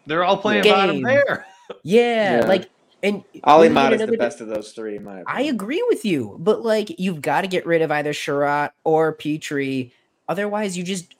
They're 0.07 0.25
all 0.25 0.37
playing 0.39 0.63
Game. 0.65 0.73
bottom 0.75 1.03
there. 1.03 1.47
Yeah, 1.85 2.41
Yeah. 2.41 2.47
like 2.47 2.69
and 3.03 3.23
Ali 3.45 3.69
we 3.69 3.75
need 3.75 3.81
Maatta's 3.81 3.99
the 3.99 4.05
another- 4.05 4.17
best 4.19 4.41
of 4.41 4.49
those 4.49 4.73
three, 4.73 4.97
in 4.97 5.05
my 5.05 5.23
I 5.27 5.43
agree 5.43 5.85
with 5.89 6.05
you, 6.05 6.37
but 6.41 6.63
like 6.65 6.99
you've 6.99 7.23
got 7.23 7.43
to 7.43 7.47
get 7.47 7.65
rid 7.65 7.81
of 7.81 7.91
either 7.93 8.13
Chiarot 8.13 8.71
or 8.85 9.17
Petry. 9.17 9.93
Otherwise, 10.29 10.77
you 10.77 10.83
just 10.85 11.15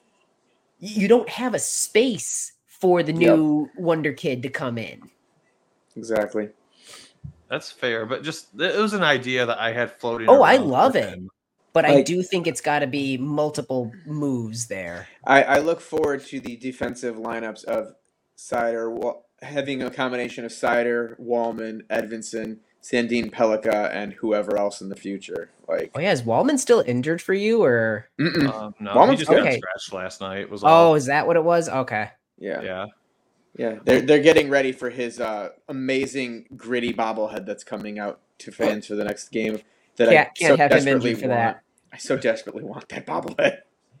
you 0.79 1.07
don't 1.07 1.29
have 1.29 1.53
a 1.53 1.59
space 1.59 2.51
for 2.81 3.03
the 3.03 3.13
Yep. 3.13 3.37
new 3.37 3.69
Wonder 3.77 4.11
Kid 4.11 4.43
to 4.43 4.49
come 4.49 4.77
in. 4.77 5.01
Exactly. 5.95 6.49
That's 7.49 7.71
fair, 7.71 8.05
but 8.05 8.23
just 8.23 8.47
it 8.59 8.79
was 8.79 8.93
an 8.93 9.03
idea 9.03 9.45
that 9.45 9.59
I 9.59 9.71
had 9.73 9.91
floating. 9.99 10.27
Oh, 10.29 10.41
I 10.41 10.57
love 10.57 10.95
it. 10.95 11.09
him. 11.09 11.29
But 11.73 11.85
I 11.85 12.01
do 12.01 12.21
think 12.21 12.47
it's 12.47 12.59
got 12.59 12.79
to 12.79 12.87
be 12.87 13.17
multiple 13.17 13.93
moves 14.05 14.67
there. 14.67 15.07
I, 15.25 15.43
I 15.43 15.59
look 15.59 15.79
forward 15.79 16.25
to 16.25 16.41
the 16.41 16.57
defensive 16.57 17.15
lineups 17.15 17.63
of 17.63 17.93
Seider 18.37 19.15
having 19.41 19.81
a 19.83 19.89
combination 19.89 20.43
of 20.45 20.51
Seider, 20.51 21.19
Walman, 21.19 21.85
Edvinsson, 21.87 22.57
Sandin 22.83 23.31
Pellikka, 23.31 23.89
and 23.93 24.13
whoever 24.13 24.57
else 24.57 24.81
in 24.81 24.89
the 24.89 24.95
future. 24.95 25.49
Like, 25.67 25.91
Oh 25.95 25.99
yeah, 25.99 26.11
is 26.11 26.23
Walman 26.23 26.59
still 26.59 26.83
injured 26.85 27.21
for 27.21 27.33
you, 27.33 27.63
or. 27.63 28.07
Um, 28.19 28.75
no, 28.79 28.93
Walman's 28.93 29.11
he 29.11 29.25
just 29.25 29.31
got 29.31 29.39
okay. 29.39 29.57
scratched 29.57 29.93
last 29.93 30.21
night. 30.21 30.49
Was 30.49 30.63
oh, 30.63 30.67
all. 30.67 30.95
is 30.95 31.05
that 31.05 31.25
what 31.27 31.35
it 31.37 31.43
was? 31.43 31.69
Okay, 31.69 32.09
yeah, 32.41 32.61
yeah. 32.61 32.85
yeah. 33.55 33.79
They're 33.85 34.01
they're 34.01 34.21
getting 34.21 34.49
ready 34.49 34.71
for 34.73 34.89
his 34.89 35.19
uh, 35.21 35.49
amazing 35.69 36.47
gritty 36.57 36.93
bobblehead 36.93 37.45
that's 37.45 37.63
coming 37.63 37.99
out 37.99 38.19
to 38.39 38.51
fans 38.51 38.87
for 38.87 38.95
the 38.95 39.03
next 39.05 39.29
game. 39.29 39.61
That 39.97 40.09
I 40.09 40.13
Can't- 40.13 40.35
can't 40.37 40.49
so 40.53 40.57
have 40.57 40.71
him 40.71 40.77
desperately 40.77 41.09
injured 41.11 41.21
for 41.23 41.29
want. 41.29 41.39
that. 41.39 41.63
I 41.93 41.97
so 41.97 42.17
desperately 42.17 42.63
want 42.63 42.89
that 42.89 43.05
bobblehead. 43.05 43.59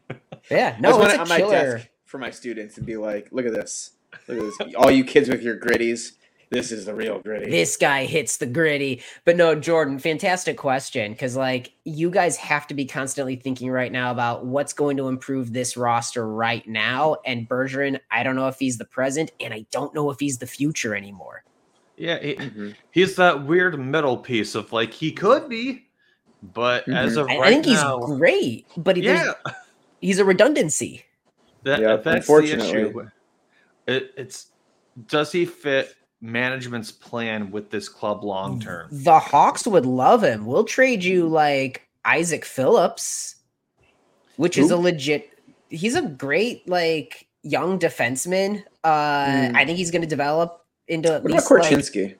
yeah, 0.49 0.75
I 0.77 0.81
no, 0.81 0.89
just 0.89 0.99
want 0.99 1.11
it's 1.11 1.13
it 1.13 1.19
a 1.19 1.21
on 1.21 1.29
my 1.29 1.37
desk 1.51 1.87
for 2.05 2.17
my 2.17 2.31
students 2.31 2.77
and 2.77 2.85
be 2.85 2.97
like, 2.97 3.27
look 3.31 3.45
at 3.45 3.53
this, 3.53 3.91
look 4.27 4.37
at 4.39 4.43
this, 4.59 4.75
all 4.75 4.89
you 4.91 5.03
kids 5.03 5.29
with 5.29 5.41
your 5.43 5.57
gritties. 5.57 6.13
This 6.51 6.73
is 6.73 6.85
the 6.85 6.93
real 6.93 7.19
gritty. 7.19 7.49
this 7.49 7.77
guy 7.77 8.03
hits 8.03 8.35
the 8.37 8.45
gritty. 8.45 9.01
But 9.23 9.37
no, 9.37 9.55
Jordan, 9.55 9.97
fantastic 9.99 10.57
question. 10.57 11.15
Cause 11.15 11.37
like 11.37 11.71
you 11.85 12.09
guys 12.11 12.35
have 12.37 12.67
to 12.67 12.73
be 12.73 12.85
constantly 12.85 13.37
thinking 13.37 13.71
right 13.71 13.91
now 13.91 14.11
about 14.11 14.45
what's 14.45 14.73
going 14.73 14.97
to 14.97 15.07
improve 15.07 15.53
this 15.53 15.77
roster 15.77 16.27
right 16.27 16.67
now. 16.67 17.15
And 17.25 17.47
Berggren, 17.47 17.99
I 18.11 18.23
don't 18.23 18.35
know 18.35 18.49
if 18.49 18.59
he's 18.59 18.77
the 18.77 18.85
present 18.85 19.31
and 19.39 19.53
I 19.53 19.65
don't 19.71 19.95
know 19.95 20.09
if 20.11 20.19
he's 20.19 20.39
the 20.39 20.45
future 20.45 20.93
anymore. 20.93 21.45
Yeah, 21.95 22.19
he, 22.19 22.35
Mhm. 22.35 22.75
he's 22.91 23.15
that 23.15 23.45
weird 23.45 23.79
middle 23.79 24.17
piece 24.17 24.53
of 24.53 24.73
like 24.73 24.91
he 24.93 25.13
could 25.13 25.47
be, 25.47 25.87
but 26.41 26.85
as 26.89 27.15
Mhm. 27.15 27.21
of 27.21 27.27
I, 27.29 27.37
right 27.37 27.47
I 27.47 27.51
think 27.61 27.65
he's 27.65 27.83
great, 28.17 28.65
but 28.75 28.97
he, 28.97 29.03
yeah, 29.03 29.33
he's 30.01 30.19
a 30.19 30.25
redundancy. 30.25 31.05
that, 31.63 31.79
Yep, 31.79 32.03
that's 32.03 32.27
the 32.27 32.43
issue. 32.43 33.07
It, 33.87 34.11
it's 34.17 34.47
does 35.07 35.31
he 35.31 35.45
fit 35.45 35.95
management's 36.21 36.91
plan 36.91 37.51
with 37.51 37.69
this 37.71 37.89
club 37.89 38.23
long 38.23 38.59
term? 38.59 38.87
The 38.91 39.19
Hawks 39.19 39.65
would 39.67 39.85
love 39.85 40.23
him. 40.23 40.45
We'll 40.45 40.63
trade 40.63 41.03
you 41.03 41.27
like 41.27 41.87
Isaac 42.05 42.45
Phillips, 42.45 43.35
which 44.37 44.57
is 44.57 44.71
a 44.71 44.77
legit. 44.77 45.29
He's 45.69 45.95
a 45.95 46.01
great 46.03 46.67
like 46.69 47.27
young 47.43 47.79
defenseman. 47.79 48.63
Uh, 48.83 49.47
Hmm. 49.49 49.55
I 49.55 49.65
think 49.65 49.77
he's 49.77 49.91
going 49.91 50.01
to 50.03 50.07
develop 50.07 50.65
into 50.87 51.13
at 51.13 51.23
What 51.23 51.31
about 51.31 51.49
least 51.49 51.51
like, 51.51 51.63
Korchinski? 51.63 52.15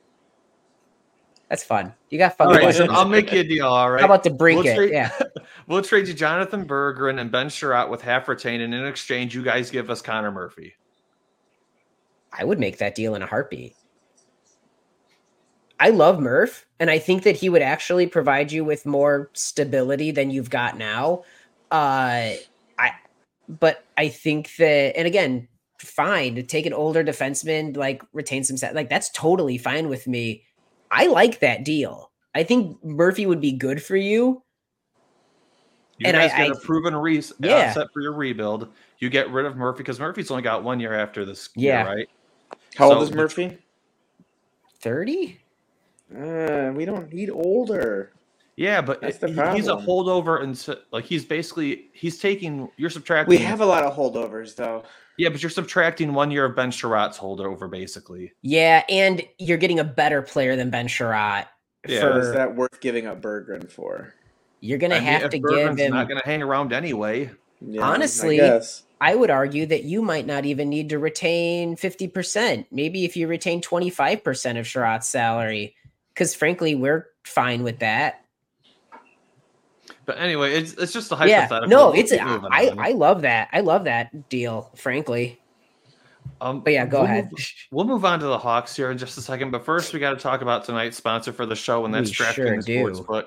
that's 1.50 1.64
fun. 1.64 1.94
You 2.10 2.18
got 2.18 2.38
fun 2.38 2.48
All 2.48 2.54
right, 2.54 2.62
questions. 2.64 2.88
then 2.88 2.96
I'll 2.96 3.08
make 3.08 3.32
you 3.32 3.42
a 3.42 3.44
deal. 3.44 3.68
All 3.68 3.92
right, 3.92 4.00
How 4.00 4.06
about 4.06 4.24
the 4.24 4.30
brink 4.30 4.64
We'll 4.64 4.74
it? 4.74 4.76
trade- 4.76 4.92
Yeah, 4.94 5.12
we'll 5.68 5.82
trade 5.82 6.08
you 6.08 6.14
Jonathan 6.14 6.66
Berggren 6.66 7.20
and 7.20 7.30
Ben 7.32 7.48
Chiarot 7.50 7.90
with 7.90 8.02
half 8.02 8.28
retained, 8.28 8.64
and 8.64 8.74
in 8.74 8.86
exchange, 8.86 9.36
you 9.36 9.44
guys 9.44 9.70
give 9.70 9.90
us 9.90 10.02
Connor 10.02 10.32
Murphy. 10.32 10.74
I 12.32 12.46
would 12.46 12.60
make 12.60 12.78
that 12.78 12.96
deal 12.96 13.16
in 13.16 13.22
a 13.22 13.26
heartbeat. 13.26 13.76
I 15.82 15.90
love 15.90 16.20
Murph, 16.20 16.68
and 16.80 16.92
I 16.92 17.00
think 17.00 17.24
that 17.24 17.36
he 17.36 17.50
would 17.50 17.64
actually 17.64 18.06
provide 18.06 18.52
you 18.52 18.64
with 18.64 18.86
more 18.86 19.32
stability 19.34 20.12
than 20.12 20.30
you've 20.30 20.52
got 20.52 20.78
now. 20.78 21.24
Uh, 21.72 22.38
I, 22.78 22.92
but 23.50 23.84
I 23.98 24.08
think 24.10 24.56
that, 24.58 24.96
and 24.96 25.08
again, 25.08 25.48
fine 25.80 26.36
to 26.36 26.44
take 26.44 26.68
an 26.68 26.74
older 26.74 27.04
defenseman, 27.04 27.76
like 27.76 28.04
retain 28.14 28.44
some 28.44 28.58
set, 28.58 28.76
like 28.76 28.90
that's 28.90 29.10
totally 29.10 29.58
fine 29.58 29.90
with 29.90 30.08
me. 30.08 30.44
I 30.92 31.08
like 31.08 31.40
that 31.40 31.66
deal. 31.66 32.12
I 32.36 32.44
think 32.44 32.78
Murphy 32.86 33.26
would 33.26 33.42
be 33.42 33.52
good 33.52 33.82
for 33.82 33.96
you. 33.98 34.44
You 35.98 36.06
And 36.08 36.16
guys 36.16 36.32
I- 36.32 36.38
get 36.48 36.56
I- 36.56 36.58
a 36.58 36.60
proven 36.60 36.96
re- 36.96 37.24
Yeah. 37.40 37.56
uh, 37.56 37.74
set 37.74 37.88
for 37.92 38.02
your 38.02 38.14
rebuild. 38.14 38.72
You 39.00 39.10
get 39.10 39.32
rid 39.32 39.48
of 39.48 39.58
Murphy 39.58 39.80
because 39.80 40.00
Murphy's 40.00 40.30
only 40.30 40.44
got 40.44 40.64
one 40.64 40.80
year 40.80 40.94
after 40.94 41.26
this 41.26 41.50
Yeah. 41.56 41.84
year, 41.84 41.96
right? 41.96 42.10
How 42.76 42.90
So- 42.90 42.96
old 43.00 43.04
is 43.10 43.12
Murphy? 43.16 43.58
30? 44.80 45.40
Uh, 46.16 46.72
we 46.76 46.86
don't 46.86 47.12
need 47.14 47.30
older. 47.30 48.12
Yeah, 48.58 48.82
but 48.82 49.02
it- 49.02 49.16
he's 49.56 49.68
a 49.68 49.76
holdover, 49.78 50.44
and 50.44 50.58
so, 50.58 50.78
like 50.92 51.06
he's 51.06 51.26
basically 51.26 51.90
he's 51.94 52.20
taking 52.20 52.70
you're 52.78 52.90
subtracting. 52.90 53.30
We 53.30 53.44
have 53.44 53.62
a 53.62 53.66
lot 53.66 53.84
of 53.84 53.96
holdovers, 53.96 54.56
though. 54.56 54.84
yeah, 55.18 55.30
but 55.30 55.42
you're 55.42 55.50
subtracting 55.50 56.14
one 56.14 56.32
year 56.32 56.46
of 56.46 56.56
Ben 56.56 56.70
Chiarot's 56.70 57.18
holdover, 57.18 57.70
basically. 57.72 58.34
Yeah, 58.42 58.84
and 58.90 59.24
you're 59.40 59.58
getting 59.58 59.80
a 59.80 59.84
better 59.84 60.22
player 60.22 60.56
than 60.56 60.70
Ben 60.70 60.88
Chiarot. 60.88 61.46
Yeah. 61.88 62.02
So 62.02 62.18
is 62.18 62.34
that 62.34 62.56
worth 62.56 62.80
giving 62.82 63.08
up 63.08 63.22
Berggren 63.22 63.70
for? 63.72 64.14
you're 64.64 64.78
gonna 64.78 64.94
I 64.96 65.00
have 65.00 65.24
if 65.24 65.32
to 65.32 65.40
give 65.40 65.50
Berggren's 65.50 65.80
him. 65.80 65.94
not 65.94 66.08
going 66.08 66.20
to 66.22 66.26
hang 66.28 66.44
around 66.44 66.72
anyway. 66.72 67.32
Yeah, 67.62 67.82
Honestly, 67.82 68.40
I. 68.42 68.62
I 69.00 69.16
would 69.16 69.32
argue 69.32 69.66
that 69.66 69.84
you 69.86 70.04
might 70.04 70.28
not 70.28 70.46
even 70.46 70.70
need 70.70 70.90
to 70.90 71.00
retain 71.00 71.76
50%. 71.76 72.66
Maybe 72.70 73.04
if 73.06 73.18
you 73.18 73.28
retain 73.28 73.60
25% 73.62 74.60
of 74.60 74.68
Chiarot's 74.68 75.08
salary, 75.08 75.76
because 76.22 76.36
frankly, 76.36 76.76
we're 76.76 77.08
fine 77.24 77.64
with 77.64 77.80
that. 77.80 78.26
But 80.06 80.20
anyway, 80.20 80.54
it's 80.54 80.74
it's 80.74 80.94
just 80.94 81.12
a 81.12 81.16
Yeah, 81.16 81.48
hypothetical. 81.48 81.68
no, 81.68 81.92
We'll 81.92 82.00
it's 82.00 82.12
I, 82.14 82.18
I 82.22 82.70
on. 82.70 82.80
I 82.80 82.92
love 82.92 83.24
that. 83.24 83.50
I 83.54 83.62
love 83.62 83.86
that 83.86 84.30
deal, 84.30 84.70
frankly. 84.76 85.40
Um, 86.40 86.62
But 86.62 86.74
yeah, 86.74 86.86
go 86.86 87.00
we'll 87.00 87.08
ahead. 87.08 87.32
Move, 87.32 87.54
we'll 87.72 87.86
move 87.86 88.06
on 88.06 88.20
to 88.20 88.28
the 88.28 88.38
Hawks 88.38 88.76
here 88.76 88.92
in 88.92 89.00
just 89.00 89.18
a 89.18 89.22
second. 89.22 89.50
But 89.50 89.66
first, 89.66 89.94
we 89.94 90.00
got 90.00 90.12
to 90.12 90.18
talk 90.20 90.44
about 90.44 90.64
tonight's 90.64 90.98
sponsor 90.98 91.34
for 91.34 91.48
the 91.48 91.56
show, 91.56 91.86
and 91.86 91.94
that's 91.94 92.12
We 92.12 92.14
sure 92.14 92.46
DraftKings 92.46 92.66
do. 92.66 92.86
Sportsbook. 92.86 93.26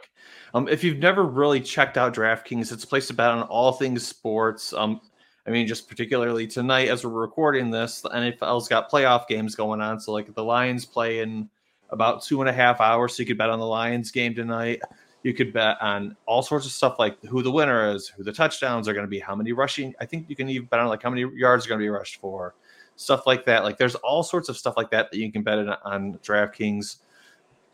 Um, 0.55 0.69
if 0.69 0.85
you've 0.85 0.99
never 0.99 1.25
really 1.25 1.61
checked 1.61 1.99
out 1.99 2.15
DraftKings, 2.15 2.71
it's 2.71 2.85
a 2.85 2.87
place 2.87 3.09
to 3.09 3.15
bet 3.15 3.31
on 3.31 3.43
all 3.43 3.73
things 3.73 4.07
sports. 4.07 4.73
Um, 4.73 5.01
I 5.49 5.51
mean, 5.51 5.67
just 5.67 5.89
particularly 5.89 6.47
tonight 6.47 6.91
as 6.91 7.05
we're 7.05 7.11
recording 7.11 7.71
this, 7.73 8.01
the 8.03 8.11
NFL's 8.11 8.69
got 8.69 8.89
playoff 8.89 9.27
games 9.27 9.57
going 9.57 9.81
on. 9.81 9.99
So, 9.99 10.13
like 10.13 10.33
the 10.33 10.45
Lions 10.45 10.85
play 10.85 11.19
in 11.19 11.51
about 11.95 12.23
two 12.23 12.43
and 12.43 12.51
a 12.51 12.53
half 12.53 12.83
hours, 12.83 13.17
so 13.17 13.23
you 13.23 13.27
could 13.27 13.39
bet 13.39 13.49
on 13.49 13.59
the 13.59 13.67
Lions 13.67 14.11
game 14.11 14.35
tonight. 14.35 14.81
You 15.23 15.33
could 15.33 15.55
bet 15.55 15.81
on 15.81 16.15
all 16.27 16.43
sorts 16.43 16.67
of 16.67 16.73
stuff 16.73 16.99
like 16.99 17.19
who 17.25 17.43
the 17.43 17.51
winner 17.51 17.95
is, 17.95 18.09
who 18.09 18.23
the 18.23 18.33
touchdowns 18.33 18.87
are 18.87 18.93
going 18.93 19.07
to 19.07 19.11
be, 19.11 19.19
how 19.19 19.35
many 19.35 19.53
rushing. 19.53 19.95
I 19.99 20.05
think 20.05 20.29
you 20.29 20.37
can 20.37 20.51
even 20.51 20.69
bet 20.69 20.81
on 20.81 20.89
like 20.89 21.03
how 21.03 21.09
many 21.09 21.25
yards 21.35 21.65
are 21.65 21.71
going 21.71 21.81
to 21.81 21.85
be 21.85 21.89
rushed 21.89 22.21
for. 22.21 22.55
stuff 22.97 23.27
like 23.27 23.45
that. 23.47 23.65
Like 23.65 23.79
there's 23.79 23.95
all 23.97 24.23
sorts 24.23 24.49
of 24.49 24.57
stuff 24.57 24.75
like 24.77 24.91
that 24.91 25.11
that 25.11 25.19
you 25.19 25.31
can 25.33 25.43
bet 25.43 25.59
on, 25.59 25.69
on 25.85 26.15
DraftKings. 26.19 26.97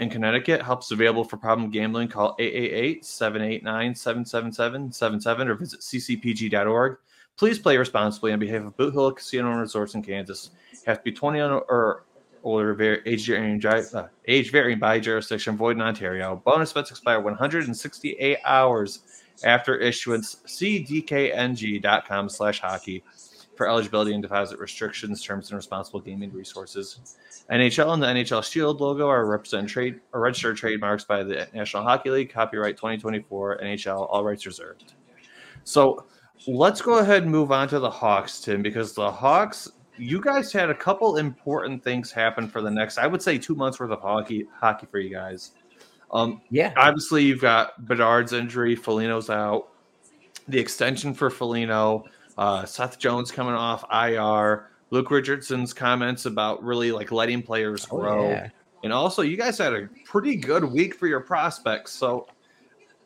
In 0.00 0.10
Connecticut, 0.10 0.60
help's 0.60 0.90
available 0.90 1.24
for 1.24 1.36
problem 1.36 1.70
gambling. 1.70 2.08
Call 2.08 2.34
888 2.38 3.04
789 3.04 3.94
777 3.94 5.48
or 5.48 5.54
visit 5.54 5.80
ccpg.org. 5.80 6.98
Please 7.36 7.58
play 7.58 7.76
responsibly 7.76 8.32
on 8.32 8.38
behalf 8.38 8.64
of 8.64 8.76
Boot 8.76 8.92
Hill 8.92 9.12
Casino 9.12 9.50
and 9.50 9.60
Resorts 9.60 9.94
in 9.94 10.02
Kansas. 10.02 10.50
Have 10.86 10.98
to 10.98 11.04
be 11.04 11.12
20 11.12 11.40
or 11.40 12.04
older, 12.44 13.02
age 13.06 13.26
varying, 13.26 13.64
uh, 13.66 14.08
age 14.26 14.52
varying 14.52 14.78
by 14.78 15.00
jurisdiction, 15.00 15.56
void 15.56 15.76
in 15.76 15.82
Ontario. 15.82 16.40
Bonus 16.44 16.72
bets 16.72 16.90
expire 16.90 17.20
168 17.20 18.38
hours 18.44 19.00
after 19.44 19.76
issuance. 19.76 20.36
See 20.46 20.84
dkng.com 20.84 22.28
slash 22.28 22.60
hockey 22.60 23.02
for 23.56 23.68
eligibility 23.68 24.12
and 24.12 24.22
deposit 24.22 24.58
restrictions, 24.58 25.22
terms, 25.22 25.50
and 25.50 25.56
responsible 25.56 26.00
gaming 26.00 26.32
resources. 26.32 27.16
NHL 27.50 27.92
and 27.92 28.02
the 28.02 28.06
NHL 28.06 28.42
Shield 28.42 28.80
logo 28.80 29.06
are 29.08 29.26
represent 29.26 29.68
trade 29.68 30.00
or 30.12 30.20
registered 30.20 30.56
trademarks 30.56 31.04
by 31.04 31.22
the 31.22 31.48
National 31.54 31.82
Hockey 31.82 32.10
League. 32.10 32.32
Copyright 32.32 32.76
2024 32.76 33.58
NHL. 33.62 34.06
All 34.10 34.24
rights 34.24 34.46
reserved. 34.46 34.94
So 35.64 36.06
let's 36.46 36.80
go 36.82 36.98
ahead 36.98 37.22
and 37.22 37.30
move 37.30 37.52
on 37.52 37.68
to 37.68 37.78
the 37.78 37.90
Hawks, 37.90 38.40
Tim, 38.40 38.62
because 38.62 38.94
the 38.94 39.10
Hawks, 39.10 39.70
you 39.96 40.20
guys 40.20 40.52
had 40.52 40.70
a 40.70 40.74
couple 40.74 41.16
important 41.18 41.82
things 41.84 42.10
happen 42.10 42.48
for 42.48 42.60
the 42.60 42.70
next, 42.70 42.98
I 42.98 43.06
would 43.06 43.22
say, 43.22 43.38
two 43.38 43.54
months 43.54 43.78
worth 43.78 43.90
of 43.90 44.00
hockey 44.00 44.46
hockey 44.52 44.86
for 44.90 44.98
you 44.98 45.10
guys. 45.10 45.52
Um, 46.12 46.40
Yeah. 46.50 46.72
obviously 46.76 47.24
you've 47.24 47.40
got 47.40 47.86
Bedard's 47.86 48.32
injury, 48.32 48.76
Foligno's 48.76 49.30
out, 49.30 49.68
the 50.48 50.58
extension 50.58 51.14
for 51.14 51.30
Foligno, 51.30 52.04
uh, 52.38 52.64
Seth 52.64 52.98
Jones 52.98 53.30
coming 53.30 53.54
off 53.54 53.84
IR, 53.92 54.70
Luke 54.90 55.10
Richardson's 55.10 55.72
comments 55.72 56.26
about 56.26 56.62
really 56.62 56.92
like 56.92 57.10
letting 57.12 57.42
players 57.42 57.86
Oh, 57.90 57.98
grow. 57.98 58.28
yeah. 58.30 58.48
And 58.82 58.92
also 58.92 59.22
you 59.22 59.36
guys 59.36 59.56
had 59.58 59.72
a 59.72 59.88
pretty 60.04 60.36
good 60.36 60.64
week 60.64 60.94
for 60.94 61.06
your 61.06 61.20
prospects. 61.20 61.92
So 61.92 62.26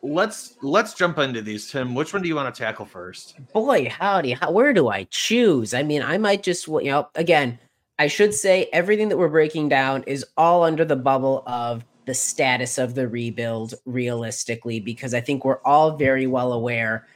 let's 0.01 0.55
let's 0.61 0.93
jump 0.93 1.17
into 1.19 1.41
these, 1.41 1.69
Tim. 1.71 1.95
Which 1.95 2.13
one 2.13 2.21
do 2.21 2.27
you 2.27 2.35
want 2.35 2.53
to 2.53 2.57
tackle 2.61 2.85
first? 2.85 3.37
boy 3.53 3.87
howdy 3.89 4.31
how, 4.33 4.51
where 4.51 4.73
do 4.73 4.87
i 4.89 5.03
choose 5.09 5.73
i 5.73 5.83
mean 5.83 6.01
i 6.01 6.17
might 6.17 6.41
just 6.43 6.67
you 6.67 6.83
know 6.85 7.07
again 7.15 7.57
i 7.97 8.07
should 8.07 8.33
say 8.33 8.69
everything 8.71 9.09
that 9.09 9.17
we're 9.17 9.27
breaking 9.27 9.67
down 9.67 10.03
is 10.03 10.25
all 10.37 10.63
under 10.63 10.85
the 10.85 10.95
bubble 10.95 11.43
of 11.47 11.83
the 12.05 12.13
status 12.13 12.77
of 12.77 12.95
the 12.95 13.07
rebuild 13.07 13.73
realistically 13.85 14.79
because 14.79 15.13
i 15.13 15.19
think 15.19 15.43
we're 15.43 15.61
all 15.63 15.97
very 15.97 16.27
well 16.27 16.53
aware 16.53 17.07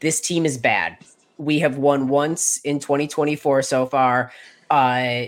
this 0.00 0.20
team 0.20 0.44
is 0.46 0.58
bad 0.58 0.96
we 1.38 1.60
have 1.60 1.78
won 1.78 2.08
once 2.08 2.58
in 2.58 2.78
2024 2.78 3.62
so 3.62 3.86
far. 3.86 4.32
Uh 4.70 5.26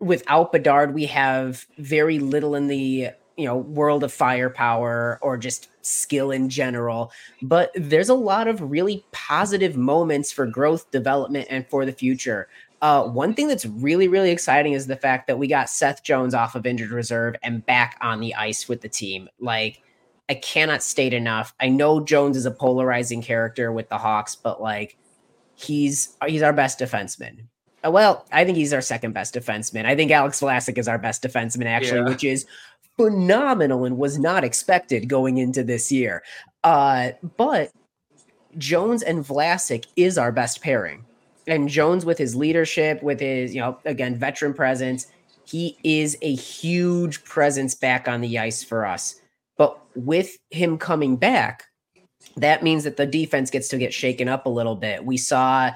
without 0.00 0.52
bedard 0.52 0.92
we 0.92 1.06
have 1.06 1.66
very 1.78 2.18
little 2.18 2.54
in 2.54 2.66
the 2.66 3.08
you 3.36 3.44
know 3.44 3.56
world 3.56 4.04
of 4.04 4.12
firepower 4.12 5.18
or 5.22 5.36
just 5.36 5.68
skill 5.82 6.30
in 6.30 6.48
general. 6.48 7.12
But 7.42 7.70
there's 7.74 8.08
a 8.08 8.14
lot 8.14 8.48
of 8.48 8.60
really 8.70 9.04
positive 9.12 9.76
moments 9.76 10.32
for 10.32 10.46
growth 10.46 10.90
development 10.90 11.48
and 11.50 11.66
for 11.68 11.84
the 11.84 11.92
future. 11.92 12.48
Uh, 12.82 13.04
one 13.04 13.34
thing 13.34 13.48
that's 13.48 13.66
really 13.66 14.08
really 14.08 14.30
exciting 14.30 14.72
is 14.72 14.86
the 14.86 14.96
fact 14.96 15.26
that 15.26 15.38
we 15.38 15.46
got 15.46 15.70
seth 15.70 16.02
jones 16.02 16.34
off 16.34 16.54
of 16.54 16.66
injured 16.66 16.90
reserve 16.90 17.34
and 17.42 17.64
back 17.66 17.96
on 18.00 18.20
the 18.20 18.34
ice 18.34 18.68
with 18.68 18.80
the 18.80 18.88
team. 18.88 19.28
Like 19.40 19.82
i 20.28 20.34
cannot 20.34 20.82
state 20.82 21.12
enough. 21.12 21.54
I 21.60 21.68
know 21.68 22.04
jones 22.04 22.36
is 22.36 22.46
a 22.46 22.50
polarizing 22.50 23.22
character 23.22 23.72
with 23.72 23.88
the 23.88 23.98
hawks 23.98 24.36
but 24.36 24.60
like 24.60 24.96
he's 25.56 26.16
he's 26.26 26.42
our 26.42 26.52
best 26.52 26.78
defenseman 26.78 27.44
Uh, 27.84 27.90
well 27.90 28.26
i 28.32 28.44
think 28.44 28.56
he's 28.56 28.72
our 28.72 28.80
second 28.80 29.12
best 29.12 29.34
defenseman 29.34 29.84
i 29.86 29.94
think 29.94 30.10
alex 30.10 30.40
vlasic 30.40 30.78
is 30.78 30.88
our 30.88 30.98
best 30.98 31.22
defenseman 31.22 31.66
actually 31.66 32.00
Yeah. 32.00 32.08
which 32.08 32.24
is 32.24 32.46
phenomenal 32.96 33.84
and 33.84 33.98
was 33.98 34.18
not 34.18 34.44
expected 34.44 35.08
going 35.08 35.38
into 35.38 35.64
this 35.64 35.90
year. 35.90 36.22
Uh, 36.62 37.10
but 37.36 37.72
Jones 38.56 39.02
and 39.02 39.24
Vlasic 39.24 39.86
is 39.96 40.16
our 40.16 40.30
best 40.30 40.62
pairing. 40.62 41.04
And 41.48 41.68
Jones, 41.68 42.04
with 42.04 42.18
his 42.18 42.36
leadership, 42.36 43.02
with 43.02 43.18
his, 43.18 43.52
you 43.52 43.60
know, 43.60 43.78
again, 43.84 44.16
veteran 44.16 44.54
presence, 44.54 45.08
he 45.44 45.76
is 45.82 46.16
a 46.22 46.34
huge 46.36 47.24
presence 47.24 47.74
back 47.74 48.06
on 48.06 48.20
the 48.20 48.38
ice 48.38 48.62
for 48.62 48.86
us. 48.86 49.20
But 49.58 49.78
with 49.96 50.38
him 50.50 50.78
coming 50.78 51.16
back, 51.16 51.64
that 52.36 52.62
means 52.62 52.84
that 52.84 52.96
the 52.96 53.06
defense 53.06 53.50
gets 53.50 53.68
to 53.68 53.78
get 53.78 53.94
shaken 53.94 54.28
up 54.28 54.46
a 54.46 54.50
little 54.50 54.76
bit. 54.76 55.04
We 55.04 55.16
saw 55.16 55.70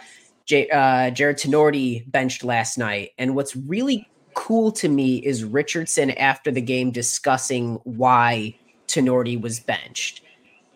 J- 0.44 0.68
uh, 0.70 1.10
Jarred 1.10 1.38
Tinordi 1.38 2.10
benched 2.10 2.42
last 2.42 2.78
night. 2.78 3.10
And 3.18 3.34
what's 3.34 3.54
really 3.54 4.08
cool 4.34 4.72
to 4.72 4.88
me 4.88 5.16
is 5.18 5.44
Richardson 5.44 6.10
after 6.12 6.50
the 6.50 6.60
game 6.60 6.90
discussing 6.90 7.74
why 7.84 8.56
Tinordi 8.86 9.40
was 9.40 9.60
benched 9.60 10.22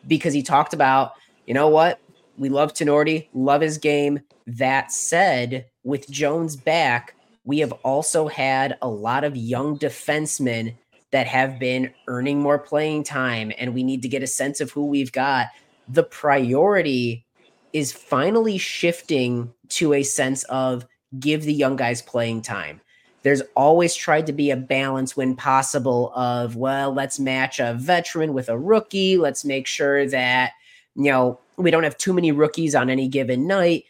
because 0.07 0.35
he 0.35 0.43
talked 0.43 0.75
about, 0.75 1.13
you 1.47 1.55
know 1.55 1.69
what, 1.69 2.01
we 2.37 2.49
love 2.49 2.75
Tinordi, 2.75 3.29
love 3.35 3.61
his 3.61 3.79
game. 3.79 4.21
That 4.47 4.93
said, 4.93 5.67
with 5.85 6.11
Jones 6.11 6.57
back, 6.57 7.15
we 7.45 7.59
have 7.61 7.73
also 7.85 8.29
had 8.29 8.77
a 8.83 8.89
lot 8.89 9.25
of 9.25 9.37
young 9.37 9.79
defensemen 9.79 10.75
that 11.11 11.27
have 11.27 11.59
been 11.59 11.93
earning 12.09 12.41
more 12.41 12.59
playing 12.59 13.05
time, 13.05 13.53
and 13.59 13.75
we 13.75 13.83
need 13.83 14.03
to 14.03 14.09
get 14.09 14.23
a 14.23 14.27
sense 14.27 14.61
of 14.61 14.71
who 14.71 14.87
we've 14.87 15.13
got. 15.13 15.49
The 15.89 16.05
priority 16.05 17.27
is 17.73 17.93
finally 17.93 18.59
shifting 18.59 19.53
to 19.69 19.95
a 19.95 20.03
sense 20.03 20.43
of 20.45 20.87
give 21.19 21.43
the 21.43 21.55
young 21.55 21.77
guys 21.77 22.03
playing 22.03 22.43
time. 22.43 22.81
There's 23.23 23.43
always 23.55 23.95
tried 23.95 24.27
to 24.27 24.33
be 24.33 24.51
a 24.51 24.57
balance 24.57 25.17
when 25.17 25.37
possible 25.37 26.13
of 26.15 26.57
well 26.57 26.93
let's 26.93 27.21
match 27.21 27.61
a 27.61 27.75
veteran 27.75 28.35
with 28.35 28.49
a 28.49 28.59
rookie. 28.59 29.17
Let's 29.17 29.45
make 29.45 29.67
sure 29.67 30.07
that 30.09 30.53
you 30.97 31.05
know 31.05 31.39
we 31.57 31.71
don't 31.71 31.85
have 31.85 31.99
too 31.99 32.13
many 32.13 32.33
rookies 32.33 32.75
on 32.75 32.91
any 32.91 33.09
given 33.09 33.47
night. 33.47 33.85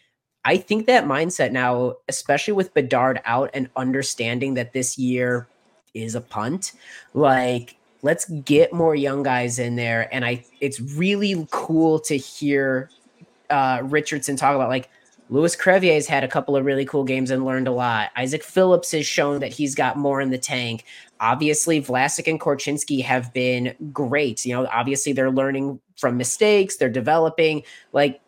I 0.45 0.57
think 0.57 0.85
that 0.85 1.05
mindset 1.05 1.51
now 1.51 1.95
especially 2.07 2.53
with 2.53 2.73
bedard 2.73 3.21
out 3.25 3.49
and 3.53 3.69
understanding 3.75 4.53
that 4.53 4.73
this 4.73 4.97
year 4.97 5.47
is 5.93 6.15
a 6.15 6.21
punt 6.21 6.73
like 7.13 7.75
let's 8.03 8.25
get 8.25 8.71
more 8.71 8.93
young 8.93 9.23
guys 9.23 9.57
in 9.57 9.75
there 9.75 10.13
and 10.13 10.23
i 10.23 10.43
it's 10.61 10.79
really 10.79 11.47
cool 11.49 11.99
to 11.99 12.15
hear 12.15 12.89
uh 13.49 13.81
richardson 13.83 14.35
talk 14.35 14.55
about 14.55 14.69
like 14.69 14.89
Louis 15.29 15.55
Crevier's 15.55 16.05
had 16.05 16.23
a 16.23 16.27
couple 16.27 16.55
of 16.55 16.63
really 16.63 16.85
cool 16.85 17.03
games 17.03 17.31
and 17.31 17.43
learned 17.43 17.67
a 17.67 17.71
lot. 17.71 18.11
Isaac 18.15 18.43
Phillips 18.43 18.91
has 18.91 19.07
shown 19.07 19.39
that 19.39 19.51
he's 19.51 19.73
got 19.73 19.97
more 19.97 20.21
in 20.21 20.29
the 20.29 20.37
tank. 20.37 20.83
Obviously, 21.19 21.81
Vlasic 21.81 22.27
and 22.27 22.39
Korchinski 22.39 23.01
have 23.01 23.33
been 23.33 23.73
great. 23.91 24.45
You 24.45 24.53
know, 24.53 24.67
obviously 24.67 25.11
they're 25.11 25.31
learning 25.31 25.79
from 25.97 26.17
mistakes, 26.17 26.77
they're 26.77 26.89
developing. 26.89 27.63
Like, 27.93 28.21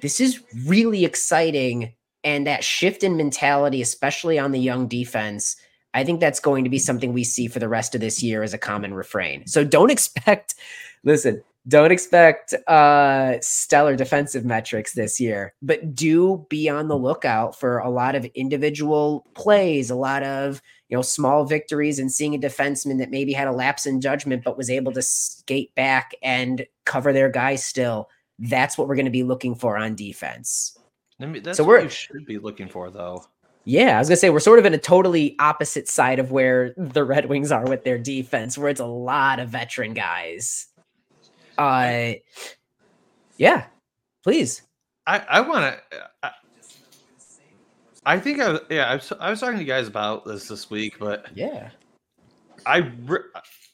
this 0.00 0.20
is 0.20 0.40
really 0.66 1.04
exciting. 1.04 1.92
And 2.24 2.46
that 2.46 2.64
shift 2.64 3.04
in 3.04 3.16
mentality, 3.16 3.82
especially 3.82 4.38
on 4.38 4.52
the 4.52 4.60
young 4.60 4.88
defense, 4.88 5.56
I 5.94 6.04
think 6.04 6.20
that's 6.20 6.40
going 6.40 6.64
to 6.64 6.70
be 6.70 6.78
something 6.78 7.12
we 7.12 7.24
see 7.24 7.48
for 7.48 7.58
the 7.58 7.68
rest 7.68 7.94
of 7.94 8.00
this 8.00 8.22
year 8.22 8.42
as 8.42 8.54
a 8.54 8.58
common 8.58 8.94
refrain. 8.94 9.46
So 9.46 9.62
don't 9.64 9.90
expect, 9.90 10.54
listen, 11.04 11.42
don't 11.68 11.92
expect 11.92 12.54
uh 12.66 13.36
stellar 13.40 13.94
defensive 13.94 14.44
metrics 14.44 14.94
this 14.94 15.20
year 15.20 15.54
but 15.62 15.94
do 15.94 16.44
be 16.50 16.68
on 16.68 16.88
the 16.88 16.98
lookout 16.98 17.56
for 17.56 17.78
a 17.78 17.88
lot 17.88 18.16
of 18.16 18.24
individual 18.34 19.24
plays 19.34 19.88
a 19.88 19.94
lot 19.94 20.24
of 20.24 20.60
you 20.88 20.96
know 20.96 21.02
small 21.02 21.44
victories 21.44 22.00
and 22.00 22.10
seeing 22.10 22.34
a 22.34 22.38
defenseman 22.38 22.98
that 22.98 23.12
maybe 23.12 23.32
had 23.32 23.46
a 23.46 23.52
lapse 23.52 23.86
in 23.86 24.00
judgment 24.00 24.42
but 24.42 24.56
was 24.56 24.68
able 24.70 24.90
to 24.90 25.00
skate 25.02 25.72
back 25.76 26.10
and 26.20 26.66
cover 26.84 27.12
their 27.12 27.28
guy. 27.30 27.54
still 27.54 28.08
that's 28.40 28.76
what 28.76 28.88
we're 28.88 28.96
going 28.96 29.04
to 29.04 29.10
be 29.12 29.22
looking 29.22 29.54
for 29.54 29.78
on 29.78 29.94
defense 29.94 30.76
I 31.20 31.26
mean, 31.26 31.44
that's 31.44 31.58
So 31.58 31.62
what 31.62 31.68
we're- 31.68 31.84
you 31.84 31.90
should 31.90 32.26
be 32.26 32.38
looking 32.38 32.66
for, 32.66 32.90
though. 32.90 33.24
Yeah, 33.64 33.96
I 33.96 33.98
was 33.98 34.08
gonna 34.08 34.16
say 34.16 34.30
we're 34.30 34.40
sort 34.40 34.58
of 34.58 34.64
in 34.66 34.74
a 34.74 34.78
totally 34.78 35.36
opposite 35.38 35.88
side 35.88 36.18
of 36.18 36.30
where 36.32 36.74
the 36.76 37.04
Red 37.04 37.26
Wings 37.26 37.52
are 37.52 37.64
with 37.64 37.84
their 37.84 37.98
defense, 37.98 38.58
where 38.58 38.68
it's 38.68 38.80
a 38.80 38.86
lot 38.86 39.38
of 39.40 39.48
veteran 39.48 39.94
guys. 39.94 40.66
Uh, 41.58 42.12
yeah, 43.36 43.66
please. 44.22 44.62
I, 45.06 45.18
I 45.28 45.40
want 45.40 45.76
to. 45.92 46.32
I 48.04 48.18
think 48.18 48.40
I 48.40 48.52
was, 48.52 48.60
yeah, 48.68 48.90
I 48.90 48.94
was, 48.96 49.12
I 49.20 49.30
was 49.30 49.40
talking 49.40 49.56
to 49.56 49.62
you 49.62 49.66
guys 49.66 49.86
about 49.86 50.24
this 50.24 50.48
this 50.48 50.70
week, 50.70 50.98
but 50.98 51.26
Yeah. 51.34 51.70
I 52.66 52.90
re- 53.06 53.18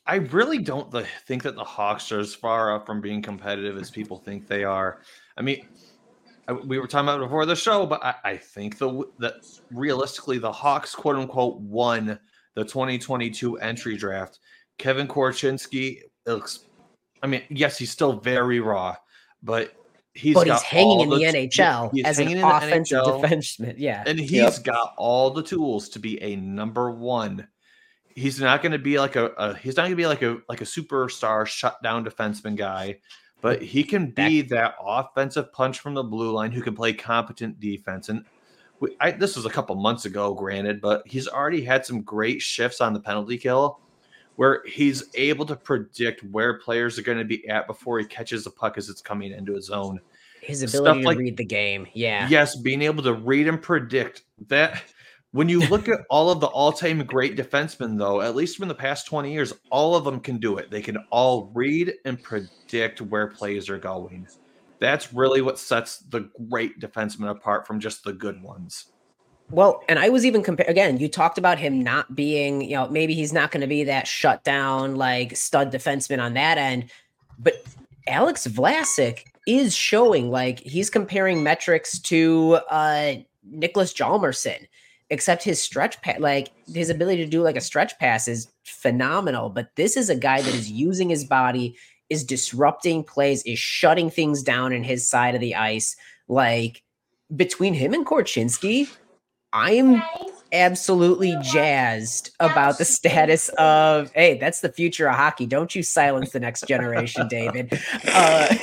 I 0.06 0.16
really 0.16 0.58
don't 0.58 0.94
think 1.26 1.42
that 1.42 1.54
the 1.54 1.64
Hawks 1.64 2.10
are 2.12 2.20
as 2.20 2.34
far 2.34 2.74
up 2.74 2.86
from 2.86 3.00
being 3.00 3.20
competitive 3.20 3.76
as 3.76 3.90
people 3.90 4.18
think 4.18 4.46
they 4.46 4.64
are. 4.64 5.02
I 5.36 5.42
mean, 5.42 5.66
I- 6.48 6.52
we 6.52 6.78
were 6.78 6.86
talking 6.86 7.08
about 7.08 7.20
it 7.20 7.24
before 7.24 7.46
the 7.46 7.54
show, 7.56 7.86
but 7.86 8.02
I, 8.04 8.14
I 8.24 8.36
think 8.36 8.78
the 8.78 9.04
that 9.18 9.34
realistically 9.70 10.38
the 10.38 10.50
Hawks 10.52 10.94
quote 10.94 11.16
unquote 11.16 11.60
won 11.60 12.18
the 12.54 12.64
2022 12.64 13.58
entry 13.58 13.96
draft. 13.96 14.38
Kevin 14.78 15.06
Korchinski 15.08 16.00
looks. 16.26 16.64
I 17.22 17.26
mean, 17.26 17.42
yes, 17.50 17.76
he's 17.78 17.90
still 17.90 18.14
very 18.20 18.60
raw, 18.60 18.96
but 19.42 19.74
he's 20.14 20.34
but 20.34 20.46
he's 20.46 20.62
hanging 20.62 20.86
all 20.88 21.02
in 21.02 21.10
the 21.10 21.24
NHL 21.48 21.90
he's 21.92 22.04
as 22.04 22.18
an 22.18 22.26
hanging 22.28 22.42
in 22.42 22.48
the 22.48 22.56
offensive 22.56 22.98
NHL. 23.02 23.22
defenseman. 23.22 23.74
Yeah. 23.76 24.02
and 24.06 24.18
he's 24.18 24.30
Yep. 24.32 24.64
got 24.64 24.94
all 24.96 25.30
the 25.30 25.42
tools 25.42 25.88
to 25.90 25.98
be 25.98 26.20
a 26.22 26.36
number 26.36 26.90
one. 26.90 27.46
He's 28.14 28.40
not 28.40 28.62
going 28.62 28.72
to 28.72 28.78
be 28.78 28.98
like 28.98 29.14
a, 29.16 29.26
a 29.38 29.56
he's 29.56 29.76
not 29.76 29.82
going 29.82 29.92
to 29.92 29.96
be 29.96 30.06
like 30.06 30.22
a 30.22 30.38
like 30.48 30.60
a 30.60 30.64
superstar 30.64 31.46
shutdown 31.46 32.04
defenseman 32.04 32.56
guy, 32.56 32.98
but 33.40 33.62
he 33.62 33.84
can 33.84 34.10
be 34.10 34.42
that 34.42 34.74
offensive 34.84 35.52
punch 35.52 35.80
from 35.80 35.94
the 35.94 36.02
blue 36.02 36.32
line 36.32 36.50
who 36.50 36.62
can 36.62 36.74
play 36.74 36.92
competent 36.92 37.60
defense. 37.60 38.08
And 38.08 38.24
we, 38.80 38.96
I, 39.00 39.12
this 39.12 39.36
was 39.36 39.46
a 39.46 39.50
couple 39.50 39.74
months 39.76 40.04
ago, 40.04 40.34
granted, 40.34 40.80
but 40.80 41.06
he's 41.06 41.28
already 41.28 41.62
had 41.62 41.86
some 41.86 42.02
great 42.02 42.42
shifts 42.42 42.80
on 42.80 42.92
the 42.92 43.00
penalty 43.00 43.38
kill 43.38 43.80
where 44.36 44.62
he's 44.66 45.02
able 45.14 45.44
to 45.44 45.56
predict 45.56 46.22
where 46.24 46.58
players 46.58 46.96
are 46.96 47.02
going 47.02 47.18
to 47.18 47.24
be 47.24 47.48
at 47.48 47.66
before 47.66 47.98
he 47.98 48.04
catches 48.04 48.44
the 48.44 48.50
puck 48.50 48.78
as 48.78 48.88
it's 48.88 49.02
coming 49.02 49.32
into 49.32 49.54
his 49.54 49.66
zone. 49.66 50.00
His 50.40 50.60
stuff 50.60 50.74
ability 50.74 51.00
to 51.00 51.06
like- 51.06 51.18
read 51.18 51.36
the 51.36 51.44
game. 51.44 51.88
Yeah. 51.92 52.28
Yes, 52.28 52.54
being 52.54 52.82
able 52.82 53.02
to 53.02 53.14
read 53.14 53.48
and 53.48 53.60
predict 53.60 54.22
that. 54.46 54.82
When 55.32 55.48
you 55.48 55.60
look 55.68 55.88
at 55.88 56.00
all 56.10 56.30
of 56.30 56.40
the 56.40 56.46
all-time 56.46 57.04
great 57.04 57.36
defensemen, 57.36 57.98
though, 57.98 58.20
at 58.20 58.34
least 58.34 58.56
from 58.56 58.68
the 58.68 58.74
past 58.74 59.06
20 59.06 59.32
years, 59.32 59.52
all 59.70 59.94
of 59.94 60.04
them 60.04 60.20
can 60.20 60.38
do 60.38 60.56
it. 60.58 60.70
They 60.70 60.82
can 60.82 60.96
all 61.10 61.50
read 61.54 61.94
and 62.04 62.22
predict 62.22 63.00
where 63.00 63.26
plays 63.26 63.68
are 63.68 63.78
going. 63.78 64.26
That's 64.78 65.12
really 65.12 65.42
what 65.42 65.58
sets 65.58 65.98
the 65.98 66.30
great 66.48 66.78
defensemen 66.80 67.30
apart 67.30 67.66
from 67.66 67.80
just 67.80 68.04
the 68.04 68.12
good 68.12 68.42
ones. 68.42 68.86
Well, 69.50 69.82
and 69.88 69.98
I 69.98 70.10
was 70.10 70.26
even 70.26 70.42
compare 70.42 70.66
again. 70.68 70.98
You 70.98 71.08
talked 71.08 71.38
about 71.38 71.58
him 71.58 71.82
not 71.82 72.14
being, 72.14 72.60
you 72.62 72.76
know, 72.76 72.86
maybe 72.88 73.14
he's 73.14 73.32
not 73.32 73.50
going 73.50 73.62
to 73.62 73.66
be 73.66 73.84
that 73.84 74.06
shut 74.06 74.44
down 74.44 74.96
like 74.96 75.36
stud 75.36 75.72
defenseman 75.72 76.22
on 76.22 76.34
that 76.34 76.58
end, 76.58 76.90
but 77.38 77.54
Alex 78.06 78.46
Vlasic 78.46 79.24
is 79.46 79.74
showing 79.74 80.30
like 80.30 80.60
he's 80.60 80.90
comparing 80.90 81.42
metrics 81.42 81.98
to 81.98 82.58
uh 82.70 83.14
Nicholas 83.50 83.94
Hjalmarsson, 83.94 84.66
except 85.10 85.42
his 85.42 85.62
stretch 85.62 86.00
pass, 86.02 86.18
like 86.20 86.50
his 86.72 86.90
ability 86.90 87.24
to 87.24 87.30
do 87.30 87.42
like 87.42 87.56
a 87.56 87.60
stretch 87.60 87.98
pass 87.98 88.28
is 88.28 88.48
phenomenal. 88.64 89.48
But 89.48 89.70
this 89.76 89.96
is 89.96 90.10
a 90.10 90.16
guy 90.16 90.42
that 90.42 90.54
is 90.54 90.70
using 90.70 91.08
his 91.08 91.24
body, 91.24 91.76
is 92.10 92.24
disrupting 92.24 93.04
plays, 93.04 93.42
is 93.44 93.58
shutting 93.58 94.10
things 94.10 94.42
down 94.42 94.72
in 94.72 94.84
his 94.84 95.08
side 95.08 95.34
of 95.34 95.40
the 95.40 95.54
ice. 95.54 95.96
Like 96.28 96.82
between 97.34 97.74
him 97.74 97.94
and 97.94 98.06
Korchinski, 98.06 98.88
I'm 99.52 100.02
absolutely 100.52 101.36
jazzed 101.42 102.30
about 102.40 102.78
the 102.78 102.84
status 102.84 103.50
of 103.58 104.10
hey 104.14 104.38
that's 104.38 104.60
the 104.60 104.72
future 104.72 105.06
of 105.06 105.14
hockey 105.14 105.44
don't 105.44 105.74
you 105.74 105.82
silence 105.82 106.30
the 106.30 106.40
next 106.40 106.66
generation 106.66 107.28
david 107.30 107.78
uh, 108.06 108.54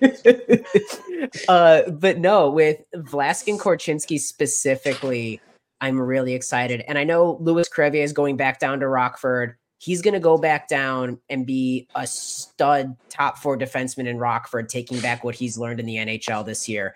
uh 1.48 1.82
but 1.90 2.16
no 2.18 2.50
with 2.50 2.80
Vlasic 2.94 3.48
and 3.48 3.60
korchinski 3.60 4.18
specifically 4.18 5.38
i'm 5.80 6.00
really 6.00 6.34
excited. 6.34 6.82
And 6.88 6.98
i 6.98 7.04
know 7.04 7.38
louis 7.40 7.68
crevier 7.68 8.02
is 8.02 8.12
going 8.12 8.36
back 8.36 8.58
down 8.58 8.80
to 8.80 8.88
rockford. 8.88 9.56
He's 9.78 10.00
going 10.00 10.14
to 10.14 10.20
go 10.20 10.38
back 10.38 10.68
down 10.68 11.18
and 11.28 11.44
be 11.44 11.86
a 11.94 12.06
stud 12.06 12.96
top 13.10 13.38
four 13.38 13.58
defenseman 13.58 14.06
in 14.06 14.18
rockford 14.18 14.70
taking 14.70 15.00
back 15.00 15.22
what 15.22 15.34
he's 15.34 15.58
learned 15.58 15.80
in 15.80 15.86
the 15.86 15.96
nhl 15.96 16.44
this 16.44 16.68
year. 16.68 16.94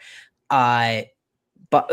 Uh 0.48 1.02
but 1.70 1.90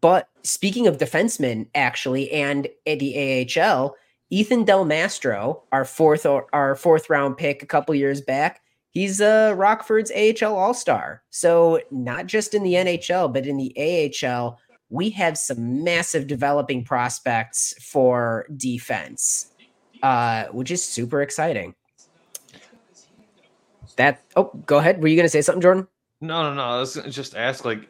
but 0.00 0.28
speaking 0.42 0.86
of 0.86 0.98
defensemen, 0.98 1.68
actually, 1.74 2.30
and 2.30 2.68
the 2.86 3.48
AHL, 3.56 3.96
Ethan 4.30 4.64
Del 4.64 4.84
Mastro, 4.84 5.62
our 5.72 5.84
fourth 5.84 6.26
our 6.26 6.76
fourth 6.76 7.10
round 7.10 7.36
pick 7.36 7.62
a 7.62 7.66
couple 7.66 7.94
years 7.94 8.20
back, 8.20 8.60
he's 8.90 9.20
uh 9.20 9.54
Rockford's 9.56 10.12
AHL 10.12 10.56
All 10.56 10.74
Star. 10.74 11.22
So 11.30 11.80
not 11.90 12.26
just 12.26 12.54
in 12.54 12.62
the 12.62 12.74
NHL, 12.74 13.32
but 13.32 13.46
in 13.46 13.56
the 13.56 14.12
AHL, 14.24 14.58
we 14.90 15.10
have 15.10 15.36
some 15.36 15.84
massive 15.84 16.26
developing 16.26 16.84
prospects 16.84 17.74
for 17.82 18.46
defense, 18.56 19.52
uh, 20.02 20.44
which 20.46 20.70
is 20.70 20.84
super 20.84 21.22
exciting. 21.22 21.74
That 23.96 24.22
oh, 24.36 24.50
go 24.66 24.78
ahead. 24.78 25.02
Were 25.02 25.08
you 25.08 25.16
gonna 25.16 25.28
say 25.28 25.42
something, 25.42 25.60
Jordan? 25.60 25.88
No, 26.20 26.42
no, 26.42 26.54
no. 26.54 26.62
I 26.62 26.80
was 26.80 26.96
gonna 26.96 27.10
just 27.10 27.36
ask, 27.36 27.64
like, 27.64 27.88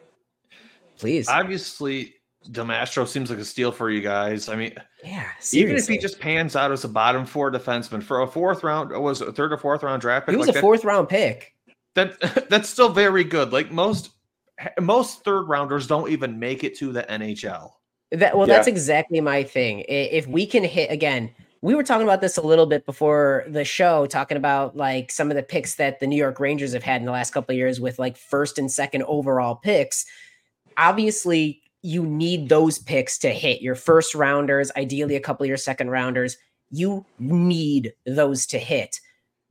Please. 0.97 1.29
obviously, 1.29 2.15
Del 2.51 2.65
Mastro 2.65 3.05
seems 3.05 3.29
like 3.29 3.39
a 3.39 3.45
steal 3.45 3.71
for 3.71 3.89
you 3.89 4.01
guys. 4.01 4.49
I 4.49 4.55
mean, 4.55 4.73
yeah. 5.03 5.27
even 5.53 5.75
if 5.75 5.87
he 5.87 5.97
just 5.97 6.19
pans 6.19 6.55
out 6.55 6.71
as 6.71 6.83
a 6.83 6.87
bottom 6.87 7.25
four 7.25 7.51
defenseman 7.51 8.01
for 8.01 8.21
a 8.21 8.27
fourth 8.27 8.63
round, 8.63 8.91
or 8.91 8.99
was 8.99 9.21
it 9.21 9.27
a 9.27 9.31
third 9.31 9.53
or 9.53 9.57
fourth 9.57 9.83
round 9.83 10.01
draft 10.01 10.25
pick? 10.25 10.33
he 10.33 10.37
was 10.37 10.47
like 10.47 10.55
a 10.55 10.57
that- 10.57 10.61
fourth 10.61 10.83
round 10.83 11.09
pick. 11.09 11.53
that 11.95 12.47
that's 12.49 12.69
still 12.69 12.89
very 12.89 13.23
good. 13.23 13.53
Like 13.53 13.71
most 13.71 14.09
most 14.79 15.23
third 15.23 15.43
rounders 15.43 15.87
don't 15.87 16.09
even 16.09 16.39
make 16.39 16.63
it 16.63 16.75
to 16.77 16.91
the 16.91 17.03
NHL. 17.03 17.71
That 18.11 18.35
well, 18.37 18.47
Yeah. 18.47 18.55
that's 18.55 18.67
exactly 18.67 19.21
my 19.21 19.43
thing. 19.43 19.85
If 19.87 20.25
we 20.27 20.45
can 20.45 20.63
hit 20.63 20.91
again, 20.91 21.29
we 21.61 21.75
were 21.75 21.83
talking 21.83 22.07
about 22.07 22.21
this 22.21 22.37
a 22.37 22.41
little 22.41 22.65
bit 22.65 22.85
before 22.85 23.43
the 23.47 23.65
show, 23.65 24.05
talking 24.05 24.37
about 24.37 24.75
like 24.77 25.11
some 25.11 25.29
of 25.29 25.35
the 25.35 25.43
picks 25.43 25.75
that 25.75 25.99
the 25.99 26.07
New 26.07 26.15
York 26.15 26.39
Rangers 26.39 26.73
have 26.73 26.83
had 26.83 27.01
in 27.01 27.05
the 27.05 27.11
last 27.11 27.31
couple 27.33 27.53
of 27.53 27.57
years 27.57 27.79
with 27.79 27.99
like 27.99 28.17
first 28.17 28.57
and 28.57 28.71
second 28.71 29.03
overall 29.03 29.55
picks. 29.55 30.05
Obviously, 30.77 31.61
you 31.81 32.05
need 32.05 32.49
those 32.49 32.79
picks 32.79 33.17
to 33.19 33.29
hit 33.29 33.61
your 33.61 33.75
first 33.75 34.15
rounders, 34.15 34.71
ideally 34.75 35.15
a 35.15 35.19
couple 35.19 35.43
of 35.43 35.47
your 35.47 35.57
second 35.57 35.89
rounders. 35.89 36.37
You 36.71 37.05
need 37.19 37.93
those 38.05 38.45
to 38.47 38.57
hit. 38.59 38.99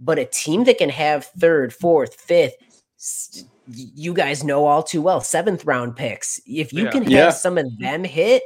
But 0.01 0.19
a 0.19 0.25
team 0.25 0.65
that 0.65 0.79
can 0.79 0.91
have 0.91 1.27
third, 1.39 1.73
fourth, 1.73 2.15
fifth, 2.15 2.55
s- 2.68 2.68
you 3.67 4.13
guys 4.13 4.43
know 4.43 4.67
all 4.67 4.83
too 4.83 5.01
well, 5.01 5.21
seventh 5.21 5.65
round 5.65 5.97
picks. 5.97 6.41
If 6.47 6.73
you 6.73 6.85
Yeah. 6.85 6.91
can 6.91 7.03
have 7.03 7.11
Yeah. 7.11 7.31
some 7.31 7.59
of 7.59 7.79
them 7.79 8.05
hit, 8.05 8.43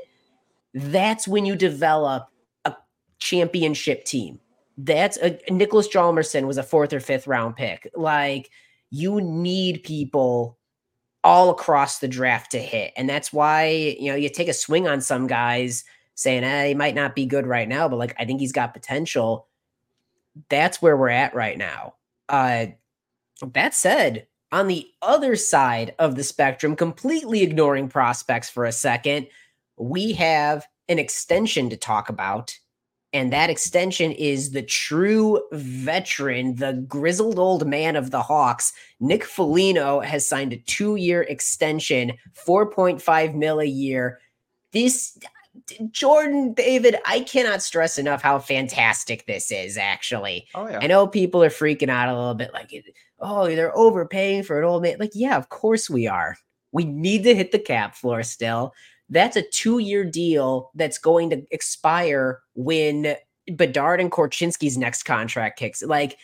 that's 0.75 1.27
when 1.27 1.45
you 1.47 1.57
develop 1.57 2.29
a 2.65 2.75
championship 3.19 4.05
team. 4.05 4.41
That's 4.77 5.17
a 5.19 5.39
Nicholas 5.51 5.89
Hjalmarsson 5.89 6.47
was 6.47 6.59
a 6.59 6.63
fourth 6.63 6.93
or 6.93 7.01
fifth 7.01 7.27
round 7.27 7.57
pick. 7.57 7.91
Like 7.95 8.51
you 8.91 9.21
need 9.21 9.83
people 9.85 10.59
all 11.25 11.51
across 11.51 12.01
the 12.01 12.09
draft 12.09 12.51
to 12.51 12.59
hit. 12.59 12.93
And 12.97 13.09
that's 13.09 13.33
why, 13.33 13.69
you 13.99 14.11
know, 14.11 14.17
you 14.17 14.29
take 14.29 14.49
a 14.49 14.53
swing 14.55 14.89
on 14.89 15.01
some 15.01 15.27
guys 15.27 15.85
saying, 16.15 16.43
eh, 16.45 16.69
he 16.69 16.75
might 16.75 16.95
not 16.95 17.15
be 17.15 17.27
good 17.27 17.47
right 17.47 17.69
now, 17.69 17.89
but 17.89 17.97
like 17.99 18.15
I 18.19 18.25
think 18.25 18.41
he's 18.41 18.53
got 18.53 18.75
potential. 18.75 19.47
That's 20.49 20.83
where 20.83 20.97
we're 20.97 21.09
at 21.11 21.35
right 21.35 21.57
now. 21.57 21.95
Uh 22.29 22.67
that 23.55 23.75
said, 23.75 24.27
on 24.53 24.69
the 24.69 24.87
other 25.01 25.35
side 25.35 25.95
of 25.99 26.15
the 26.15 26.23
spectrum, 26.23 26.77
completely 26.77 27.43
ignoring 27.43 27.89
prospects 27.89 28.51
for 28.51 28.67
a 28.67 28.73
second, 28.73 29.27
we 29.79 30.13
have 30.13 30.67
an 30.89 30.99
extension 30.99 31.71
to 31.71 31.77
talk 31.77 32.11
about. 32.11 32.57
And 33.15 33.33
that 33.33 33.51
extension 33.51 34.13
is 34.13 34.53
the 34.53 34.63
true 34.63 35.43
veteran, 35.53 36.57
the 36.57 36.85
grizzled 36.87 37.39
old 37.39 37.67
man 37.67 37.97
of 37.97 38.11
the 38.11 38.23
Hawks. 38.23 38.73
Nick 39.01 39.25
Foligno 39.25 40.01
has 40.01 40.27
signed 40.27 40.53
a 40.53 40.57
two 40.59 40.97
year 40.97 41.23
extension, 41.23 42.13
4.5 42.47 43.35
mil 43.35 43.61
a 43.61 43.65
year. 43.65 44.19
This, 44.73 45.19
Jordan, 45.91 46.55
David, 46.55 46.97
I 47.05 47.21
cannot 47.21 47.63
stress 47.63 47.99
enough 47.99 48.23
how 48.23 48.39
fantastic 48.39 49.27
this 49.27 49.53
is, 49.53 49.77
actually. 49.77 50.47
Oh 50.55 50.69
yeah. 50.69 50.79
I 50.81 50.87
know 50.87 51.07
people 51.07 51.43
are 51.43 51.51
freaking 51.51 51.91
out 51.91 52.09
a 52.09 52.17
little 52.17 52.35
bit 52.35 52.53
like, 52.53 52.73
oh, 53.21 53.47
they're 53.47 53.77
overpaying 53.77 54.45
for 54.45 54.59
an 54.59 54.65
old 54.65 54.83
man. 54.83 54.97
Like, 54.99 55.13
yeah, 55.15 55.37
of 55.37 55.49
course 55.49 55.91
we 55.91 56.07
are. 56.07 56.37
We 56.73 56.85
need 56.85 57.25
to 57.25 57.35
hit 57.35 57.53
the 57.53 57.59
cap 57.59 57.95
floor 57.95 58.23
still. 58.23 58.73
That's 59.11 59.37
a 59.37 59.43
two 59.43 59.79
year 59.79 60.05
deal 60.05 60.71
that's 60.75 60.99
going 60.99 61.31
to 61.31 61.43
expire 61.51 62.41
when 62.55 63.17
Bedard 63.55 64.01
and 64.01 64.11
Korchinski's 64.11 64.79
next 64.79 65.03
contract 65.03 65.59
kicks. 65.59 65.83
Like, 65.83 66.17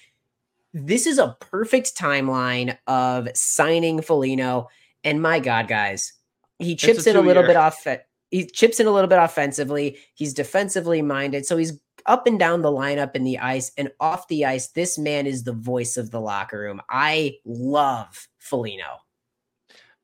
this 0.73 1.07
is 1.07 1.19
a 1.19 1.37
perfect 1.41 1.97
timeline 1.97 2.79
of 2.87 3.29
signing 3.35 4.01
Foligno. 4.01 4.69
And 5.05 5.21
my 5.21 5.39
God, 5.39 5.69
guys, 5.69 6.15
he 6.59 6.77
chips 6.77 7.07
a 7.07 7.11
in 7.11 7.17
a 7.17 7.21
little 7.21 7.43
two-year. 7.43 7.49
bit 7.49 7.57
off. 7.57 7.87
He 8.31 8.47
chips 8.47 8.81
in 8.81 8.87
a 8.87 8.91
little 8.91 9.09
bit 9.09 9.19
offensively. 9.19 9.99
He's 10.15 10.35
defensively 10.35 11.03
minded. 11.03 11.47
So 11.47 11.57
he's 11.57 11.81
up 12.07 12.27
and 12.27 12.39
down 12.39 12.63
the 12.63 12.71
lineup 12.71 13.15
in 13.15 13.25
the 13.25 13.39
ice 13.39 13.73
and 13.79 13.91
off 14.01 14.29
the 14.29 14.45
ice. 14.45 14.69
This 14.69 14.99
man 14.99 15.27
is 15.27 15.45
the 15.45 15.53
voice 15.53 15.97
of 15.97 16.11
the 16.11 16.21
locker 16.21 16.59
room. 16.59 16.81
I 16.89 17.37
love 17.45 18.29
Foligno. 18.39 18.99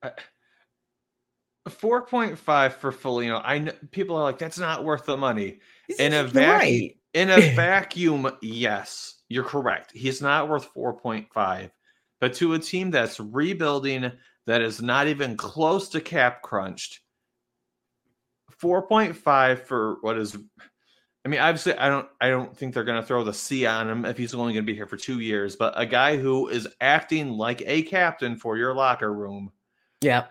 Uh, 0.02 0.10
4.5 1.68 2.72
for 2.74 2.92
Foligno. 2.92 3.40
I 3.42 3.58
know 3.58 3.72
people 3.90 4.16
are 4.16 4.22
like, 4.22 4.38
that's 4.38 4.58
not 4.58 4.84
worth 4.84 5.06
the 5.06 5.16
money. 5.16 5.60
In 5.98 6.12
a 6.12 6.24
vacuum, 6.24 6.50
right. 6.50 6.96
in 7.14 7.30
a 7.30 7.40
vacuum, 7.54 8.30
yes, 8.42 9.22
you're 9.28 9.44
correct. 9.44 9.90
He's 9.92 10.20
not 10.20 10.48
worth 10.48 10.72
4.5. 10.74 11.70
But 12.20 12.34
to 12.34 12.54
a 12.54 12.58
team 12.58 12.90
that's 12.90 13.18
rebuilding, 13.18 14.12
that 14.46 14.60
is 14.60 14.82
not 14.82 15.08
even 15.08 15.36
close 15.36 15.88
to 15.90 16.00
cap 16.00 16.42
crunched, 16.42 17.00
4.5 18.64 19.58
for 19.60 19.96
what 20.00 20.16
is 20.18 20.36
I 21.26 21.30
mean, 21.30 21.40
obviously, 21.40 21.72
I 21.78 21.88
don't. 21.88 22.06
I 22.20 22.28
don't 22.28 22.54
think 22.54 22.74
they're 22.74 22.84
going 22.84 23.00
to 23.00 23.06
throw 23.06 23.24
the 23.24 23.32
C 23.32 23.64
on 23.64 23.88
him 23.88 24.04
if 24.04 24.18
he's 24.18 24.34
only 24.34 24.52
going 24.52 24.66
to 24.66 24.70
be 24.70 24.74
here 24.76 24.86
for 24.86 24.98
two 24.98 25.20
years. 25.20 25.56
But 25.56 25.72
a 25.74 25.86
guy 25.86 26.18
who 26.18 26.48
is 26.48 26.68
acting 26.82 27.30
like 27.30 27.62
a 27.64 27.80
captain 27.84 28.36
for 28.36 28.58
your 28.58 28.74
locker 28.74 29.10
room, 29.10 29.50
Yeah. 30.02 30.26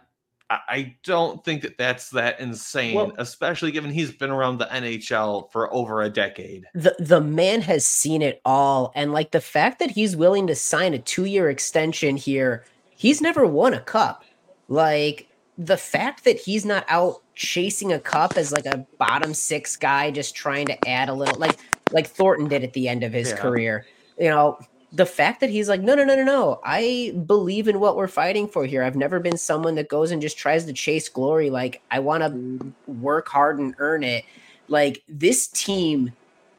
I, 0.51 0.59
I 0.69 0.95
don't 1.03 1.43
think 1.43 1.63
that 1.63 1.79
that's 1.79 2.11
that 2.11 2.39
insane. 2.39 2.93
Well- 2.93 3.13
especially 3.17 3.71
given 3.71 3.89
he's 3.89 4.11
been 4.11 4.29
around 4.29 4.59
the 4.59 4.65
NHL 4.67 5.51
for 5.51 5.73
over 5.73 6.03
a 6.03 6.09
decade. 6.11 6.65
the 6.75 6.95
the 6.99 7.21
man 7.21 7.61
has 7.61 7.87
seen 7.87 8.21
it 8.21 8.39
all 8.45 8.91
and 8.93 9.11
like 9.13 9.31
the 9.31 9.41
fact 9.41 9.79
that 9.79 9.89
he's 9.89 10.15
willing 10.15 10.45
to 10.45 10.53
sign 10.55 10.93
a 10.93 10.99
2-year 10.99 11.49
extension 11.49 12.17
here 12.17 12.65
he's 12.91 13.19
never 13.19 13.47
won 13.47 13.73
a 13.73 13.79
cup 13.79 14.23
like 14.67 15.27
the 15.57 15.77
fact 15.77 16.23
that 16.23 16.39
he's 16.39 16.65
not 16.65 16.85
out 16.87 17.21
chasing 17.35 17.91
a 17.93 17.99
cup 17.99 18.37
as 18.37 18.51
like 18.51 18.65
a 18.65 18.85
bottom 18.97 19.33
6 19.33 19.75
guy 19.77 20.11
just 20.11 20.35
trying 20.35 20.65
to 20.67 20.89
add 20.89 21.09
a 21.09 21.13
little 21.13 21.37
like 21.39 21.57
like 21.91 22.07
Thornton 22.07 22.47
did 22.47 22.63
at 22.63 22.73
the 22.73 22.87
end 22.87 23.03
of 23.03 23.13
his 23.13 23.29
Yeah. 23.29 23.37
career 23.37 23.85
you 24.19 24.29
know 24.29 24.57
the 24.91 25.05
fact 25.05 25.39
that 25.41 25.49
he's 25.49 25.67
like 25.69 25.81
no 25.81 25.95
no 25.95 26.03
no 26.03 26.15
no 26.15 26.23
no 26.23 26.59
I 26.63 27.13
believe 27.25 27.67
in 27.67 27.79
what 27.79 27.95
we're 27.97 28.07
fighting 28.07 28.47
for 28.47 28.65
here 28.65 28.83
I've 28.83 28.95
never 28.95 29.19
been 29.19 29.37
someone 29.37 29.75
that 29.75 29.89
goes 29.89 30.11
and 30.11 30.21
just 30.21 30.37
tries 30.37 30.65
to 30.65 30.73
chase 30.73 31.09
glory 31.09 31.49
like 31.49 31.81
I 31.91 31.99
want 31.99 32.23
to 32.23 32.73
work 32.91 33.27
hard 33.27 33.59
and 33.59 33.75
earn 33.79 34.03
it 34.03 34.25
like 34.67 35.03
this 35.07 35.47
team 35.47 36.11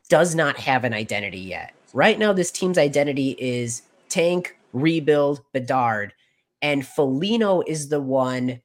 does 0.09 0.35
not 0.35 0.57
have 0.59 0.85
an 0.85 0.93
identity 0.93 1.39
yet. 1.41 1.73
Right 1.93 2.19
now, 2.19 2.33
this 2.33 2.51
team's 2.51 2.77
identity 2.77 3.37
is 3.39 3.83
tank, 4.09 4.57
rebuild, 4.73 5.41
Bedard, 5.53 6.13
and 6.61 6.87
Foligno 6.87 7.63
is 7.67 7.89
the 7.89 8.01
one. 8.01 8.61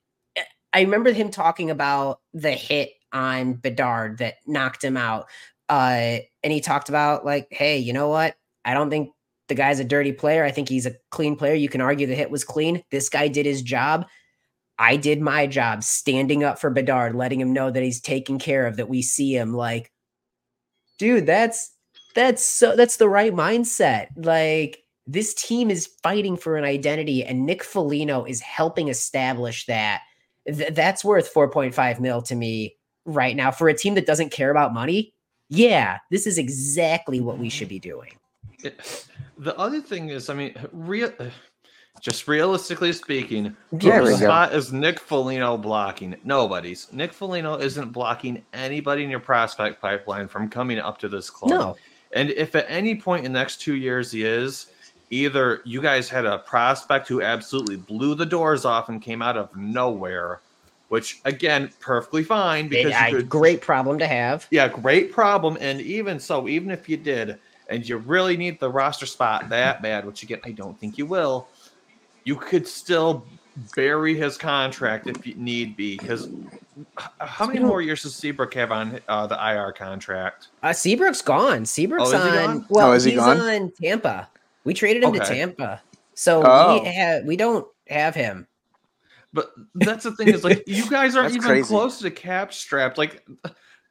I 0.74 0.82
remember 0.82 1.12
him 1.12 1.32
talking 1.32 1.70
about 1.70 2.20
the 2.34 2.52
hit 2.52 2.92
on 3.12 3.54
Bedard 3.54 4.20
that 4.20 4.36
knocked 4.46 4.84
him 4.84 4.98
out. 4.98 5.28
Uh, 5.68 6.20
and 6.44 6.54
he 6.54 6.62
talked 6.62 6.90
about, 6.90 7.26
like, 7.26 7.48
hey, 7.52 7.78
you 7.78 7.94
know 7.94 8.10
what? 8.10 8.36
I 8.66 8.74
don't 8.74 8.90
think 8.90 9.12
the 9.48 9.56
guy's 9.56 9.80
a 9.80 9.84
dirty 9.84 10.12
player. 10.12 10.44
I 10.44 10.52
think 10.52 10.70
he's 10.70 10.86
a 10.86 10.96
clean 11.12 11.36
player. 11.36 11.56
You 11.56 11.70
can 11.70 11.82
argue 11.82 12.08
the 12.08 12.16
hit 12.16 12.32
was 12.32 12.44
clean. 12.44 12.84
This 12.92 13.10
guy 13.10 13.28
did 13.28 13.46
his 13.46 13.62
job. 13.62 14.06
I 14.78 14.96
did 14.96 15.22
my 15.22 15.46
job 15.46 15.84
standing 15.84 16.44
up 16.44 16.60
for 16.60 16.70
Bedard, 16.70 17.14
letting 17.14 17.42
him 17.42 17.52
know 17.52 17.70
that 17.70 17.84
he's 17.84 18.00
taken 18.00 18.40
care 18.40 18.66
of, 18.66 18.78
that 18.78 18.88
we 18.88 19.02
see 19.02 19.36
him 19.36 19.54
like, 19.54 19.92
dude, 21.00 21.26
that's 21.26 21.72
that's 22.16 22.46
so 22.46 22.76
that's 22.76 22.98
the 22.98 23.10
right 23.10 23.34
mindset. 23.34 24.08
Like 24.16 24.84
this 25.06 25.34
team 25.34 25.70
is 25.70 25.90
fighting 26.02 26.38
for 26.38 26.56
an 26.56 26.64
identity, 26.64 27.26
and 27.26 27.46
Nick 27.46 27.64
Foligno 27.64 28.24
is 28.24 28.40
helping 28.40 28.88
establish 28.88 29.66
that. 29.66 30.02
Th- 30.56 30.74
that's 30.74 31.04
worth 31.04 31.34
4.5 31.34 32.00
mil 32.00 32.22
to 32.24 32.36
me 32.36 32.76
right 33.06 33.36
now 33.36 33.52
for 33.52 33.70
a 33.70 33.74
team 33.74 33.96
that 33.96 34.06
doesn't 34.06 34.32
care 34.32 34.52
about 34.52 34.74
money. 34.74 35.14
Yeah, 35.50 35.98
this 36.12 36.28
is 36.28 36.38
exactly 36.38 37.20
what 37.20 37.40
we 37.40 37.50
should 37.50 37.70
be 37.70 37.80
doing. 37.80 38.14
The 39.38 39.58
other 39.58 39.82
thing 39.82 40.10
is, 40.10 40.30
I 40.30 40.34
mean, 40.34 40.54
real, 40.72 41.12
just 42.02 42.28
realistically 42.28 42.94
speaking, 42.94 43.56
There 43.72 44.04
we 44.04 44.10
whose 44.10 44.20
spot 44.20 44.54
is 44.54 44.72
Nick 44.72 45.00
Foligno 45.00 45.58
blocking? 45.58 46.16
Nobody's. 46.24 46.92
Nick 46.94 47.14
Foligno 47.14 47.56
isn't 47.58 47.92
blocking 47.92 48.44
anybody 48.54 49.04
in 49.04 49.10
your 49.10 49.20
prospect 49.20 49.82
pipeline 49.82 50.28
from 50.28 50.50
coming 50.50 50.80
up 50.80 50.98
to 51.00 51.10
this 51.10 51.30
club. 51.30 51.52
No, 51.52 51.78
And 52.14 52.30
if 52.32 52.56
at 52.56 52.66
any 52.70 52.96
point 52.96 53.26
in 53.26 53.34
the 53.34 53.40
next 53.40 53.58
two 53.62 53.76
years 53.76 54.12
he 54.12 54.24
is, 54.24 54.68
either 55.10 55.62
you 55.66 55.82
guys 55.82 56.10
had 56.10 56.26
a 56.26 56.40
prospect 56.40 57.08
who 57.08 57.22
absolutely 57.22 57.78
blew 57.78 58.16
the 58.16 58.26
doors 58.26 58.66
off 58.66 58.90
and 58.90 59.02
came 59.02 59.22
out 59.22 59.38
of 59.38 59.56
nowhere, 59.56 60.42
which 60.90 61.20
again, 61.26 61.72
perfectly 61.80 62.24
fine 62.24 62.68
because 62.68 62.94
a 62.94 63.12
could, 63.12 63.30
great 63.30 63.62
problem 63.62 63.98
to 64.00 64.08
have. 64.08 64.48
yeah, 64.52 64.68
great 64.68 65.12
problem. 65.12 65.58
And 65.60 65.82
even 65.82 66.20
so, 66.20 66.48
even 66.48 66.72
if 66.72 66.88
you 66.90 66.98
did, 66.98 67.40
and 67.70 67.88
you 67.88 67.98
really 67.98 68.36
need 68.38 68.60
the 68.60 68.70
roster 68.70 69.06
spot 69.06 69.50
that 69.50 69.82
bad, 69.82 70.06
which 70.06 70.24
again, 70.24 70.40
I 70.44 70.52
don't 70.52 70.80
think 70.80 70.98
you 70.98 71.06
will, 71.06 71.48
you 72.24 72.36
could 72.36 72.68
still 72.68 73.26
bury 73.76 74.16
his 74.16 74.38
contract 74.38 75.08
if 75.08 75.26
you 75.28 75.36
need 75.36 75.76
be. 75.76 75.98
Because 75.98 76.30
how 77.20 77.46
many 77.46 77.60
more 77.60 77.82
years 77.82 78.04
does 78.04 78.16
Seabrook 78.16 78.54
have 78.56 78.72
on 78.72 79.00
uh, 79.08 79.28
the 79.28 79.36
IR 79.36 79.72
contract? 79.74 80.48
Uh, 80.64 80.72
Seabrook's 80.74 81.22
gone. 81.22 81.66
Seabrook's 81.66 82.12
Oh, 82.14 82.18
is 82.18 82.24
he 82.24 82.38
on. 82.40 82.46
gone? 82.60 82.66
Well, 82.70 82.90
Oh, 82.90 82.94
is 82.94 83.04
he 83.04 83.12
he's 83.12 83.20
gone? 83.20 83.38
on 83.40 83.72
Tampa. 83.80 84.30
We 84.64 84.74
traded 84.74 85.04
him 85.04 85.14
to 85.14 85.20
Tampa, 85.20 85.82
so 86.14 86.44
Oh. 86.46 86.82
we 86.82 86.94
ha- 86.94 87.20
we 87.26 87.36
don't 87.38 87.66
have 87.88 88.16
him. 88.16 88.48
But 89.32 89.52
that's 89.76 90.04
the 90.04 90.16
thing 90.16 90.30
is 90.30 90.44
like 90.44 90.64
you 90.68 90.90
guys 90.90 91.16
aren't 91.16 91.32
even 91.36 91.42
crazy. 91.48 91.68
close 91.68 92.00
to 92.00 92.10
cap 92.12 92.52
strapped. 92.54 92.98
Like 92.98 93.26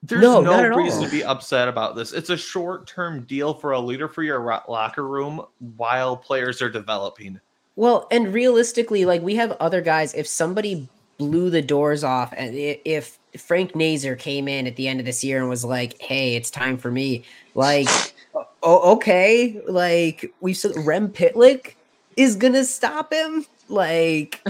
there's 0.03 0.21
No, 0.23 0.41
no, 0.41 0.63
reason 0.77 1.01
all. 1.01 1.05
to 1.07 1.11
be 1.11 1.25
upset 1.25 1.69
about 1.69 1.95
this. 1.97 2.13
It's 2.13 2.31
a 2.31 2.37
short 2.37 2.87
term 2.87 3.23
deal 3.23 3.55
for 3.55 3.73
a 3.73 3.81
leader 3.81 4.09
for 4.09 4.23
your 4.23 4.41
locker 4.69 5.07
room 5.07 5.41
while 5.77 6.17
players 6.17 6.61
are 6.61 6.69
developing. 6.71 7.41
Well, 7.77 8.09
and 8.11 8.33
realistically, 8.35 9.05
like 9.05 9.23
we 9.23 9.37
have 9.37 9.53
other 9.61 9.81
guys. 9.81 10.13
If 10.15 10.27
somebody 10.27 10.89
blew 11.19 11.51
the 11.51 11.63
doors 11.63 12.03
off, 12.05 12.33
and 12.37 12.55
if 12.55 13.19
Frank 13.39 13.75
Nazar 13.77 14.17
came 14.17 14.49
in 14.49 14.67
at 14.67 14.75
the 14.77 14.89
end 14.89 14.99
of 15.01 15.07
this 15.07 15.23
year 15.23 15.39
and 15.41 15.49
was 15.49 15.65
like, 15.65 16.01
"Hey, 16.01 16.35
it's 16.35 16.51
time 16.51 16.77
for 16.79 16.91
me," 16.91 17.25
like, 17.55 17.89
oh, 18.35 18.93
okay, 18.95 19.61
like 19.69 20.33
we 20.41 20.55
said, 20.55 20.73
Rem 20.77 21.09
Pitlick 21.09 21.75
is 22.17 22.37
gonna 22.37 22.65
stop 22.65 23.13
him. 23.13 23.47
Like, 23.69 24.41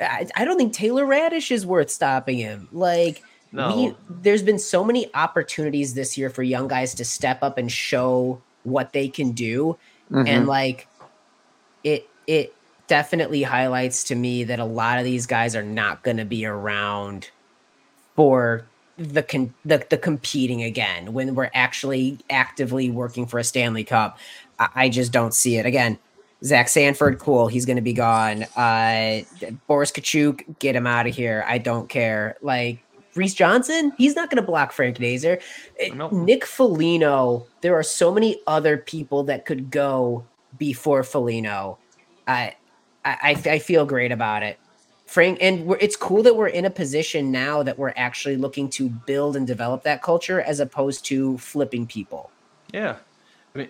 I, 0.00 0.26
I 0.36 0.44
don't 0.44 0.56
think 0.56 0.72
Taylor 0.72 1.04
Raddysh 1.06 1.50
is 1.50 1.66
worth 1.66 1.90
stopping 1.90 2.38
him. 2.38 2.68
Like, 2.72 3.22
No. 3.52 3.76
we, 3.76 3.96
there's 4.22 4.42
been 4.42 4.58
so 4.58 4.84
many 4.84 5.12
opportunities 5.14 5.94
this 5.94 6.16
year 6.16 6.30
for 6.30 6.42
young 6.42 6.68
guys 6.68 6.94
to 6.94 7.04
step 7.04 7.42
up 7.42 7.58
and 7.58 7.70
show 7.70 8.40
what 8.64 8.92
they 8.92 9.08
can 9.08 9.32
do 9.32 9.76
Mhm. 10.10 10.28
and 10.28 10.46
like 10.46 10.86
it 11.84 12.08
it 12.26 12.54
definitely 12.88 13.42
highlights 13.42 14.04
to 14.04 14.14
me 14.14 14.44
that 14.44 14.58
a 14.60 14.64
lot 14.64 14.98
of 14.98 15.04
these 15.04 15.26
guys 15.26 15.56
are 15.56 15.62
not 15.64 16.02
going 16.04 16.16
to 16.16 16.24
be 16.24 16.46
around 16.46 17.30
for 18.14 18.64
the 18.98 19.22
con- 19.22 19.54
the, 19.64 19.84
the 19.90 19.98
competing 19.98 20.62
again 20.62 21.12
when 21.12 21.34
we're 21.34 21.50
actually 21.54 22.18
actively 22.30 22.90
working 22.90 23.26
for 23.26 23.38
a 23.38 23.44
Stanley 23.44 23.84
Cup. 23.84 24.18
I, 24.58 24.68
I 24.74 24.88
just 24.88 25.12
don't 25.12 25.34
see 25.34 25.56
it 25.56 25.66
again. 25.66 25.98
Zach 26.44 26.68
Sanford, 26.68 27.18
cool. 27.18 27.48
He's 27.48 27.64
going 27.64 27.76
to 27.76 27.82
be 27.82 27.92
gone. 27.94 28.42
Uh, 28.56 29.22
Boris 29.66 29.90
Katchouk, 29.90 30.58
get 30.58 30.76
him 30.76 30.86
out 30.86 31.06
of 31.06 31.14
here. 31.14 31.44
I 31.46 31.58
don't 31.58 31.88
care. 31.88 32.36
Like 32.42 32.82
Reese 33.14 33.32
Johnson, 33.34 33.92
he's 33.96 34.14
not 34.14 34.28
going 34.30 34.36
to 34.42 34.46
block 34.46 34.72
Frank 34.72 35.00
Nazar. 35.00 35.38
Eh, 35.80 35.90
Nope. 35.94 36.12
Nick 36.12 36.44
Foligno, 36.44 37.46
there 37.62 37.74
are 37.74 37.82
so 37.82 38.12
many 38.12 38.38
other 38.46 38.76
people 38.76 39.22
that 39.24 39.46
could 39.46 39.70
go 39.70 40.24
before 40.58 41.02
Foligno. 41.02 41.78
I, 42.28 42.54
I, 43.04 43.16
I- 43.46 43.50
I 43.52 43.58
feel 43.58 43.86
great 43.86 44.12
about 44.12 44.42
it. 44.42 44.58
Frank, 45.06 45.38
and 45.40 45.66
we're, 45.66 45.78
it's 45.78 45.96
cool 45.96 46.22
that 46.24 46.36
we're 46.36 46.48
in 46.48 46.64
a 46.64 46.70
position 46.70 47.30
now 47.30 47.62
that 47.62 47.78
we're 47.78 47.94
actually 47.96 48.36
looking 48.36 48.68
to 48.70 48.88
build 48.88 49.36
and 49.36 49.46
develop 49.46 49.84
that 49.84 50.02
culture 50.02 50.40
as 50.40 50.60
opposed 50.60 51.04
to 51.06 51.38
flipping 51.38 51.86
people. 51.86 52.30
Yeah. 52.72 52.96
I 53.54 53.58
mean 53.58 53.68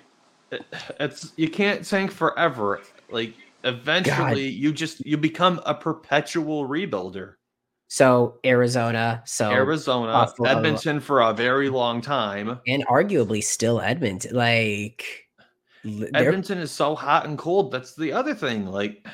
it, 0.51 0.64
it's 0.99 1.32
you 1.37 1.51
can't 1.51 1.84
tank 1.84 2.11
forever. 2.11 2.80
Like 3.11 3.34
eventually 3.64 4.49
you 4.49 4.72
just 4.72 5.05
you 5.05 5.16
become 5.16 5.61
a 5.66 5.74
perpetual 5.74 6.66
rebuilder. 6.66 7.34
So 7.89 8.39
Arizona, 8.45 9.22
so 9.26 9.51
Arizona, 9.51 10.12
Buffalo. 10.12 10.49
Edmonton 10.49 10.99
for 11.01 11.20
a 11.20 11.32
very 11.32 11.68
long 11.68 12.01
time. 12.01 12.59
and 12.66 12.84
arguably 12.87 13.45
still 13.45 13.80
Edmonton. 13.80 14.34
Like 14.34 15.28
Edmonton 16.14 16.59
is 16.59 16.72
so 16.72 16.97
hot 16.97 17.26
and 17.26 17.39
cold. 17.39 17.70
That's 17.70 17.95
the 17.95 18.12
other 18.12 18.34
thing. 18.34 18.66
Like 18.66 19.07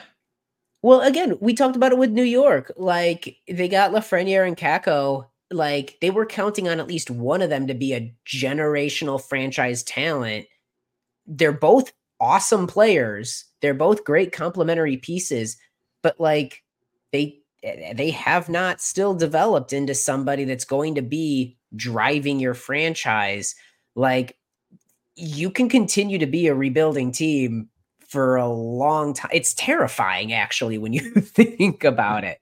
Well, 0.83 1.01
again, 1.01 1.39
we 1.41 1.55
talked 1.55 1.77
about 1.77 1.93
it 1.93 1.99
with 1.99 2.11
New 2.11 2.25
York. 2.25 2.73
Like 2.77 3.37
they 3.49 3.69
got 3.69 3.93
Lafreniere 3.93 4.47
and 4.47 4.57
Kakko. 4.57 5.27
Like 5.51 5.99
they 6.01 6.11
were 6.11 6.27
counting 6.27 6.69
on 6.69 6.81
at 6.81 6.89
least 6.89 7.11
one 7.11 7.43
of 7.43 7.51
them 7.51 7.67
to 7.69 7.75
be 7.75 7.93
a 7.95 8.13
generational 8.27 9.23
franchise 9.23 9.83
talent. 9.85 10.47
They're 11.27 11.53
both 11.53 11.93
awesome 12.21 12.67
players. 12.67 13.45
They're 13.61 13.75
both 13.75 14.05
great 14.05 14.33
complementary 14.33 14.97
pieces, 14.97 15.57
but 16.03 16.19
like 16.19 16.63
they 17.13 17.39
they 17.63 18.11
have 18.11 18.49
not 18.49 18.81
still 18.81 19.15
developed 19.15 19.73
into 19.73 19.95
somebody 19.95 20.45
that's 20.45 20.65
going 20.65 20.97
to 20.97 21.03
be 21.03 21.57
driving 21.77 22.41
your 22.41 22.55
franchise. 22.55 23.55
Like 23.95 24.37
you 25.15 25.51
can 25.51 25.69
continue 25.69 26.19
to 26.19 26.27
be 26.27 26.49
a 26.49 26.55
rebuilding 26.55 27.13
team 27.13 27.69
for 28.13 28.37
a 28.37 28.49
long 28.49 29.15
time. 29.15 29.31
It's 29.33 29.55
terrifying, 29.55 30.35
actually, 30.35 30.77
when 30.77 30.93
you 30.93 31.11
think 31.21 31.83
about 31.83 32.25
it. 32.25 32.39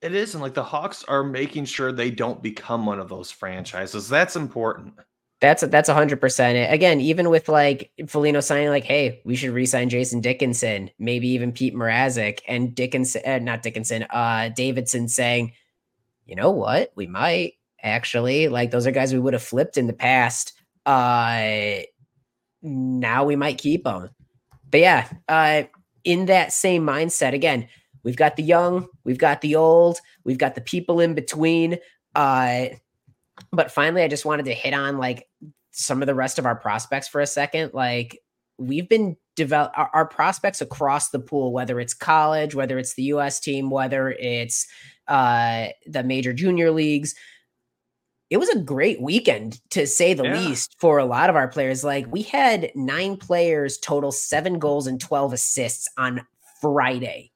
It 0.00 0.14
is, 0.14 0.34
and 0.34 0.42
like 0.42 0.54
the 0.54 0.62
Hawks 0.62 1.04
are 1.08 1.24
making 1.24 1.64
sure 1.64 1.90
they 1.90 2.10
don't 2.10 2.40
become 2.40 2.86
one 2.86 3.00
of 3.00 3.08
those 3.08 3.32
franchises. 3.32 4.08
That's 4.08 4.36
important. 4.36 4.94
That's 5.40 5.62
that's 5.62 5.88
hundred 5.88 6.20
percent 6.20 6.56
it. 6.56 6.72
Again, 6.72 7.00
even 7.00 7.30
with 7.30 7.48
like 7.48 7.90
Foligno 8.06 8.40
signing, 8.40 8.68
like, 8.68 8.84
hey, 8.84 9.20
we 9.24 9.34
should 9.34 9.50
re-sign 9.50 9.88
Jason 9.88 10.20
Dickinson, 10.20 10.90
maybe 11.00 11.28
even 11.28 11.50
Pete 11.50 11.74
Mrazek 11.74 12.40
and 12.46 12.76
Dickinson, 12.76 13.22
uh, 13.26 13.38
not 13.40 13.62
Dickinson, 13.62 14.04
uh, 14.04 14.50
Davidson 14.50 15.08
saying, 15.08 15.52
you 16.26 16.36
know 16.36 16.50
what, 16.52 16.92
we 16.94 17.08
might 17.08 17.54
actually 17.82 18.46
like 18.46 18.70
those 18.70 18.86
are 18.86 18.92
guys 18.92 19.12
we 19.12 19.20
would 19.20 19.32
have 19.32 19.42
flipped 19.42 19.76
in 19.76 19.88
the 19.88 19.92
past. 19.92 20.52
Uh, 20.86 21.80
now 22.62 23.24
we 23.24 23.36
might 23.36 23.58
keep 23.58 23.84
them. 23.84 24.10
But 24.70 24.80
yeah, 24.80 25.08
uh, 25.28 25.62
in 26.04 26.26
that 26.26 26.52
same 26.52 26.84
mindset, 26.84 27.32
again, 27.32 27.68
we've 28.02 28.16
got 28.16 28.36
the 28.36 28.42
young, 28.42 28.88
we've 29.04 29.18
got 29.18 29.40
the 29.40 29.56
old, 29.56 29.98
we've 30.24 30.38
got 30.38 30.54
the 30.54 30.60
people 30.60 31.00
in 31.00 31.14
between. 31.14 31.78
Uh, 32.14 32.66
but 33.52 33.70
finally, 33.70 34.02
I 34.02 34.08
just 34.08 34.24
wanted 34.24 34.46
to 34.46 34.54
hit 34.54 34.74
on 34.74 34.98
like 34.98 35.28
some 35.70 36.02
of 36.02 36.06
the 36.06 36.14
rest 36.14 36.38
of 36.38 36.46
our 36.46 36.56
prospects 36.56 37.08
for 37.08 37.20
a 37.20 37.26
second. 37.26 37.72
Like 37.72 38.18
we've 38.58 38.88
been 38.88 39.16
develop 39.36 39.72
our, 39.76 39.88
our 39.94 40.06
prospects 40.06 40.60
across 40.60 41.10
the 41.10 41.20
pool, 41.20 41.52
whether 41.52 41.78
it's 41.78 41.94
college, 41.94 42.54
whether 42.54 42.76
it's 42.78 42.94
the 42.94 43.04
U.S. 43.04 43.38
team, 43.38 43.70
whether 43.70 44.10
it's 44.10 44.66
uh, 45.06 45.68
the 45.86 46.02
major 46.02 46.32
junior 46.32 46.70
leagues. 46.70 47.14
It 48.30 48.36
was 48.36 48.48
a 48.50 48.58
great 48.60 49.00
weekend 49.00 49.60
to 49.70 49.86
say 49.86 50.12
the 50.12 50.24
Yeah. 50.24 50.38
least 50.38 50.76
for 50.78 50.98
a 50.98 51.04
lot 51.06 51.30
of 51.30 51.36
our 51.36 51.48
players. 51.48 51.82
Like 51.82 52.06
we 52.10 52.22
had 52.22 52.70
nine 52.74 53.16
players 53.16 53.78
total 53.78 54.12
seven 54.12 54.58
goals 54.58 54.86
and 54.86 55.00
12 55.00 55.32
assists 55.32 55.88
on 55.96 56.26
Friday. 56.60 57.32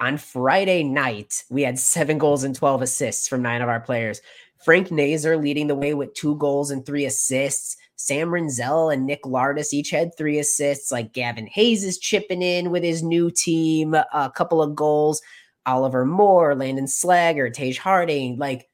On 0.00 0.16
Friday 0.16 0.84
night, 0.84 1.42
we 1.50 1.62
had 1.62 1.78
seven 1.78 2.18
goals 2.18 2.44
and 2.44 2.54
12 2.54 2.82
assists 2.82 3.26
from 3.26 3.42
nine 3.42 3.62
of 3.62 3.68
our 3.68 3.80
players. 3.80 4.20
Frank 4.64 4.92
Nazar 4.92 5.36
leading 5.36 5.66
the 5.66 5.74
way 5.74 5.94
with 5.94 6.14
two 6.14 6.36
goals 6.36 6.70
and 6.70 6.86
three 6.86 7.04
assists. 7.04 7.76
Sam 7.96 8.28
Rinzel 8.28 8.92
and 8.92 9.04
Nick 9.06 9.24
Lardis 9.24 9.72
each 9.72 9.90
had 9.90 10.16
three 10.16 10.38
assists. 10.38 10.92
Like 10.92 11.12
Gavin 11.12 11.48
Hayes 11.48 11.82
is 11.82 11.98
chipping 11.98 12.42
in 12.42 12.70
with 12.70 12.84
his 12.84 13.02
new 13.02 13.30
team, 13.32 13.94
a 13.94 14.32
couple 14.36 14.62
of 14.62 14.76
goals. 14.76 15.20
Oliver 15.66 16.04
Moore, 16.04 16.54
Landon 16.54 16.86
Slaggert, 16.86 17.54
Taige 17.54 17.78
Harding. 17.78 18.38
Like 18.38 18.67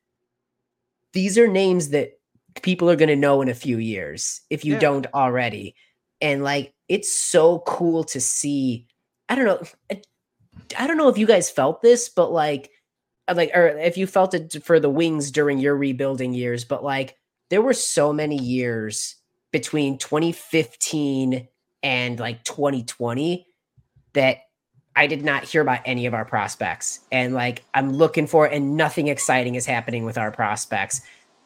these 1.14 1.38
are 1.38 1.48
names 1.48 1.88
that 1.90 2.10
people 2.62 2.90
are 2.90 2.96
going 2.96 3.08
to 3.08 3.16
know 3.16 3.40
in 3.42 3.48
a 3.48 3.54
few 3.54 3.78
years 3.78 4.40
if 4.50 4.64
you 4.64 4.74
Yeah. 4.74 4.80
don't 4.80 5.06
already. 5.14 5.74
And 6.20 6.44
like 6.44 6.74
it's 6.88 7.10
so 7.12 7.60
cool 7.60 8.04
to 8.04 8.20
see. 8.20 8.86
I 9.28 9.34
don't 9.34 9.46
know. 9.46 9.62
I- 9.90 10.86
don't 10.86 10.96
know 10.96 11.08
if 11.08 11.18
you 11.18 11.26
guys 11.26 11.50
felt 11.50 11.82
this, 11.82 12.08
but 12.08 12.30
like 12.32 12.70
uh, 13.26 13.34
like 13.36 13.50
or 13.54 13.68
if 13.68 13.96
you 13.96 14.06
felt 14.06 14.34
it 14.34 14.62
for 14.62 14.78
the 14.78 14.90
wings 14.90 15.30
during 15.30 15.58
your 15.58 15.76
rebuilding 15.76 16.34
years, 16.34 16.64
but 16.64 16.84
like 16.84 17.16
there 17.50 17.62
were 17.62 17.72
so 17.74 18.12
many 18.12 18.36
years 18.36 19.16
between 19.52 19.98
2015 19.98 21.48
and 21.82 22.18
like 22.20 22.44
2020 22.44 23.46
that 24.14 24.38
I 24.96 25.06
did 25.06 25.24
not 25.24 25.44
hear 25.44 25.60
about 25.60 25.80
any 25.84 26.06
of 26.06 26.14
our 26.14 26.24
prospects. 26.24 27.00
And 27.10 27.34
like 27.34 27.64
I'm 27.74 27.92
looking 27.92 28.26
for 28.26 28.46
and 28.46 28.76
nothing 28.76 29.08
exciting 29.08 29.54
is 29.56 29.66
happening 29.66 30.04
with 30.04 30.18
our 30.18 30.30
prospects. 30.30 31.00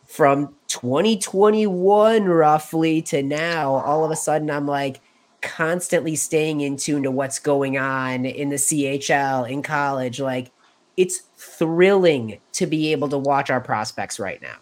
From 0.06 0.54
2021 0.68 2.24
roughly 2.24 3.02
to 3.02 3.22
now, 3.22 3.74
all 3.74 4.04
of 4.04 4.10
a 4.10 4.16
sudden 4.16 4.50
I'm 4.50 4.66
like 4.66 5.00
constantly 5.40 6.16
staying 6.16 6.60
in 6.60 6.76
tune 6.76 7.02
to 7.04 7.10
what's 7.10 7.38
going 7.38 7.78
on 7.78 8.26
in 8.26 8.48
the 8.50 8.56
CHL 8.56 9.48
in 9.48 9.62
college. 9.62 10.20
Like 10.20 10.50
it's 10.96 11.22
thrilling 11.36 12.40
to 12.52 12.66
be 12.66 12.92
able 12.92 13.08
to 13.08 13.18
watch 13.18 13.50
our 13.50 13.60
prospects 13.60 14.18
right 14.18 14.42
now. 14.42 14.56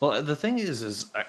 Well, 0.00 0.22
the 0.22 0.36
thing 0.36 0.58
is, 0.58 0.82
is 0.82 1.06
I- 1.14 1.24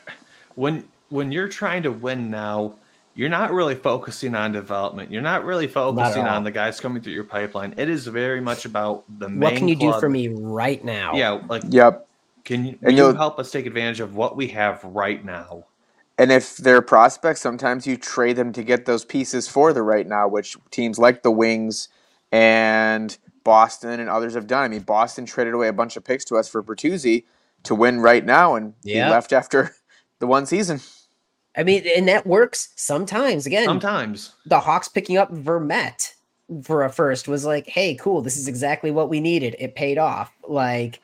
when 0.56 0.88
when 1.10 1.32
you're 1.32 1.48
trying 1.48 1.82
to 1.84 1.92
win 1.92 2.30
now, 2.30 2.76
you're 3.20 3.28
not 3.28 3.52
really 3.52 3.76
focusing 3.76 4.34
on 4.34 4.54
development. 4.54 5.12
You're 5.12 5.22
not 5.22 5.44
really 5.44 5.68
focusing 5.68 6.26
all. 6.26 6.38
on 6.38 6.46
the 6.46 6.52
guys 6.52 6.80
coming 6.80 7.04
through 7.04 7.12
your 7.12 7.26
pipeline. 7.26 7.74
It 7.76 7.90
is 7.90 8.08
very 8.08 8.40
much 8.40 8.64
about 8.64 9.04
the 9.20 9.28
main. 9.28 9.42
What 9.42 9.56
can 9.58 9.68
you 9.68 9.76
do 9.76 9.92
for 10.00 10.08
me 10.10 10.30
right 10.30 10.82
now? 10.86 11.14
Yeah, 11.14 11.42
like 11.50 11.64
Yep. 11.68 12.08
can 12.46 12.66
you, 12.66 12.80
And 12.82 12.96
you 12.96 13.14
help 13.14 13.38
us 13.38 13.52
take 13.52 13.66
advantage 13.66 14.00
of 14.00 14.16
what 14.16 14.38
we 14.38 14.48
have 14.48 14.82
right 14.86 15.24
now? 15.26 15.66
And 16.18 16.32
if 16.32 16.56
they're 16.56 16.82
prospects, 16.82 17.42
sometimes 17.42 17.86
you 17.86 17.98
trade 17.98 18.38
them 18.38 18.54
to 18.54 18.64
get 18.64 18.86
those 18.86 19.04
pieces 19.04 19.50
for 19.50 19.74
the 19.74 19.82
right 19.82 20.08
now, 20.08 20.30
which 20.30 20.56
teams 20.72 20.98
like 20.98 21.22
the 21.22 21.32
Wings 21.32 21.90
and 22.32 23.18
Boston 23.44 24.00
and 24.00 24.10
others 24.10 24.34
have 24.36 24.48
done. 24.48 24.64
I 24.64 24.70
mean, 24.70 24.84
Boston 24.84 25.26
traded 25.26 25.54
away 25.54 25.68
a 25.68 25.74
bunch 25.74 25.98
of 25.98 26.06
picks 26.06 26.24
to 26.26 26.38
us 26.38 26.48
for 26.48 26.64
Bertuzzi 26.64 27.26
to 27.64 27.76
win 27.76 28.00
right 28.00 28.26
now, 28.26 28.56
and 28.56 28.76
Yeah. 28.84 29.06
he 29.08 29.12
left 29.12 29.34
after 29.34 29.76
the 30.20 30.28
one 30.28 30.46
season. 30.46 30.80
I 31.58 31.64
mean, 31.64 31.84
and 31.96 32.08
that 32.08 32.26
works 32.28 32.70
sometimes. 32.76 33.46
Again, 33.46 33.66
Sometimes. 33.66 34.34
the 34.46 34.60
Hawks 34.60 34.88
picking 34.88 35.18
up 35.18 35.32
Vermette 35.32 36.14
for 36.64 36.84
a 36.84 36.90
first 36.92 37.28
was 37.28 37.46
like, 37.46 37.68
hey, 37.68 37.96
cool, 37.96 38.22
this 38.22 38.38
is 38.38 38.48
exactly 38.48 38.92
what 38.92 39.10
we 39.10 39.20
needed. 39.20 39.56
It 39.60 39.76
paid 39.76 39.98
off. 39.98 40.32
Like, 40.48 41.00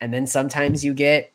and 0.00 0.12
then 0.12 0.26
sometimes 0.26 0.84
you 0.84 0.92
get, 0.94 1.30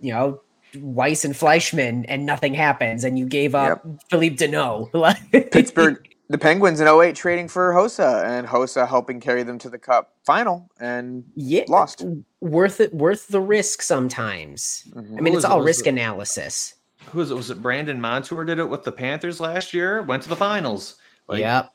you 0.00 0.12
know, 0.12 0.40
Weiss 0.76 1.24
and 1.24 1.36
Fleischmann 1.36 2.04
and 2.06 2.24
nothing 2.26 2.54
happens 2.54 3.02
and 3.04 3.18
you 3.18 3.26
gave 3.26 3.54
up 3.54 3.84
Phillip 4.10 4.34
Danault. 4.34 4.90
Pittsburgh, 5.52 6.06
the 6.28 6.38
Penguins 6.38 6.80
in 6.80 6.86
08 6.86 7.16
trading 7.16 7.48
for 7.48 7.72
Hossa, 7.72 8.24
and 8.24 8.46
Hossa 8.46 8.86
helping 8.86 9.18
carry 9.18 9.42
them 9.42 9.58
to 9.58 9.70
the 9.70 9.78
Cup 9.78 10.12
final 10.24 10.68
and 10.78 11.24
yeah, 11.34 11.64
lost. 11.68 12.04
worth 12.40 12.80
it, 12.80 12.92
worth 12.94 13.28
the 13.28 13.40
risk 13.40 13.82
sometimes. 13.82 14.84
Mm-hmm. 14.90 15.18
I 15.18 15.20
mean, 15.20 15.32
Who 15.32 15.38
it's 15.38 15.44
was 15.44 15.44
it? 15.44 15.50
all 15.50 15.62
risk 15.62 15.86
it- 15.86 15.90
analysis. 15.90 16.74
Who 17.10 17.18
was 17.18 17.30
it? 17.30 17.34
Was 17.34 17.50
it 17.50 17.62
Brandon 17.62 18.00
Montour 18.00 18.44
did 18.44 18.58
it 18.58 18.68
with 18.68 18.84
the 18.84 18.92
Panthers 18.92 19.40
last 19.40 19.72
year? 19.74 20.02
Went 20.02 20.22
to 20.24 20.28
the 20.28 20.36
finals. 20.36 20.96
Like, 21.26 21.40
yep. 21.40 21.72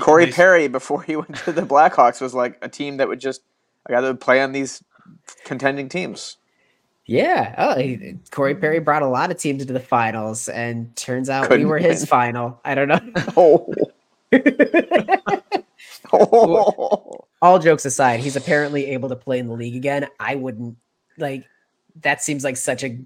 Corey 0.00 0.26
these- 0.26 0.34
Perry, 0.34 0.68
before 0.68 1.02
he 1.02 1.16
went 1.16 1.36
to 1.36 1.52
the 1.52 1.62
Blackhawks, 1.62 2.20
was 2.20 2.34
like 2.34 2.58
a 2.62 2.68
team 2.68 2.96
that 2.98 3.08
would 3.08 3.20
just, 3.20 3.42
I 3.86 3.92
got 3.92 4.00
to 4.02 4.14
play 4.14 4.42
on 4.42 4.52
these 4.52 4.82
contending 5.44 5.88
teams. 5.88 6.36
Yeah. 7.06 7.54
Oh, 7.56 7.78
he- 7.78 8.18
Corey 8.32 8.54
Perry 8.54 8.80
brought 8.80 9.02
a 9.02 9.06
lot 9.08 9.30
of 9.30 9.38
teams 9.38 9.64
to 9.64 9.72
the 9.72 9.78
finals, 9.80 10.48
and 10.48 10.94
turns 10.96 11.30
out 11.30 11.42
we 11.42 11.48
Couldn't 11.48 11.68
were 11.68 11.78
his 11.78 12.04
final. 12.04 12.60
I 12.64 12.74
don't 12.74 12.88
know. 12.88 13.00
Oh. 13.36 13.72
oh. 16.12 17.24
All 17.42 17.58
jokes 17.58 17.84
aside, 17.84 18.20
he's 18.20 18.34
apparently 18.34 18.86
able 18.86 19.08
to 19.10 19.16
play 19.16 19.38
in 19.38 19.46
the 19.46 19.54
league 19.54 19.76
again. 19.76 20.08
I 20.18 20.34
wouldn't 20.34 20.76
like. 21.18 21.44
That 22.02 22.22
seems 22.22 22.44
like 22.44 22.56
such 22.56 22.82
a 22.82 22.98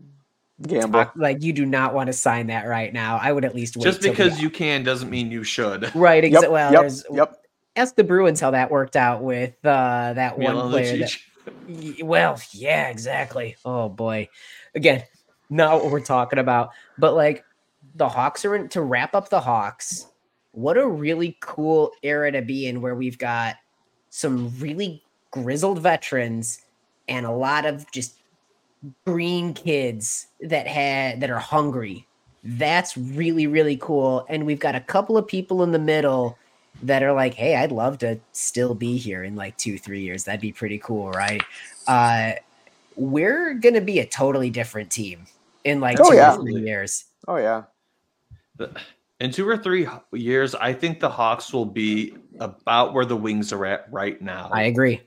Gamble. 0.67 1.11
like 1.17 1.43
you 1.43 1.53
do 1.53 1.65
not 1.65 1.95
want 1.95 2.09
to 2.09 2.13
sign 2.13 2.49
that 2.49 2.67
right 2.67 2.93
now. 2.93 3.19
I 3.21 3.33
would 3.33 3.45
at 3.45 3.55
least 3.55 3.77
wait 3.77 3.85
Just 3.85 4.03
because 4.03 4.41
you 4.41 4.51
can 4.51 4.83
doesn't 4.85 5.09
mean 5.11 5.31
you 5.31 5.43
should. 5.45 5.95
right. 5.95 6.23
Exa- 6.23 6.43
Yep, 6.43 6.51
well, 6.51 6.73
yep, 6.73 6.81
there's 6.83 7.05
yep. 7.11 7.43
ask 7.77 7.95
the 7.97 8.05
Bruins 8.05 8.41
how 8.41 8.51
that 8.51 8.71
worked 8.71 8.97
out 8.97 9.23
with 9.23 9.55
uh, 9.65 10.13
that 10.15 10.39
one 10.39 10.55
Milan 10.55 10.71
player. 10.71 10.99
that- 10.99 12.05
Well, 12.05 12.41
yeah, 12.53 12.89
exactly. 12.89 13.57
Oh 13.65 13.89
boy. 13.89 14.29
Again, 14.75 15.03
not 15.49 15.83
what 15.83 15.91
we're 15.91 16.01
talking 16.01 16.39
about. 16.39 16.71
But 16.99 17.15
like 17.15 17.45
the 17.95 18.09
Hawks 18.09 18.45
are 18.45 18.55
in 18.55 18.69
to 18.71 18.83
wrap 18.83 19.15
up 19.15 19.31
the 19.31 19.41
Hawks. 19.41 20.07
What 20.53 20.77
a 20.77 20.87
really 20.87 21.39
cool 21.41 21.93
era 22.03 22.31
to 22.33 22.43
be 22.43 22.67
in 22.67 22.81
where 22.83 22.95
we've 22.95 23.19
got 23.19 23.57
some 24.11 24.53
really 24.59 25.03
grizzled 25.31 25.79
veterans 25.79 26.61
and 27.09 27.25
a 27.25 27.31
lot 27.31 27.65
of 27.67 27.91
just 27.93 28.20
green 29.05 29.55
kids 29.55 30.27
that 30.41 30.67
had 30.67 31.21
that 31.21 31.31
are 31.31 31.39
hungry. 31.39 32.07
That's 32.43 32.97
really, 32.97 33.47
really 33.47 33.77
cool. 33.77 34.25
And 34.29 34.47
we've 34.47 34.61
got 34.61 34.75
a 34.75 34.81
couple 34.81 35.17
of 35.19 35.27
people 35.27 35.63
in 35.63 35.73
the 35.73 35.79
middle 35.79 36.39
that 36.83 37.03
are 37.03 37.13
like, 37.13 37.35
hey, 37.35 37.57
I'd 37.57 37.73
love 37.73 37.99
to 37.99 38.19
still 38.33 38.75
be 38.75 38.97
here 38.97 39.25
in 39.25 39.37
like 39.37 39.57
two, 39.59 39.77
three 39.79 40.01
years. 40.01 40.25
That'd 40.25 40.41
be 40.41 40.53
pretty 40.53 40.79
cool, 40.79 41.11
right? 41.11 41.43
Uh, 41.87 42.33
we're 42.97 43.55
gonna 43.55 43.81
be 43.81 43.99
a 43.99 44.07
totally 44.07 44.51
different 44.51 44.91
team 44.91 45.27
in 45.65 45.81
like 45.81 45.99
Oh, 46.01 46.11
two 46.11 46.17
yeah. 46.17 46.35
or 46.35 46.41
three 46.41 46.61
years. 46.61 47.05
Oh, 47.29 47.37
yeah. 47.37 47.65
In 49.21 49.31
two 49.31 49.47
or 49.47 49.57
three 49.59 49.87
years, 50.13 50.55
I 50.55 50.73
think 50.73 51.01
the 51.01 51.11
Hawks 51.11 51.53
will 51.53 51.67
be 51.67 52.15
about 52.41 52.95
where 52.95 53.05
the 53.05 53.17
Wings 53.17 53.53
are 53.53 53.67
at 53.67 53.87
right 53.93 54.21
now. 54.23 54.49
I 54.53 54.63
agree. 54.63 55.03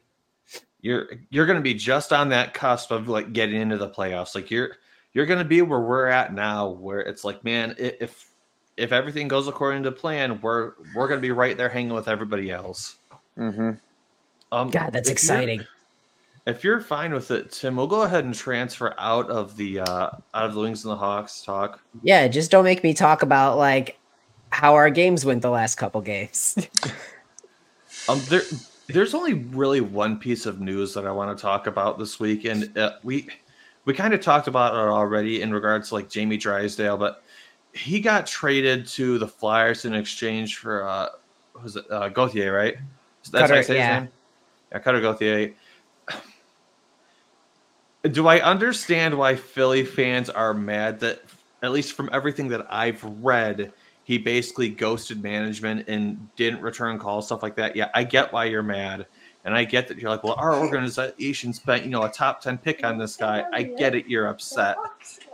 You're 0.83 1.07
you're 1.31 1.47
going 1.47 1.57
to 1.57 1.63
be 1.63 1.73
just 1.73 2.13
on 2.13 2.29
that 2.29 2.53
cusp 2.53 2.91
of 2.91 3.07
like 3.07 3.33
getting 3.33 3.59
into 3.59 3.77
the 3.77 3.89
playoffs. 3.89 4.35
Like 4.35 4.51
you're 4.51 4.77
you're 5.13 5.25
going 5.25 5.39
to 5.39 5.45
be 5.45 5.63
where 5.63 5.79
we're 5.79 6.07
at 6.07 6.33
now, 6.35 6.69
where 6.69 6.99
it's 6.99 7.23
like, 7.23 7.43
man, 7.43 7.71
i- 7.79 7.95
if 7.99 8.29
if 8.77 8.91
everything 8.91 9.27
goes 9.27 9.47
according 9.47 9.81
to 9.83 9.91
plan, 9.91 10.39
we're 10.41 10.73
we're 10.93 11.07
going 11.07 11.19
to 11.19 11.25
be 11.25 11.31
right 11.31 11.57
there 11.57 11.69
hanging 11.69 11.93
with 11.93 12.07
everybody 12.07 12.51
else. 12.51 12.97
Mm-hmm. 13.37 13.71
Um, 14.51 14.69
God, 14.69 14.91
that's 14.93 15.09
if 15.09 15.23
you're- 15.23 15.37
exciting. 15.39 15.67
If 16.45 16.61
you're 16.61 16.81
fine 16.81 17.13
with 17.13 17.31
it, 17.31 17.53
Tim, 17.53 17.77
we'll 17.77 17.87
go 17.87 18.01
ahead 18.01 18.25
and 18.25 18.35
transfer 18.35 18.93
out 18.97 19.29
of 19.29 19.55
the 19.55 19.79
uh, 19.79 19.85
out 19.85 20.19
of 20.33 20.53
the 20.53 20.59
Wings 20.59 20.83
and 20.83 20.91
the 20.91 20.97
Hawks 20.97 21.41
talk. 21.41 21.79
Yeah, 22.01 22.27
just 22.27 22.51
don't 22.51 22.65
make 22.65 22.83
me 22.83 22.93
talk 22.93 23.21
about 23.21 23.57
like 23.57 23.97
how 24.49 24.73
our 24.75 24.89
games 24.89 25.23
went 25.23 25.41
the 25.41 25.49
last 25.49 25.75
couple 25.75 26.01
games. 26.01 26.57
Um, 28.09 28.19
there 28.27 28.41
There's 28.87 29.13
only 29.13 29.33
really 29.33 29.81
one 29.81 30.19
piece 30.19 30.45
of 30.45 30.59
news 30.59 30.93
that 30.93 31.07
I 31.07 31.11
want 31.11 31.35
to 31.35 31.41
talk 31.41 31.67
about 31.67 31.97
this 31.97 32.19
week, 32.19 32.45
and 32.45 32.77
uh, 32.77 32.93
we 33.03 33.29
we 33.85 33.93
kind 33.93 34.13
of 34.13 34.21
talked 34.21 34.47
about 34.47 34.73
it 34.73 34.77
already 34.77 35.41
in 35.41 35.53
regards 35.53 35.89
to 35.89 35.95
like 35.95 36.09
Jamie 36.09 36.37
Drysdale, 36.37 36.97
but 36.97 37.23
he 37.73 37.99
got 37.99 38.27
traded 38.27 38.87
to 38.87 39.17
the 39.17 39.27
Flyers 39.27 39.85
in 39.85 39.93
exchange 39.93 40.57
for 40.57 40.87
uh, 40.87 41.09
was 41.61 41.75
it 41.75 41.89
uh, 41.91 42.09
Gauthier, 42.09 42.53
right? 42.53 42.75
That's 43.31 43.31
how 43.31 43.45
I 43.45 43.47
Cutter, 43.47 43.63
say 43.63 43.73
his 43.73 43.79
yeah. 43.79 43.99
name. 43.99 44.09
Yeah, 44.71 44.79
Cutter 44.79 45.01
Gauthier. 45.01 45.53
Do 48.03 48.27
I 48.27 48.41
understand 48.41 49.17
why 49.17 49.35
Philly 49.35 49.85
fans 49.85 50.29
are 50.29 50.53
mad 50.53 50.99
that, 50.99 51.23
at 51.61 51.71
least 51.71 51.93
from 51.93 52.09
everything 52.11 52.49
that 52.49 52.67
I've 52.69 53.01
read, 53.03 53.71
he 54.03 54.17
basically 54.17 54.69
ghosted 54.69 55.21
management 55.23 55.87
and 55.87 56.27
didn't 56.35 56.61
return 56.61 56.99
calls, 56.99 57.25
stuff 57.27 57.41
like 57.43 57.55
that? 57.55 57.75
Yeah, 57.75 57.89
I 57.93 58.03
get 58.03 58.31
why 58.33 58.45
you're 58.45 58.63
mad. 58.63 59.05
And 59.45 59.53
I 59.53 59.65
get 59.65 59.89
that 59.89 59.97
you're 59.97 60.09
like, 60.09 60.23
well, 60.23 60.35
our 60.37 60.55
organization 60.55 61.51
spent, 61.51 61.83
you 61.83 61.89
know, 61.89 62.03
a 62.03 62.09
top 62.09 62.39
10 62.39 62.57
pick 62.59 62.85
on 62.85 62.97
this 62.97 63.17
guy. 63.17 63.43
I 63.51 63.63
get 63.63 63.93
it, 63.93 64.07
you're 64.07 64.27
upset. 64.27 64.77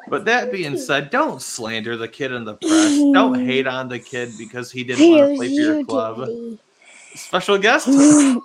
But 0.08 0.26
that 0.26 0.52
being 0.52 0.78
said, 0.78 1.12
don't 1.12 1.40
slander 1.40 1.96
the 1.96 2.08
kid 2.08 2.32
in 2.32 2.44
the 2.44 2.56
press. 2.56 2.98
Don't 2.98 3.46
hate 3.46 3.68
on 3.68 3.88
the 3.88 4.00
kid 4.00 4.32
because 4.40 4.72
he 4.72 4.84
didn't 4.84 5.12
want 5.12 5.30
to 5.32 5.36
play 5.36 5.48
for 5.50 5.54
your 5.54 5.86
club. 5.86 6.28
Special 7.16 7.58
guest. 7.58 7.88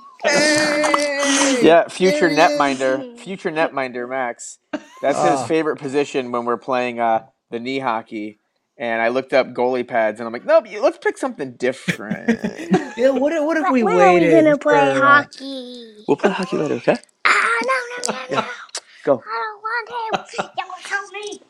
Yeah, 1.63 1.87
future 1.89 2.31
netminder, 2.31 3.19
future 3.19 3.51
netminder 3.51 4.09
Max. 4.09 4.59
That's 5.03 5.19
his 5.19 5.41
Oh. 5.41 5.45
favorite 5.47 5.77
position 5.77 6.31
when 6.33 6.45
we're 6.45 6.57
playing 6.57 6.99
uh, 7.01 7.27
the 7.51 7.61
knee 7.61 7.79
hockey. 7.79 8.39
And 8.77 9.01
I 9.03 9.09
looked 9.09 9.33
up 9.33 9.49
goalie 9.55 9.87
pads, 9.87 10.21
and 10.21 10.27
I'm 10.27 10.33
like, 10.33 10.45
nope, 10.47 10.67
let's 10.83 10.99
pick 10.99 11.19
something 11.19 11.53
different. 11.55 12.41
Yeah, 12.97 13.11
what, 13.11 13.33
if- 13.33 13.43
what 13.45 13.57
if 13.57 13.71
we 13.73 13.83
when 13.83 13.95
are 13.95 14.13
we 14.15 14.21
waited? 14.21 14.31
gonna 14.31 14.57
play 14.57 14.95
for, 14.95 15.05
hockey? 15.05 16.05
we'll 16.09 16.17
play 16.17 16.31
hockey 16.31 16.57
later, 16.59 16.75
okay? 16.75 16.97
Ah, 17.25 17.61
no, 17.65 17.73
no, 18.13 18.19
no, 18.31 18.37
no. 18.43 18.47
Go. 19.05 19.25
I 19.27 19.43
don't 19.43 19.63
want 19.63 19.89
him. 20.31 20.51
Don't 20.57 20.85
tell 20.85 21.09
me. 21.11 21.41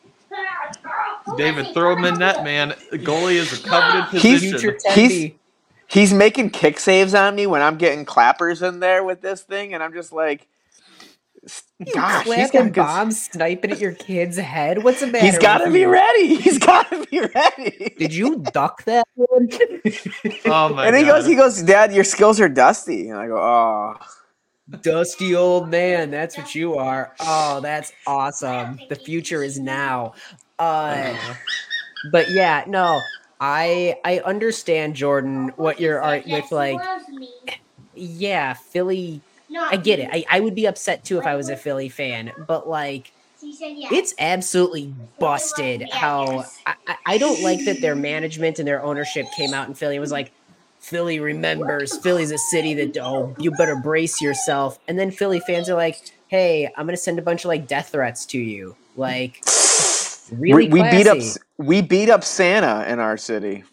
David, 1.37 1.73
throw 1.73 1.95
him 1.95 2.05
in 2.05 2.17
net, 2.19 2.43
man. 2.43 2.71
Goalie 2.93 3.35
is 3.35 3.53
a 3.59 3.63
coveted 3.67 4.21
He's- 4.21 4.41
position. 4.41 4.59
Future 4.59 4.77
He's- 4.91 5.31
He's 5.87 6.13
making 6.13 6.49
kick 6.49 6.79
saves 6.79 7.13
on 7.13 7.35
me 7.35 7.47
when 7.47 7.61
I'm 7.61 7.77
getting 7.77 8.05
clappers 8.05 8.61
in 8.63 8.79
there 8.79 9.03
with 9.03 9.21
this 9.21 9.43
thing, 9.43 9.73
and 9.73 9.83
I'm 9.83 9.93
just 9.93 10.11
like, 10.11 10.41
You 10.41 10.47
gosh, 11.93 12.25
he's 12.25 12.33
clapping 12.33 12.49
got 12.51 12.51
good. 12.51 12.75
bombs 12.75 13.21
sniping 13.21 13.71
at 13.71 13.79
your 13.79 13.93
kid's 13.93 14.37
head. 14.37 14.83
What's 14.83 15.01
the 15.01 15.07
matter? 15.07 15.25
He's 15.25 15.37
got 15.37 15.59
to 15.59 15.71
be 15.71 15.81
you? 15.81 15.89
ready. 15.89 16.35
He's 16.35 16.59
got 16.59 16.89
to 16.89 17.05
be 17.05 17.19
ready. 17.21 17.95
Did 17.97 18.13
you 18.13 18.39
duck 18.53 18.83
that 18.85 19.07
one? 19.15 19.49
oh 20.45 20.69
my 20.69 20.85
god. 20.85 20.87
and 20.87 20.95
he 20.95 21.03
god. 21.03 21.17
goes, 21.17 21.25
he 21.25 21.35
goes, 21.35 21.61
Dad, 21.63 21.93
your 21.93 22.03
skills 22.03 22.39
are 22.39 22.49
dusty. 22.49 23.09
And 23.09 23.19
I 23.19 23.27
go, 23.27 23.37
oh, 23.37 23.95
Dusty 24.81 25.35
old 25.35 25.69
man, 25.69 26.09
that's 26.09 26.37
what 26.37 26.55
you 26.55 26.75
are. 26.75 27.13
Oh, 27.19 27.59
that's 27.61 27.93
awesome. 28.07 28.79
The 28.89 28.95
future 28.95 29.43
is 29.43 29.59
now. 29.59 30.15
Uh, 30.57 31.15
but 32.11 32.31
yeah, 32.31 32.63
no, 32.67 32.99
I 33.39 33.95
I 34.03 34.19
understand 34.21 34.95
Jordan 34.95 35.49
what 35.57 35.79
you're 35.79 36.01
are 36.01 36.21
with 36.25 36.51
like. 36.51 36.79
Yeah, 37.93 38.53
Philly. 38.53 39.21
I 39.63 39.77
get 39.77 39.99
it. 39.99 40.09
I, 40.11 40.25
I 40.29 40.39
would 40.39 40.55
be 40.55 40.65
upset 40.65 41.03
too 41.03 41.19
if 41.19 41.25
I 41.25 41.35
was 41.35 41.49
a 41.49 41.55
Philly 41.57 41.89
fan, 41.89 42.31
but 42.47 42.67
like 42.67 43.11
it's 43.91 44.13
absolutely 44.19 44.93
busted 45.19 45.87
how 45.91 46.45
I, 46.65 46.75
I- 46.87 46.95
I 47.05 47.17
don't 47.17 47.41
like 47.41 47.63
that 47.65 47.81
their 47.81 47.95
management 47.95 48.59
and 48.59 48.67
their 48.67 48.81
ownership 48.83 49.27
came 49.37 49.53
out 49.53 49.67
in 49.67 49.73
Philly 49.75 49.95
and 49.95 50.01
was 50.01 50.11
like, 50.11 50.31
Philly 50.79 51.19
remembers, 51.19 51.97
Philly's 51.97 52.31
a 52.31 52.37
city 52.37 52.73
that, 52.75 52.97
oh, 52.97 53.35
you 53.39 53.51
better 53.51 53.75
brace 53.75 54.21
yourself. 54.21 54.77
And 54.87 54.97
then 54.99 55.09
Philly 55.11 55.39
fans 55.39 55.69
are 55.69 55.75
like, 55.75 55.97
hey, 56.27 56.67
I'm 56.75 56.85
going 56.85 56.95
to 56.95 57.01
send 57.01 57.17
a 57.19 57.23
bunch 57.23 57.43
of 57.45 57.49
like 57.49 57.67
death 57.67 57.89
threats 57.89 58.25
to 58.27 58.39
you. 58.39 58.75
Like, 58.95 59.43
really 60.31 60.67
we, 60.69 60.81
we 60.83 60.89
beat 60.91 61.07
up 61.07 61.17
we 61.57 61.81
beat 61.81 62.09
up 62.09 62.23
Santa 62.23 62.85
in 62.87 62.99
our 62.99 63.17
city. 63.17 63.63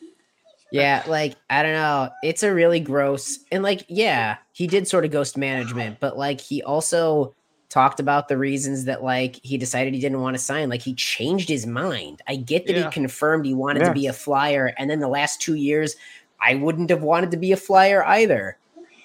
Yeah, 0.72 1.02
like 1.06 1.36
I 1.50 1.62
don't 1.62 1.72
know. 1.74 2.10
It's 2.24 2.42
a 2.42 2.52
really 2.52 2.80
gross 2.80 3.38
and 3.52 3.62
like 3.62 3.84
yeah, 3.88 4.38
he 4.52 4.66
did 4.66 4.88
sort 4.88 5.04
of 5.04 5.10
ghost 5.10 5.36
management, 5.36 6.00
but 6.00 6.16
like 6.18 6.40
he 6.40 6.62
also 6.62 7.34
talked 7.68 8.00
about 8.00 8.28
the 8.28 8.36
reasons 8.36 8.84
that 8.84 9.02
like 9.02 9.38
he 9.42 9.56
decided 9.58 9.94
he 9.94 10.00
didn't 10.00 10.20
want 10.20 10.34
to 10.36 10.42
sign. 10.42 10.68
Like 10.68 10.82
he 10.82 10.94
changed 10.94 11.48
his 11.48 11.66
mind. 11.66 12.20
I 12.28 12.36
get 12.36 12.66
that 12.66 12.76
Yeah. 12.76 12.84
he 12.84 12.90
confirmed 12.90 13.46
he 13.46 13.54
wanted 13.54 13.80
Yeah. 13.80 13.88
to 13.88 13.94
be 13.94 14.06
a 14.06 14.12
flyer, 14.12 14.74
and 14.78 14.88
then 14.90 15.00
the 15.00 15.08
last 15.08 15.40
two 15.40 15.54
years, 15.54 15.94
I 16.40 16.54
wouldn't 16.56 16.90
have 16.90 17.02
wanted 17.02 17.30
to 17.32 17.36
be 17.36 17.52
a 17.52 17.56
flyer 17.56 18.04
either. 18.04 18.56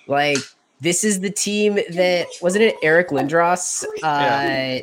Like 0.08 0.40
this 0.80 1.04
is 1.04 1.20
the 1.22 1.30
team 1.32 1.76
that 1.76 2.28
wasn't 2.42 2.64
it 2.64 2.76
Eric 2.84 3.10
Lindros 3.10 3.84
uh 3.84 3.88
Yeah. 4.04 4.80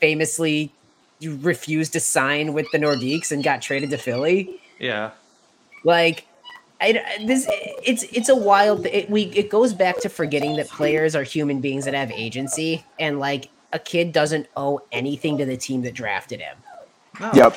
famously 0.00 0.72
refused 1.22 1.92
to 1.94 2.00
sign 2.00 2.52
with 2.54 2.66
the 2.72 2.78
Nordiques 2.78 3.30
and 3.32 3.42
got 3.44 3.60
traded 3.62 3.90
to 3.90 3.98
Philly. 3.98 4.60
yeah. 4.78 5.10
Like, 5.84 6.26
I 6.80 6.92
this 7.26 7.46
it's 7.84 8.04
it's 8.04 8.28
a 8.28 8.36
wild. 8.36 8.86
It, 8.86 9.10
we 9.10 9.24
it 9.24 9.50
goes 9.50 9.74
back 9.74 9.98
to 10.00 10.08
forgetting 10.08 10.56
that 10.56 10.68
players 10.68 11.14
are 11.14 11.22
human 11.22 11.60
beings 11.60 11.84
that 11.84 11.94
have 11.94 12.10
agency, 12.10 12.84
and 12.98 13.18
like 13.18 13.50
a 13.72 13.78
kid 13.78 14.12
doesn't 14.12 14.46
owe 14.56 14.80
anything 14.92 15.38
to 15.38 15.44
the 15.44 15.56
team 15.56 15.82
that 15.82 15.94
drafted 15.94 16.40
him. 16.40 16.56
No. 17.20 17.30
Yep. 17.34 17.56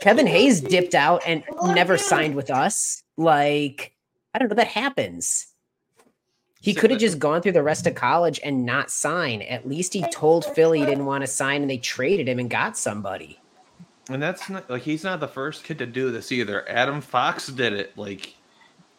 Kevin 0.00 0.26
Hayes 0.26 0.60
dipped 0.60 0.94
out 0.94 1.22
and 1.26 1.42
never 1.64 1.98
signed 1.98 2.36
with 2.36 2.50
us. 2.50 3.02
Like, 3.16 3.92
I 4.32 4.38
don't 4.38 4.48
know, 4.48 4.54
that 4.54 4.68
happens. 4.68 5.48
He 6.60 6.74
could 6.74 6.90
have 6.90 7.00
just 7.00 7.18
gone 7.18 7.42
through 7.42 7.52
the 7.52 7.62
rest 7.62 7.86
of 7.86 7.94
college 7.94 8.40
and 8.44 8.64
not 8.64 8.90
sign. 8.90 9.42
At 9.42 9.68
least 9.68 9.92
he 9.94 10.02
told 10.10 10.44
Philly 10.44 10.80
he 10.80 10.86
didn't 10.86 11.06
want 11.06 11.22
to 11.22 11.26
sign, 11.26 11.62
and 11.62 11.70
they 11.70 11.78
traded 11.78 12.28
him 12.28 12.38
and 12.38 12.50
got 12.50 12.76
somebody. 12.76 13.40
And 14.08 14.22
that's 14.22 14.48
not 14.48 14.68
like 14.70 14.82
he's 14.82 15.04
not 15.04 15.20
the 15.20 15.28
first 15.28 15.64
kid 15.64 15.78
to 15.78 15.86
do 15.86 16.10
this 16.10 16.32
either. 16.32 16.68
Adam 16.68 17.00
Fox 17.00 17.48
did 17.48 17.72
it. 17.72 17.96
Like 17.96 18.34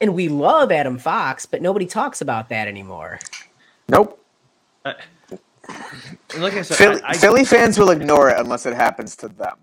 And 0.01 0.13
we 0.13 0.29
love 0.29 0.71
Adam 0.71 0.97
Fox, 0.99 1.45
but 1.45 1.61
nobody 1.61 1.85
talks 1.85 2.21
about 2.21 2.49
that 2.49 2.67
anymore. 2.67 3.19
Nope. 3.87 4.23
and 4.85 4.97
like 6.37 6.53
I 6.53 6.61
said, 6.61 6.77
Philly, 6.77 7.01
I, 7.03 7.09
I, 7.09 7.13
Philly 7.17 7.45
fans 7.45 7.79
will 7.79 7.89
ignore 7.91 8.29
it 8.29 8.39
unless 8.39 8.65
it 8.65 8.73
happens 8.75 9.15
to 9.17 9.27
them. 9.29 9.57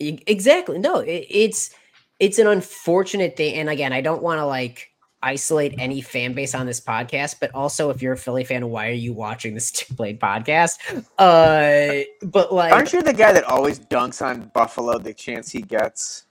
E- 0.00 0.22
Exactly. 0.26 0.78
No, 0.78 1.00
it, 1.00 1.26
it's 1.28 1.70
it's 2.18 2.38
an 2.38 2.46
unfortunate 2.48 3.36
thing. 3.36 3.54
And 3.54 3.70
again, 3.70 3.92
I 3.92 4.00
don't 4.00 4.22
want 4.22 4.38
to 4.38 4.46
like 4.46 4.90
isolate 5.22 5.74
any 5.78 6.00
fan 6.00 6.32
base 6.32 6.54
on 6.54 6.66
this 6.66 6.80
podcast, 6.80 7.36
but 7.40 7.50
also 7.54 7.90
if 7.90 8.00
you're 8.02 8.12
a 8.12 8.16
Philly 8.16 8.44
fan, 8.44 8.68
why 8.68 8.88
are 8.88 8.92
you 8.92 9.12
watching 9.12 9.54
the 9.54 9.60
Stick 9.60 9.96
Blade 9.96 10.20
podcast? 10.20 10.78
Uh, 11.18 12.04
but 12.26 12.52
like, 12.52 12.72
Aren't 12.72 12.92
you 12.92 13.02
the 13.02 13.12
guy 13.12 13.32
that 13.32 13.44
always 13.44 13.78
dunks 13.80 14.24
on 14.24 14.50
Buffalo 14.54 14.98
the 14.98 15.12
chance 15.14 15.50
he 15.50 15.62
gets? 15.62 16.24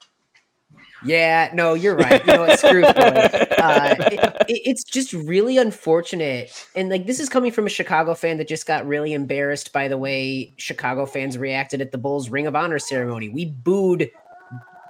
yeah, 1.06 1.52
no, 1.54 1.76
you're 1.76 1.96
right. 1.96 2.26
You 2.26 2.34
know 2.34 2.42
what? 2.48 2.58
Screw 2.60 2.82
Philly. 2.94 2.96
Uh, 2.96 3.96
it- 4.00 4.36
it- 4.50 4.62
it's 4.66 4.84
just 4.84 5.14
really 5.14 5.58
unfortunate. 5.58 6.52
And 6.76 6.90
like, 6.90 7.06
this 7.06 7.20
is 7.20 7.30
coming 7.30 7.52
from 7.52 7.66
a 7.68 7.70
Chicago 7.70 8.16
fan 8.16 8.38
that 8.38 8.48
just 8.48 8.66
got 8.66 8.88
really 8.88 9.14
embarrassed 9.14 9.74
by 9.74 9.88
the 9.90 9.98
way 9.98 10.54
Chicago 10.58 11.06
fans 11.06 11.38
reacted 11.38 11.82
at 11.82 11.92
the 11.92 11.98
Bulls 12.00 12.30
Ring 12.30 12.48
of 12.48 12.56
Honor 12.56 12.80
ceremony. 12.80 13.30
We 13.30 13.46
booed 13.46 14.10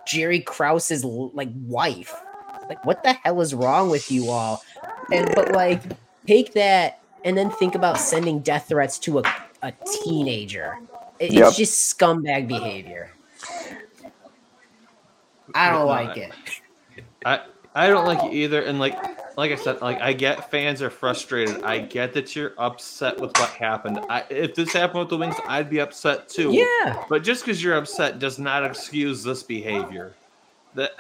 Jerry 0.08 0.40
Krause's 0.40 1.04
like 1.04 1.50
wife. 1.54 2.14
Like, 2.70 2.86
what 2.86 3.04
the 3.04 3.14
hell 3.14 3.42
is 3.42 3.54
wrong 3.54 3.90
with 3.90 4.12
you 4.12 4.30
all? 4.30 4.64
And 5.12 5.30
but 5.36 5.52
like, 5.54 5.82
take 6.26 6.54
that 6.54 7.00
and 7.24 7.38
then 7.38 7.50
think 7.52 7.76
about 7.76 8.00
sending 8.00 8.40
death 8.40 8.68
threats 8.70 9.00
to 9.00 9.20
a, 9.20 9.24
a 9.64 9.74
teenager. 10.04 10.78
It- 11.20 11.34
Yep. 11.34 11.48
It's 11.48 11.58
just 11.58 11.98
scumbag 11.98 12.48
behavior. 12.48 13.12
I 15.56 15.70
don't 15.70 15.80
No, 15.82 15.86
like 15.88 16.10
I- 16.10 16.22
it. 16.22 16.32
I 17.26 17.40
I 17.76 17.88
don't 17.88 18.06
like 18.06 18.24
it 18.24 18.34
either. 18.34 18.62
And 18.62 18.80
like 18.80 18.96
like 19.38 19.52
I 19.52 19.56
said, 19.56 19.82
like 19.82 20.00
I 20.02 20.14
get 20.14 20.50
fans 20.52 20.82
are 20.82 20.90
frustrated. 20.90 21.64
I 21.64 21.80
get 21.80 22.14
that 22.14 22.36
you're 22.36 22.54
upset 22.58 23.20
with 23.20 23.38
what 23.38 23.50
happened. 23.50 24.00
I, 24.10 24.24
if 24.30 24.56
this 24.56 24.74
happened 24.74 25.02
with 25.02 25.10
the 25.10 25.18
Wings, 25.18 25.36
I'd 25.48 25.70
be 25.70 25.80
upset 25.80 26.28
too. 26.28 26.52
Yeah. 26.54 27.04
But 27.10 27.24
just 27.24 27.44
because 27.46 27.64
you're 27.64 27.78
upset 27.78 28.20
does 28.20 28.40
not 28.40 28.64
excuse 28.66 29.24
this 29.24 29.44
behavior. 29.44 30.14
That 30.76 30.92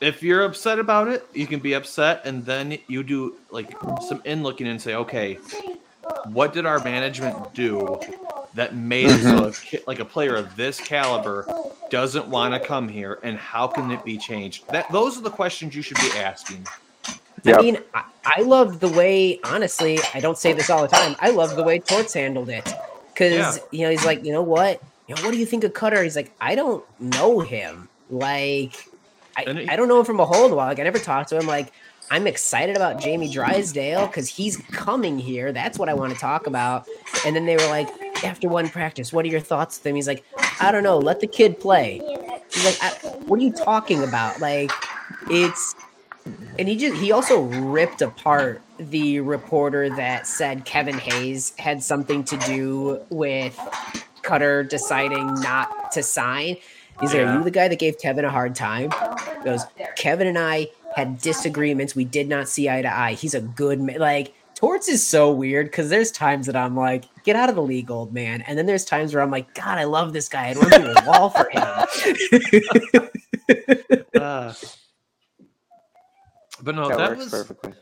if 0.00 0.22
you're 0.22 0.44
upset 0.44 0.78
about 0.78 1.08
it, 1.08 1.26
you 1.32 1.46
can 1.46 1.60
be 1.60 1.74
upset, 1.74 2.22
and 2.24 2.44
then 2.44 2.78
you 2.86 3.02
do 3.02 3.36
like 3.50 3.74
some 4.06 4.22
in 4.24 4.42
looking 4.42 4.66
and 4.66 4.80
say, 4.80 4.94
okay, 4.94 5.38
what 6.26 6.52
did 6.52 6.66
our 6.66 6.82
management 6.82 7.54
do 7.54 8.00
that 8.54 8.74
made 8.74 9.06
it 9.06 9.22
so 9.22 9.40
mm-hmm. 9.40 9.76
a 9.76 9.80
like 9.86 10.00
a 10.00 10.04
player 10.04 10.34
of 10.34 10.54
this 10.56 10.80
caliber 10.80 11.46
doesn't 11.90 12.26
want 12.28 12.54
to 12.54 12.60
come 12.60 12.88
here, 12.88 13.18
and 13.22 13.38
how 13.38 13.66
can 13.66 13.90
it 13.90 14.04
be 14.04 14.18
changed? 14.18 14.66
That 14.68 14.90
those 14.90 15.18
are 15.18 15.22
the 15.22 15.30
questions 15.30 15.74
you 15.74 15.82
should 15.82 15.98
be 15.98 16.10
asking. 16.18 16.66
Yep. 17.44 17.58
I 17.58 17.62
mean, 17.62 17.78
I, 17.94 18.04
I 18.24 18.40
love 18.42 18.80
the 18.80 18.88
way, 18.88 19.38
honestly, 19.44 20.00
I 20.12 20.20
don't 20.20 20.36
say 20.36 20.52
this 20.52 20.68
all 20.68 20.82
the 20.82 20.88
time. 20.88 21.14
I 21.20 21.30
love 21.30 21.54
the 21.54 21.62
way 21.62 21.78
Torts 21.78 22.14
handled 22.14 22.48
it. 22.48 22.64
Because, 23.12 23.58
Yeah. 23.58 23.62
you 23.70 23.80
know, 23.82 23.90
he's 23.90 24.04
like, 24.04 24.24
you 24.24 24.32
know 24.32 24.42
what? 24.42 24.82
You 25.06 25.14
know, 25.14 25.22
what 25.22 25.30
do 25.30 25.38
you 25.38 25.46
think 25.46 25.62
of 25.62 25.72
Cutter? 25.72 26.02
He's 26.02 26.16
like, 26.16 26.32
I 26.40 26.56
don't 26.56 26.84
know 26.98 27.40
him. 27.40 27.88
Like, 28.10 28.88
I, 29.36 29.66
I 29.68 29.76
don't 29.76 29.88
know 29.88 29.98
him 29.98 30.04
from 30.04 30.20
a 30.20 30.24
hole 30.24 30.46
in 30.46 30.54
wall. 30.54 30.66
Like, 30.66 30.80
I 30.80 30.82
never 30.82 30.98
talked 30.98 31.28
to 31.30 31.38
him. 31.38 31.46
Like, 31.46 31.72
I'm 32.10 32.26
excited 32.26 32.76
about 32.76 33.00
Jamie 33.00 33.30
Drysdale 33.30 34.06
because 34.06 34.28
he's 34.28 34.56
coming 34.70 35.18
here. 35.18 35.52
That's 35.52 35.78
what 35.78 35.88
I 35.88 35.94
want 35.94 36.12
to 36.12 36.18
talk 36.18 36.46
about. 36.46 36.86
And 37.26 37.34
then 37.34 37.46
they 37.46 37.56
were 37.56 37.66
like, 37.66 37.88
after 38.24 38.48
one 38.48 38.68
practice, 38.68 39.12
what 39.12 39.24
are 39.24 39.28
your 39.28 39.40
thoughts 39.40 39.78
with 39.78 39.86
him? 39.86 39.96
He's 39.96 40.06
like, 40.06 40.24
I 40.60 40.72
don't 40.72 40.82
know, 40.82 40.98
let 40.98 41.20
the 41.20 41.26
kid 41.26 41.58
play. 41.60 42.00
He's 42.52 42.64
like, 42.64 42.78
I, 42.82 43.08
what 43.26 43.40
are 43.40 43.42
you 43.42 43.52
talking 43.52 44.02
about? 44.02 44.40
Like, 44.40 44.70
it's 45.28 45.74
and 46.58 46.68
he 46.68 46.76
just 46.76 46.96
he 47.00 47.12
also 47.12 47.42
ripped 47.42 48.02
apart 48.02 48.62
the 48.78 49.20
reporter 49.20 49.94
that 49.96 50.26
said 50.26 50.64
Kevin 50.64 50.98
Hayes 50.98 51.52
had 51.58 51.82
something 51.82 52.24
to 52.24 52.36
do 52.38 53.00
with 53.10 53.58
Cutter 54.22 54.64
deciding 54.64 55.34
not 55.34 55.92
to 55.92 56.02
sign. 56.02 56.56
He's 57.00 57.12
like, 57.12 57.26
Are 57.26 57.34
you 57.34 57.44
the 57.44 57.50
guy 57.50 57.68
that 57.68 57.78
gave 57.78 57.98
Kevin 57.98 58.24
a 58.24 58.30
hard 58.30 58.54
time? 58.54 58.90
He 59.38 59.44
goes, 59.44 59.64
Kevin 59.96 60.26
and 60.26 60.38
I 60.38 60.68
had 60.94 61.18
disagreements. 61.18 61.94
We 61.94 62.04
did 62.04 62.28
not 62.28 62.48
see 62.48 62.68
eye 62.68 62.82
to 62.82 62.92
eye. 62.92 63.12
He's 63.12 63.34
a 63.34 63.40
good 63.40 63.80
man. 63.80 63.98
Like, 63.98 64.34
Torts 64.54 64.88
is 64.88 65.06
so 65.06 65.30
weird 65.30 65.66
because 65.66 65.90
there's 65.90 66.10
times 66.10 66.46
that 66.46 66.56
I'm 66.56 66.74
like, 66.74 67.04
get 67.24 67.36
out 67.36 67.50
of 67.50 67.54
the 67.54 67.62
league, 67.62 67.90
old 67.90 68.14
man. 68.14 68.40
And 68.40 68.56
then 68.56 68.64
there's 68.64 68.86
times 68.86 69.12
where 69.12 69.22
I'm 69.22 69.30
like, 69.30 69.52
God, 69.54 69.76
I 69.76 69.84
love 69.84 70.14
this 70.14 70.30
guy. 70.30 70.48
I'd 70.48 70.56
run 70.56 70.70
through 70.70 70.94
a 70.96 71.06
wall 71.06 71.30
for 71.30 71.48
him. 71.50 73.10
Uh, 74.16 74.52
but 76.62 76.74
no, 76.74 76.88
that, 76.88 76.98
that, 76.98 77.10
works 77.10 77.24
was 77.24 77.30
perfectly. 77.30 77.72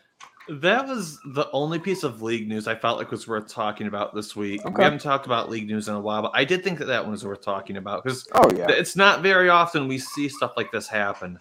That 0.49 0.87
was 0.87 1.19
the 1.25 1.49
only 1.53 1.79
piece 1.79 2.03
of 2.03 2.21
league 2.23 2.47
news 2.49 2.67
I 2.69 2.75
felt 2.75 2.99
like 2.99 3.11
was 3.11 3.27
worth 3.27 3.49
talking 3.49 3.87
about 3.87 4.15
this 4.15 4.37
week. 4.37 4.61
Okay. 4.65 4.75
We 4.77 4.85
haven't 4.85 5.01
talked 5.01 5.27
about 5.27 5.49
league 5.51 5.67
news 5.67 5.89
in 5.89 5.95
a 5.95 6.01
while, 6.01 6.23
but 6.23 6.33
I 6.35 6.45
did 6.45 6.63
think 6.63 6.79
that 6.81 6.85
that 6.87 7.03
one 7.03 7.13
was 7.13 7.25
worth 7.25 7.41
talking 7.43 7.77
about 7.77 8.05
because 8.05 8.29
Oh 8.35 8.51
yeah. 8.55 8.67
it's 8.69 8.95
not 8.97 9.23
very 9.23 9.49
often 9.49 9.89
we 9.89 9.99
see 9.99 10.29
stuff 10.29 10.53
like 10.57 10.71
this 10.71 10.87
happen. 10.89 11.39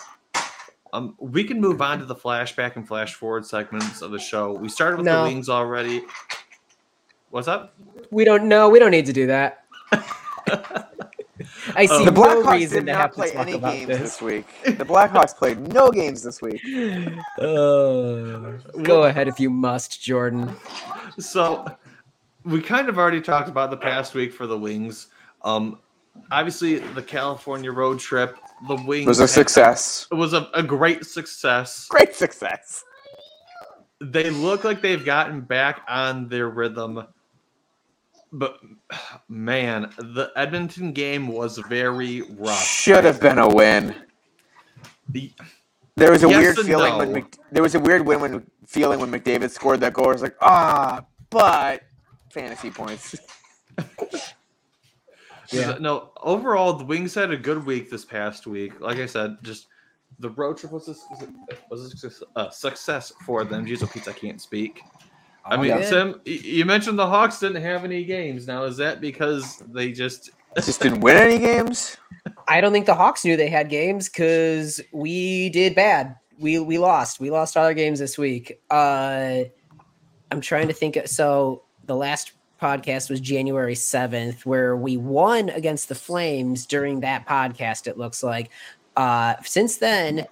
Um, 0.94 1.16
we 1.20 1.44
can 1.44 1.60
move 1.60 1.82
on 1.82 2.00
to 2.00 2.06
the 2.06 2.16
flashback 2.16 2.76
and 2.76 2.88
flash 2.88 3.16
forward 3.16 3.46
segments 3.46 4.02
of 4.02 4.12
the 4.12 4.20
show. 4.20 4.54
We 4.54 4.70
started 4.70 4.98
with 4.98 5.06
No. 5.08 5.24
the 5.24 5.30
wings 5.30 5.50
already. 5.50 6.04
What's 7.32 7.48
up? 7.48 7.76
we 8.12 8.24
don't 8.26 8.48
know. 8.48 8.70
We 8.70 8.78
don't 8.80 8.92
need 8.92 9.08
to 9.08 9.14
do 9.14 9.26
that. 9.28 9.66
I 11.76 11.86
see 11.86 12.06
The 12.06 12.12
the 12.12 12.12
no 12.12 12.22
Blackhawks 12.22 12.52
reason 12.54 12.86
did 12.86 12.86
to 12.88 12.92
not 12.94 13.02
have 13.02 13.12
to 13.12 13.16
play 13.16 13.32
talk 13.32 13.42
any 13.48 13.54
about 13.54 13.74
games 13.74 13.88
this. 13.88 14.00
this 14.00 14.22
week. 14.22 14.46
The 14.64 14.86
Blackhawks 14.86 15.36
played 15.36 15.60
no 15.74 15.90
games 15.92 16.22
this 16.24 16.42
week. 16.42 16.62
Uh, 17.40 18.54
go 18.84 19.04
ahead 19.06 19.28
if 19.28 19.40
you 19.40 19.50
must, 19.50 20.02
Jordan. 20.02 20.56
So 21.20 21.66
we 22.44 22.62
kind 22.62 22.90
of 22.90 22.98
already 22.98 23.22
talked 23.22 23.50
about 23.50 23.72
the 23.72 23.78
past 23.78 24.14
week 24.14 24.34
for 24.34 24.48
the 24.48 24.58
wings. 24.58 25.08
Um, 25.44 25.80
obviously 26.32 26.80
the 26.80 27.02
California 27.02 27.72
road 27.72 28.00
trip, 28.00 28.38
the 28.68 28.76
wings 28.76 29.08
was 29.08 29.20
a 29.20 29.28
success. 29.28 30.08
It 30.12 30.16
was 30.16 30.34
a, 30.34 30.50
a 30.54 30.64
great 30.64 31.06
success. 31.06 31.88
Great 31.90 32.16
success. 32.16 32.84
They 34.02 34.30
look 34.30 34.64
like 34.64 34.82
they've 34.82 35.04
gotten 35.04 35.42
back 35.42 35.82
on 35.88 36.28
their 36.28 36.50
rhythm. 36.50 37.06
But 38.34 38.58
man, 39.30 39.94
the 39.98 40.32
Edmonton 40.36 40.92
game 40.92 41.28
was 41.28 41.60
very 41.60 42.22
rough. 42.24 42.64
Should 42.66 43.04
have 43.04 43.22
been 43.22 43.38
a 43.38 43.48
win. 43.48 43.96
The- 45.10 45.32
There 45.96 46.12
was 46.12 46.24
a 46.24 46.30
Yes 46.30 46.42
weird 46.42 46.58
and 46.58 46.68
feeling 46.68 46.98
when. 46.98 47.14
Mc, 47.14 47.38
there 47.52 47.62
was 47.62 47.76
a 47.76 47.80
weird 47.80 48.06
win 48.06 48.20
when 48.20 48.46
feeling 48.66 49.00
when 49.00 49.12
McDavid 49.12 49.52
scored 49.52 49.80
that 49.82 49.94
goal. 49.94 50.10
It 50.10 50.14
was 50.14 50.22
like 50.24 50.36
ah, 50.42 51.06
but 51.30 51.84
fantasy 52.32 52.72
points. 52.72 53.16
Yeah. 55.52 55.78
No, 55.80 56.12
overall, 56.22 56.74
the 56.74 56.86
Wings 56.86 57.14
had 57.14 57.30
a 57.30 57.38
good 57.38 57.64
week 57.64 57.92
this 57.92 58.04
past 58.04 58.48
week. 58.48 58.80
Like 58.80 58.98
I 58.98 59.06
said, 59.06 59.38
just 59.44 59.68
the 60.18 60.30
road 60.32 60.58
trip 60.58 60.72
was 60.72 60.88
a, 60.88 60.96
was 61.70 61.82
a, 62.36 62.52
success- 62.52 63.14
for 63.24 63.44
them. 63.44 63.66
Jesus, 63.66 63.88
oh, 63.88 63.92
Pete, 63.94 64.08
I 64.08 64.14
can't 64.14 64.42
speak. 64.42 64.82
I 65.46 65.58
mean, 65.58 65.68
yeah. 65.68 65.90
Tim, 65.90 66.22
you 66.26 66.64
mentioned 66.66 66.98
the 66.98 67.08
Hawks 67.08 67.40
didn't 67.40 67.62
have 67.62 67.84
any 67.84 68.06
games. 68.06 68.48
Now, 68.48 68.64
is 68.64 68.78
that 68.78 69.02
because 69.02 69.62
they 69.72 69.92
just 69.92 70.30
Just 70.56 70.82
didn't 70.82 71.02
win 71.02 71.18
any 71.18 71.40
games. 71.40 71.98
I 72.48 72.62
don't 72.62 72.72
think 72.72 72.86
the 72.86 72.96
Hawks 72.96 73.26
knew 73.26 73.36
they 73.36 73.50
had 73.50 73.70
games 73.70 74.08
because 74.08 74.80
we 74.92 75.50
did 75.50 75.76
bad. 75.76 76.16
We 76.40 76.60
we 76.60 76.78
lost. 76.78 77.20
We 77.20 77.30
lost 77.30 77.58
all 77.58 77.66
our 77.66 77.74
games 77.74 78.00
this 78.00 78.18
week. 78.18 78.62
Uh, 78.70 79.44
I'm 80.32 80.42
trying 80.42 80.68
to 80.68 80.74
think. 80.74 80.98
So 81.06 81.64
the 81.86 81.96
last 81.96 82.34
podcast 82.62 83.10
was 83.10 83.20
January 83.20 83.76
7th, 83.76 84.46
where 84.46 84.78
we 84.78 84.96
won 84.96 85.50
against 85.50 85.90
the 85.90 85.96
Flames 85.96 86.66
during 86.66 87.02
that 87.02 87.28
podcast. 87.28 87.88
It 87.88 87.98
looks 87.98 88.24
like. 88.24 88.50
Uh, 88.96 89.36
since 89.44 89.78
then, 89.78 90.28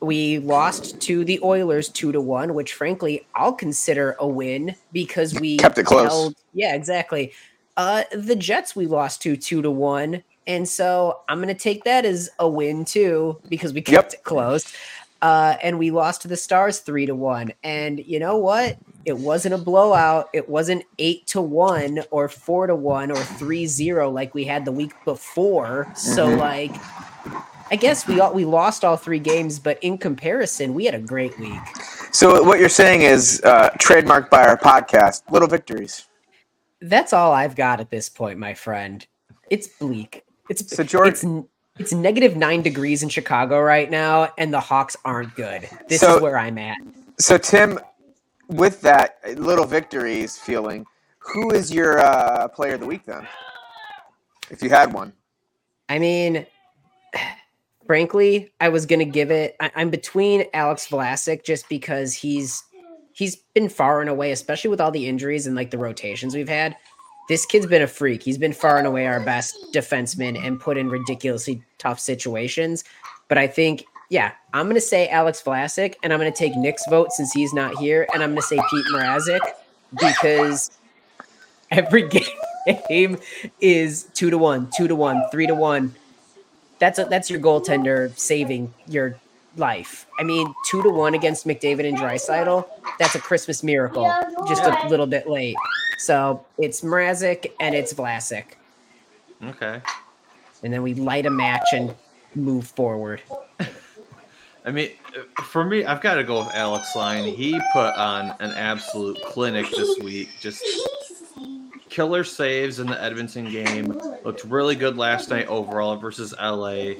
we 0.00 0.38
lost 0.38 1.00
to 1.02 1.24
the 1.24 1.40
Oilers 1.42 1.88
two 1.88 2.12
to 2.12 2.20
one, 2.20 2.54
which 2.54 2.74
frankly 2.74 3.26
I'll 3.34 3.52
consider 3.52 4.16
a 4.20 4.26
win 4.28 4.74
because 4.92 5.34
we 5.38 5.56
Kept 5.56 5.78
it 5.78 5.84
close. 5.86 6.08
held- 6.08 6.34
yeah, 6.54 6.74
exactly. 6.74 7.32
Uh, 7.76 8.04
the 8.12 8.36
Jets 8.36 8.74
we 8.76 8.86
lost 8.86 9.22
to 9.22 9.36
two 9.36 9.62
to 9.62 9.70
one, 9.70 10.22
and 10.46 10.68
so 10.68 11.20
I'm 11.28 11.40
gonna 11.40 11.54
take 11.54 11.84
that 11.84 12.04
as 12.04 12.28
a 12.38 12.48
win 12.48 12.84
too 12.84 13.38
because 13.48 13.72
we 13.72 13.80
kept 13.82 14.14
it 14.14 14.22
close. 14.24 14.72
Uh, 15.20 15.56
and 15.64 15.80
we 15.80 15.90
lost 15.90 16.22
to 16.22 16.28
the 16.28 16.36
Stars 16.36 16.78
three 16.78 17.04
to 17.06 17.14
one. 17.14 17.52
And 17.64 17.98
you 17.98 18.20
know 18.20 18.36
what? 18.36 18.78
It 19.04 19.18
wasn't 19.18 19.54
a 19.54 19.58
blowout. 19.58 20.28
It 20.32 20.48
wasn't 20.48 20.84
eight 21.00 21.26
to 21.28 21.40
one 21.40 22.00
or 22.12 22.28
four 22.28 22.68
to 22.68 22.76
one 22.76 23.10
or 23.10 23.16
three 23.16 23.66
zero 23.66 24.10
like 24.10 24.32
we 24.32 24.44
had 24.44 24.64
the 24.64 24.70
week 24.70 24.92
before. 25.04 25.88
So 25.96 26.28
Mhm. 26.28 26.38
like, 26.38 26.74
I 27.70 27.76
guess 27.76 28.06
we 28.06 28.18
all, 28.20 28.32
we 28.32 28.44
lost 28.44 28.84
all 28.84 28.96
three 28.96 29.18
games, 29.18 29.58
but 29.58 29.78
in 29.82 29.98
comparison, 29.98 30.74
we 30.74 30.84
had 30.86 30.94
a 30.94 31.00
great 31.00 31.38
week. 31.38 31.60
So 32.12 32.42
what 32.42 32.58
you're 32.60 32.68
saying 32.68 33.02
is 33.02 33.42
uh, 33.44 33.70
trademarked 33.78 34.30
by 34.30 34.46
our 34.46 34.56
podcast, 34.56 35.30
little 35.30 35.48
victories. 35.48 36.06
That's 36.80 37.12
all 37.12 37.32
I've 37.32 37.56
got 37.56 37.80
at 37.80 37.90
this 37.90 38.08
point, 38.08 38.38
my 38.38 38.54
friend. 38.54 39.06
It's 39.50 39.66
bleak. 39.68 40.24
It's 40.48 40.74
So, 40.74 40.82
Jordan- 40.82 41.12
it's 41.12 41.24
it's 41.80 41.92
negative 41.92 42.36
nine 42.36 42.62
degrees 42.62 43.02
in 43.04 43.08
Chicago 43.08 43.60
right 43.60 43.88
now, 43.88 44.32
and 44.38 44.52
the 44.52 44.58
Hawks 44.60 44.96
aren't 45.04 45.34
good. 45.36 45.68
This 45.88 46.00
So- 46.00 46.16
is 46.16 46.22
where 46.22 46.38
I'm 46.38 46.58
at. 46.58 46.76
So 47.18 47.36
Tim, 47.36 47.78
with 48.48 48.80
that 48.82 49.18
little 49.36 49.66
victories 49.66 50.38
feeling, 50.38 50.86
who 51.18 51.50
is 51.50 51.72
your 51.72 51.98
uh, 51.98 52.48
player 52.48 52.74
of 52.74 52.80
the 52.80 52.86
week 52.86 53.04
then? 53.04 53.26
If 54.50 54.62
you 54.62 54.70
had 54.70 54.92
one. 54.92 55.12
I 55.88 55.98
mean, 55.98 56.46
frankly, 57.88 58.52
I 58.60 58.68
was 58.68 58.86
gonna 58.86 59.04
give 59.06 59.32
it. 59.32 59.56
I, 59.58 59.72
I'm 59.74 59.90
between 59.90 60.44
Alex 60.52 60.86
Vlasic 60.86 61.42
just 61.42 61.68
because 61.68 62.14
he's 62.14 62.62
he's 63.12 63.36
been 63.54 63.68
far 63.68 64.00
and 64.00 64.08
away, 64.08 64.30
especially 64.30 64.70
with 64.70 64.80
all 64.80 64.92
the 64.92 65.08
injuries 65.08 65.48
and 65.48 65.56
like 65.56 65.72
the 65.72 65.78
rotations 65.78 66.36
we've 66.36 66.48
had. 66.48 66.76
This 67.28 67.44
kid's 67.44 67.66
been 67.66 67.82
a 67.82 67.86
freak. 67.88 68.22
He's 68.22 68.38
been 68.38 68.52
far 68.52 68.78
and 68.78 68.86
away 68.86 69.06
our 69.06 69.20
best 69.20 69.56
defenseman 69.74 70.38
and 70.46 70.60
put 70.60 70.78
in 70.78 70.88
ridiculously 70.88 71.62
tough 71.78 71.98
situations. 71.98 72.84
But 73.26 73.36
I 73.36 73.46
think, 73.46 73.84
yeah, 74.08 74.32
I'm 74.52 74.68
gonna 74.68 74.80
say 74.80 75.08
Alex 75.08 75.42
Vlasic, 75.42 75.94
and 76.02 76.12
I'm 76.12 76.20
gonna 76.20 76.30
take 76.30 76.54
Nick's 76.56 76.86
vote 76.88 77.10
since 77.12 77.32
he's 77.32 77.54
not 77.54 77.76
here, 77.78 78.06
and 78.12 78.22
I'm 78.22 78.30
gonna 78.30 78.42
say 78.42 78.60
Pete 78.70 78.86
Mrazek 78.92 79.40
because 79.98 80.70
every 81.70 82.06
game 82.88 83.18
is 83.62 84.04
two 84.12 84.28
to 84.28 84.36
one, 84.36 84.68
two 84.76 84.88
to 84.88 84.94
one, 84.94 85.22
three 85.32 85.46
to 85.46 85.54
one. 85.54 85.94
That's 86.78 86.98
a, 86.98 87.04
that's 87.04 87.28
your 87.30 87.40
goaltender 87.40 88.16
saving 88.18 88.72
your 88.86 89.16
life. 89.56 90.06
I 90.18 90.22
mean, 90.22 90.52
two 90.66 90.82
to 90.82 90.90
one 90.90 91.14
against 91.14 91.46
McDavid 91.46 91.88
and 91.88 91.98
Draisaitl. 91.98 92.66
That's 92.98 93.14
a 93.14 93.20
Christmas 93.20 93.62
miracle. 93.62 94.12
Just 94.46 94.62
a 94.62 94.88
little 94.88 95.06
bit 95.06 95.28
late. 95.28 95.56
So 95.98 96.44
it's 96.58 96.82
Mrazek 96.82 97.52
and 97.58 97.74
it's 97.74 97.92
Vlasic, 97.92 98.44
okay? 99.42 99.82
and 100.62 100.72
then 100.72 100.82
we 100.82 100.94
light 100.94 101.26
a 101.26 101.30
match 101.30 101.66
and 101.72 101.94
move 102.34 102.66
forward. 102.68 103.20
I 104.64 104.70
mean, 104.70 104.90
uh, 105.16 105.42
for 105.42 105.64
me, 105.64 105.84
I've 105.84 106.00
got 106.00 106.14
to 106.14 106.24
go 106.24 106.40
with 106.40 106.54
Alex 106.54 106.94
Lyon. 106.94 107.24
He 107.24 107.58
put 107.72 107.94
on 107.94 108.34
an 108.40 108.50
absolute 108.50 109.18
clinic 109.24 109.66
this 109.70 109.98
week. 110.00 110.28
Just 110.40 110.62
killer 111.98 112.22
saves 112.22 112.78
in 112.78 112.86
the 112.86 113.02
Edmonton 113.02 113.50
game. 113.50 114.00
Looked 114.24 114.44
really 114.44 114.76
good 114.76 114.96
last 114.96 115.30
night 115.30 115.48
overall 115.48 115.96
versus 115.96 116.32
LA. 116.40 116.92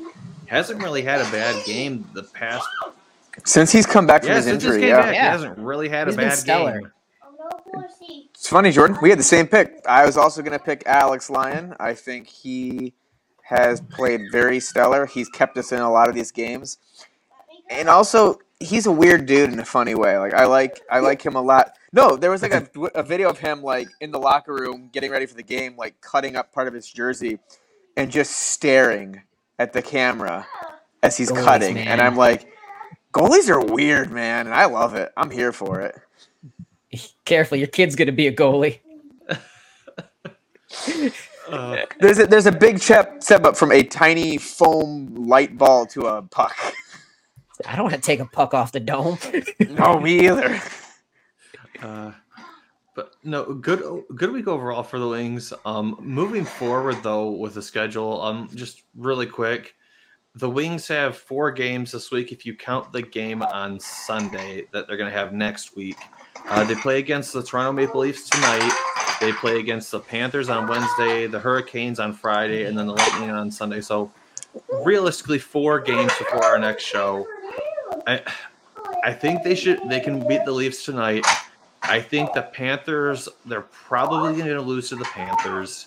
Hasn't 0.46 0.82
really 0.82 1.02
had 1.02 1.20
a 1.20 1.30
bad 1.30 1.64
game 1.64 2.04
the 2.14 2.24
past. 2.24 2.66
Since 3.44 3.70
he's 3.70 3.86
come 3.86 4.08
back 4.08 4.22
from 4.22 4.30
Yeah, 4.30 4.36
his 4.38 4.44
since 4.46 4.62
his 4.64 4.72
injury, 4.74 4.88
game 4.88 4.96
yeah. 4.96 5.02
back, 5.02 5.14
Yeah. 5.14 5.22
he 5.22 5.28
hasn't 5.28 5.58
really 5.58 5.88
had 5.88 6.08
He's 6.08 6.16
a 6.16 6.18
bad 6.18 6.36
stellar. 6.36 6.80
game. 6.80 6.92
It's 8.34 8.48
funny, 8.48 8.72
Jordan. 8.72 8.96
We 9.00 9.10
had 9.10 9.20
the 9.20 9.22
same 9.24 9.46
pick. 9.46 9.80
I 9.88 10.04
was 10.04 10.16
also 10.16 10.42
going 10.42 10.58
to 10.58 10.64
pick 10.64 10.82
Alex 10.86 11.30
Lyon. 11.30 11.76
I 11.78 11.94
think 11.94 12.26
he 12.26 12.92
has 13.42 13.80
played 13.80 14.32
very 14.32 14.58
stellar. 14.58 15.06
He's 15.06 15.28
kept 15.28 15.56
us 15.58 15.70
in 15.70 15.78
a 15.80 15.92
lot 15.92 16.08
of 16.08 16.16
these 16.16 16.32
games, 16.32 16.78
and 17.70 17.88
also 17.88 18.40
he's 18.58 18.86
a 18.86 18.92
weird 18.92 19.26
dude 19.26 19.52
in 19.52 19.60
a 19.60 19.64
funny 19.64 19.94
way. 19.94 20.18
Like 20.18 20.34
I 20.34 20.46
like 20.46 20.80
I 20.90 20.98
like 20.98 21.24
him 21.24 21.36
a 21.36 21.42
lot. 21.42 21.77
No, 21.92 22.16
there 22.16 22.30
was 22.30 22.42
like 22.42 22.52
a, 22.52 22.68
a 22.94 23.02
video 23.02 23.30
of 23.30 23.38
him 23.38 23.62
like 23.62 23.88
in 24.00 24.10
the 24.10 24.18
locker 24.18 24.54
room 24.54 24.90
getting 24.92 25.10
ready 25.10 25.26
for 25.26 25.34
the 25.34 25.42
game, 25.42 25.76
like 25.76 26.00
cutting 26.00 26.36
up 26.36 26.52
part 26.52 26.68
of 26.68 26.74
his 26.74 26.90
jersey, 26.90 27.38
and 27.96 28.10
just 28.10 28.32
staring 28.32 29.22
at 29.58 29.72
the 29.72 29.82
camera 29.82 30.46
as 31.02 31.16
he's 31.16 31.30
Goalies, 31.30 31.44
cutting. 31.44 31.78
And. 31.78 32.00
I'm 32.00 32.16
like, 32.16 32.48
Goalies 33.14 33.48
are 33.48 33.64
weird, 33.64 34.10
man, 34.10 34.46
and 34.46 34.54
I 34.54 34.66
love 34.66 34.94
it. 34.94 35.12
I'm 35.16 35.30
here 35.30 35.52
for 35.52 35.80
it. 35.80 35.96
Careful, 37.24 37.58
your 37.58 37.68
kid's 37.68 37.96
gonna 37.96 38.12
be 38.12 38.26
a 38.28 38.32
goalie. 38.32 38.80
Uh, 41.48 41.78
There's 42.00 42.18
a, 42.18 42.26
there's 42.26 42.46
a 42.46 42.52
big 42.52 42.78
step 42.78 43.22
step 43.22 43.44
up 43.44 43.56
from 43.56 43.72
a 43.72 43.82
tiny 43.82 44.38
foam 44.38 45.14
light 45.28 45.56
ball 45.58 45.86
to 45.88 46.06
a 46.06 46.22
puck. 46.22 46.54
I 47.66 47.76
don't 47.76 47.84
want 47.84 47.96
to 47.96 48.00
take 48.00 48.20
a 48.20 48.26
puck 48.26 48.54
off 48.54 48.72
the 48.72 48.80
dome. 48.80 49.18
no, 49.70 50.00
me 50.00 50.26
either. 50.28 50.60
Uh, 51.82 52.12
but 52.94 53.14
no, 53.22 53.54
good 53.54 54.04
good 54.16 54.32
week 54.32 54.48
overall 54.48 54.82
for 54.82 54.98
the 54.98 55.06
Wings. 55.08 55.52
Um, 55.64 55.96
moving 56.00 56.44
forward 56.44 56.96
though 57.02 57.30
with 57.30 57.54
the 57.54 57.62
schedule, 57.62 58.20
um, 58.22 58.50
just 58.54 58.82
really 58.96 59.26
quick, 59.26 59.76
the 60.34 60.50
Wings 60.50 60.88
have 60.88 61.16
four 61.16 61.52
games 61.52 61.92
this 61.92 62.10
week. 62.10 62.32
If 62.32 62.44
you 62.44 62.56
count 62.56 62.92
the 62.92 63.02
game 63.02 63.42
on 63.42 63.78
Sunday 63.78 64.66
that 64.72 64.88
they're 64.88 64.96
going 64.96 65.10
to 65.10 65.16
have 65.16 65.32
next 65.32 65.76
week, 65.76 65.96
uh, 66.48 66.64
they 66.64 66.74
play 66.74 66.98
against 66.98 67.32
the 67.32 67.42
Toronto 67.42 67.72
Maple 67.72 68.00
Leafs 68.00 68.28
tonight. 68.28 68.72
They 69.20 69.32
play 69.32 69.58
against 69.58 69.90
the 69.90 70.00
Panthers 70.00 70.48
on 70.48 70.66
Wednesday, 70.68 71.26
the 71.26 71.38
Hurricanes 71.38 72.00
on 72.00 72.12
Friday, 72.12 72.64
and 72.64 72.76
then 72.76 72.86
the 72.86 72.94
Lightning 72.94 73.30
on 73.30 73.50
Sunday. 73.50 73.80
So 73.80 74.12
realistically, 74.84 75.38
four 75.38 75.80
games 75.80 76.12
before 76.18 76.44
our 76.44 76.58
next 76.58 76.84
show. 76.84 77.26
I, 78.06 78.22
I 79.04 79.12
think 79.12 79.42
they 79.42 79.54
should. 79.54 79.80
They 79.88 80.00
can 80.00 80.26
beat 80.26 80.44
the 80.44 80.52
Leafs 80.52 80.84
tonight. 80.84 81.24
I 81.82 82.00
think 82.00 82.32
the 82.32 82.42
Panthers. 82.42 83.28
They're 83.46 83.62
probably 83.62 84.34
going 84.34 84.48
to 84.48 84.60
lose 84.60 84.88
to 84.90 84.96
the 84.96 85.04
Panthers. 85.04 85.86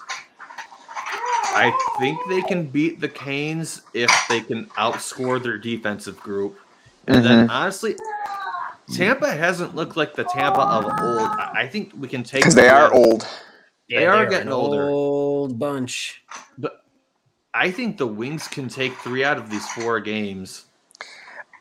I 1.54 1.78
think 2.00 2.18
they 2.30 2.42
can 2.42 2.66
beat 2.66 3.02
the 3.02 3.10
Canes 3.10 3.82
if 3.94 4.12
they 4.30 4.42
can 4.42 4.68
outscore 4.78 5.42
their 5.42 5.58
defensive 5.58 6.18
group. 6.20 6.58
And 7.08 7.26
then 7.26 7.40
mm-hmm. 7.46 7.52
honestly, 7.52 7.96
Tampa 8.94 9.32
hasn't 9.32 9.76
looked 9.76 9.98
like 9.98 10.16
the 10.16 10.24
Tampa 10.24 10.62
of 10.62 10.86
old. 10.86 11.30
I 11.30 11.52
I 11.56 11.68
think 11.68 11.92
we 11.98 12.08
can 12.08 12.24
take 12.24 12.42
Because 12.42 12.56
they 12.56 12.70
are 12.70 12.94
old. 12.94 13.28
They 13.90 14.06
are 14.06 14.20
they're 14.20 14.30
getting 14.30 14.48
an 14.48 14.54
older. 14.54 14.84
Old 14.84 15.60
bunch. 15.60 16.24
But 16.58 16.84
I 17.54 17.72
think 17.72 17.98
the 17.98 18.08
Wings 18.08 18.48
can 18.48 18.70
take 18.70 18.96
three 18.98 19.24
out 19.24 19.38
of 19.38 19.50
these 19.50 19.68
four 19.70 20.00
games. 20.00 20.66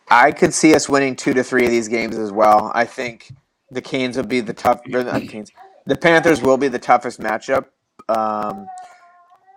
I 0.08 0.32
could 0.32 0.54
see 0.54 0.74
us 0.74 0.88
winning 0.88 1.16
two 1.16 1.34
to 1.34 1.42
three 1.42 1.64
of 1.64 1.70
these 1.70 1.88
games 1.88 2.16
as 2.16 2.32
well. 2.32 2.70
I 2.74 2.84
think 2.84 3.32
the 3.70 3.82
Canes 3.82 4.16
will 4.16 4.24
be 4.24 4.40
the 4.40 4.54
tough. 4.54 4.80
Or 4.92 5.04
not 5.04 5.20
the 5.20 5.28
Canes. 5.28 5.50
The 5.86 5.96
Panthers 5.96 6.42
will 6.42 6.56
be 6.56 6.68
the 6.68 6.78
toughest 6.78 7.20
matchup. 7.20 7.66
Um, 8.08 8.66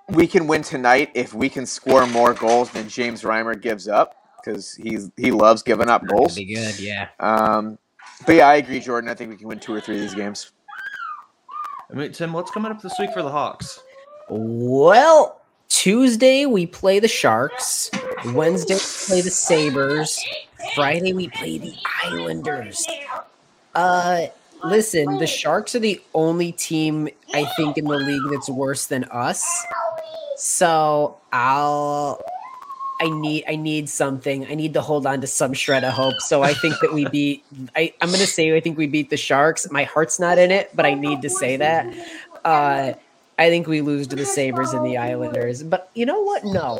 we 0.09 0.27
can 0.27 0.47
win 0.47 0.61
tonight 0.61 1.11
if 1.13 1.33
we 1.33 1.49
can 1.49 1.65
score 1.65 2.05
more 2.07 2.33
goals 2.33 2.71
than 2.71 2.89
James 2.89 3.23
Reimer 3.23 3.59
gives 3.59 3.87
up 3.87 4.15
because 4.43 4.73
he's 4.73 5.09
he 5.17 5.31
loves 5.31 5.63
giving 5.63 5.89
up 5.89 6.05
goals. 6.05 6.35
Be 6.35 6.45
good, 6.45 6.79
yeah. 6.79 7.09
Um, 7.19 7.77
but 8.25 8.35
yeah, 8.35 8.47
I 8.47 8.55
agree, 8.55 8.79
Jordan. 8.79 9.09
I 9.09 9.15
think 9.15 9.29
we 9.31 9.37
can 9.37 9.47
win 9.47 9.59
two 9.59 9.73
or 9.73 9.81
three 9.81 9.95
of 9.95 10.01
these 10.01 10.15
games. 10.15 10.51
I 11.91 11.95
mean, 11.95 12.11
Tim, 12.11 12.33
what's 12.33 12.51
coming 12.51 12.71
up 12.71 12.81
this 12.81 12.95
week 12.99 13.11
for 13.13 13.21
the 13.21 13.29
Hawks? 13.29 13.79
Well, 14.29 15.41
Tuesday 15.69 16.45
we 16.45 16.65
play 16.65 16.99
the 16.99 17.07
Sharks. 17.07 17.91
Wednesday 18.27 18.75
we 18.75 18.79
play 19.07 19.21
the 19.21 19.29
Sabres. 19.29 20.23
Friday 20.75 21.13
we 21.13 21.29
play 21.29 21.57
the 21.57 21.73
Islanders. 22.03 22.85
Uh 23.75 24.27
listen, 24.63 25.17
the 25.17 25.27
Sharks 25.27 25.75
are 25.75 25.79
the 25.79 26.01
only 26.13 26.51
team 26.51 27.09
I 27.33 27.45
think 27.57 27.77
in 27.77 27.85
the 27.85 27.97
league 27.97 28.31
that's 28.31 28.49
worse 28.49 28.85
than 28.85 29.03
us. 29.05 29.45
So 30.37 31.17
I'll 31.31 32.21
I 33.01 33.09
need 33.09 33.43
I 33.47 33.55
need 33.55 33.89
something. 33.89 34.45
I 34.47 34.55
need 34.55 34.73
to 34.75 34.81
hold 34.81 35.05
on 35.05 35.21
to 35.21 35.27
some 35.27 35.53
shred 35.53 35.83
of 35.83 35.93
hope. 35.93 36.19
So 36.19 36.43
I 36.43 36.53
think 36.53 36.75
that 36.81 36.93
we 36.93 37.05
beat 37.05 37.43
I, 37.75 37.93
I'm 38.01 38.11
gonna 38.11 38.27
say 38.27 38.55
I 38.55 38.59
think 38.59 38.77
we 38.77 38.87
beat 38.87 39.09
the 39.09 39.17
Sharks. 39.17 39.69
My 39.71 39.83
heart's 39.83 40.19
not 40.19 40.37
in 40.37 40.51
it, 40.51 40.71
but 40.75 40.85
I 40.85 40.93
need 40.93 41.21
to 41.23 41.29
say 41.29 41.57
that. 41.57 41.87
Uh 42.45 42.93
I 43.37 43.49
think 43.49 43.67
we 43.67 43.81
lose 43.81 44.07
to 44.07 44.15
the 44.15 44.25
Sabres 44.25 44.73
and 44.73 44.85
the 44.85 44.97
Islanders. 44.97 45.63
But 45.63 45.89
you 45.95 46.05
know 46.05 46.21
what? 46.21 46.45
No. 46.45 46.79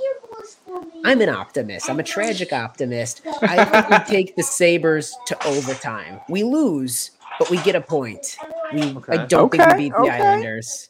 I'm 1.05 1.21
an 1.21 1.29
optimist. 1.29 1.89
I'm 1.89 1.99
a 1.99 2.03
tragic 2.03 2.53
optimist. 2.53 3.21
I 3.41 3.65
think 3.65 3.89
we 3.89 3.97
take 4.15 4.35
the 4.35 4.43
Sabres 4.43 5.15
to 5.27 5.45
overtime. 5.47 6.19
We 6.29 6.43
lose, 6.43 7.11
but 7.39 7.49
we 7.49 7.57
get 7.63 7.75
a 7.75 7.81
point. 7.81 8.37
We 8.73 8.95
I 9.09 9.25
don't 9.25 9.49
think 9.51 9.63
Okay, 9.63 9.73
we 9.75 9.83
beat 9.83 9.91
the 9.93 9.97
okay. 9.99 10.09
Islanders. 10.11 10.89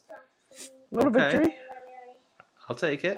Little 0.91 1.09
Okay. 1.15 1.31
victory. 1.38 1.55
I'll 2.69 2.75
take 2.75 3.03
it. 3.03 3.17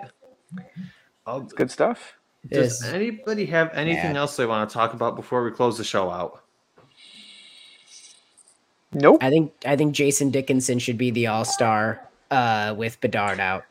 I'll, 1.28 1.42
Good 1.42 1.70
stuff. 1.72 2.14
does 2.48 2.82
Yes. 2.82 2.94
anybody 2.94 3.46
have 3.48 3.72
anything 3.74 4.14
Yeah. 4.16 4.22
else 4.22 4.36
they 4.38 4.46
want 4.46 4.70
to 4.70 4.74
talk 4.74 4.94
about 4.94 5.16
before 5.16 5.44
we 5.44 5.52
close 5.52 5.78
the 5.78 5.84
show 5.84 6.10
out? 6.10 6.42
Nope. 8.94 9.18
I 9.22 9.30
think 9.30 9.52
I 9.66 9.76
think 9.76 9.94
Jason 9.94 10.30
Dickinson 10.32 10.80
should 10.80 10.98
be 10.98 11.12
the 11.12 11.28
all 11.28 11.44
star 11.44 12.00
uh, 12.32 12.74
with 12.78 13.00
Bedard 13.02 13.40
out. 13.40 13.66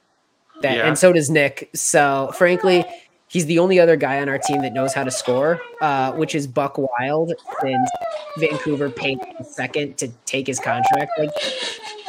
That 0.62 0.76
Yeah. 0.76 0.86
and 0.86 0.98
so 0.98 1.12
does 1.12 1.30
Nick. 1.30 1.70
So 1.74 2.30
frankly, 2.34 2.84
he's 3.28 3.46
the 3.46 3.58
only 3.58 3.80
other 3.80 3.96
guy 3.96 4.20
on 4.20 4.28
our 4.28 4.38
team 4.38 4.62
that 4.62 4.72
knows 4.72 4.94
how 4.94 5.04
to 5.04 5.10
score, 5.10 5.60
uh, 5.80 6.12
which 6.12 6.34
is 6.34 6.46
Buck 6.46 6.78
Wild. 6.78 7.32
Since 7.60 7.90
Vancouver 8.38 8.88
paid 8.90 9.18
second 9.42 9.98
to 9.98 10.08
take 10.26 10.46
his 10.46 10.58
contract 10.60 11.12
like 11.18 11.30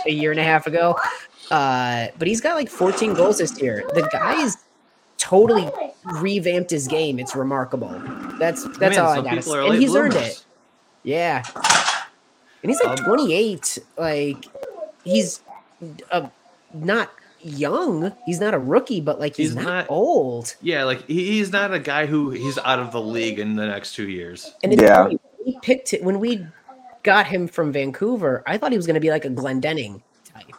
a 0.08 0.12
year 0.12 0.32
and 0.32 0.40
a 0.40 0.44
half 0.44 0.68
ago, 0.68 0.96
uh, 1.52 2.08
but 2.18 2.28
he's 2.28 2.42
got 2.42 2.56
like 2.56 2.70
14 2.70 3.14
goals 3.14 3.40
this 3.40 3.60
year. 3.62 3.84
The 3.94 4.08
guy's 4.12 4.58
totally 5.18 5.70
revamped 6.20 6.70
his 6.70 6.88
game. 6.88 7.18
It's 7.20 7.36
remarkable. 7.36 7.90
That's 8.40 8.64
that's 8.78 8.96
Man, 8.96 9.00
all 9.06 9.12
I 9.12 9.22
got. 9.22 9.48
And 9.48 9.82
he's 9.82 9.96
earned 9.96 10.14
it. 10.14 10.44
Yeah. 11.04 11.44
And 12.62 12.72
he's 12.72 12.82
like 12.84 13.00
Um, 13.00 13.06
28. 13.06 13.80
Like 13.98 14.46
he's 15.04 15.42
uh, 16.12 16.28
not 16.74 17.12
young. 17.46 18.12
He's 18.26 18.40
not 18.40 18.54
a 18.54 18.60
rookie, 18.60 19.02
but 19.02 19.20
like 19.20 19.36
he's, 19.36 19.50
He's 19.50 19.56
not, 19.56 19.64
not- 19.66 19.86
old. 19.90 20.56
Yeah, 20.62 20.84
like 20.84 21.06
he's 21.08 21.52
not 21.52 21.74
a 21.74 21.80
guy 21.80 22.06
who 22.06 22.32
he's 22.32 22.58
out 22.58 22.80
of 22.80 22.92
the 22.92 23.02
league 23.02 23.40
in 23.40 23.56
the 23.56 23.66
next 23.68 23.94
two 23.96 24.10
years. 24.10 24.54
And 24.64 24.74
it's 24.74 24.82
Yeah. 24.82 25.04
funny, 25.04 25.20
we 25.46 25.58
picked 25.62 25.94
it 25.94 26.04
when 26.04 26.20
we 26.20 26.46
got 27.04 27.28
him 27.28 27.48
from 27.48 27.72
Vancouver. 27.72 28.44
I 28.48 28.58
thought 28.58 28.72
he 28.72 28.78
was 28.78 28.88
going 28.88 28.96
to 28.96 29.00
be 29.00 29.12
like 29.12 29.26
a 29.26 29.30
Glendening 29.30 30.02
type, 30.34 30.56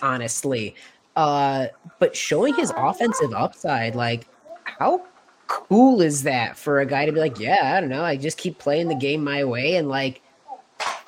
honestly. 0.00 0.74
Uh, 1.16 1.66
but 1.98 2.16
showing 2.16 2.54
his 2.54 2.72
offensive 2.76 3.34
upside, 3.34 3.94
like 3.94 4.26
how 4.64 5.02
cool 5.48 6.00
is 6.00 6.22
that 6.22 6.56
for 6.56 6.80
a 6.80 6.86
guy 6.86 7.04
to 7.04 7.12
be 7.12 7.20
like, 7.20 7.38
yeah, 7.38 7.74
I 7.76 7.80
don't 7.80 7.90
know, 7.90 8.02
I 8.02 8.16
just 8.16 8.38
keep 8.38 8.58
playing 8.58 8.88
the 8.88 8.94
game 8.94 9.22
my 9.22 9.44
way 9.44 9.76
and 9.76 9.90
like 9.90 10.22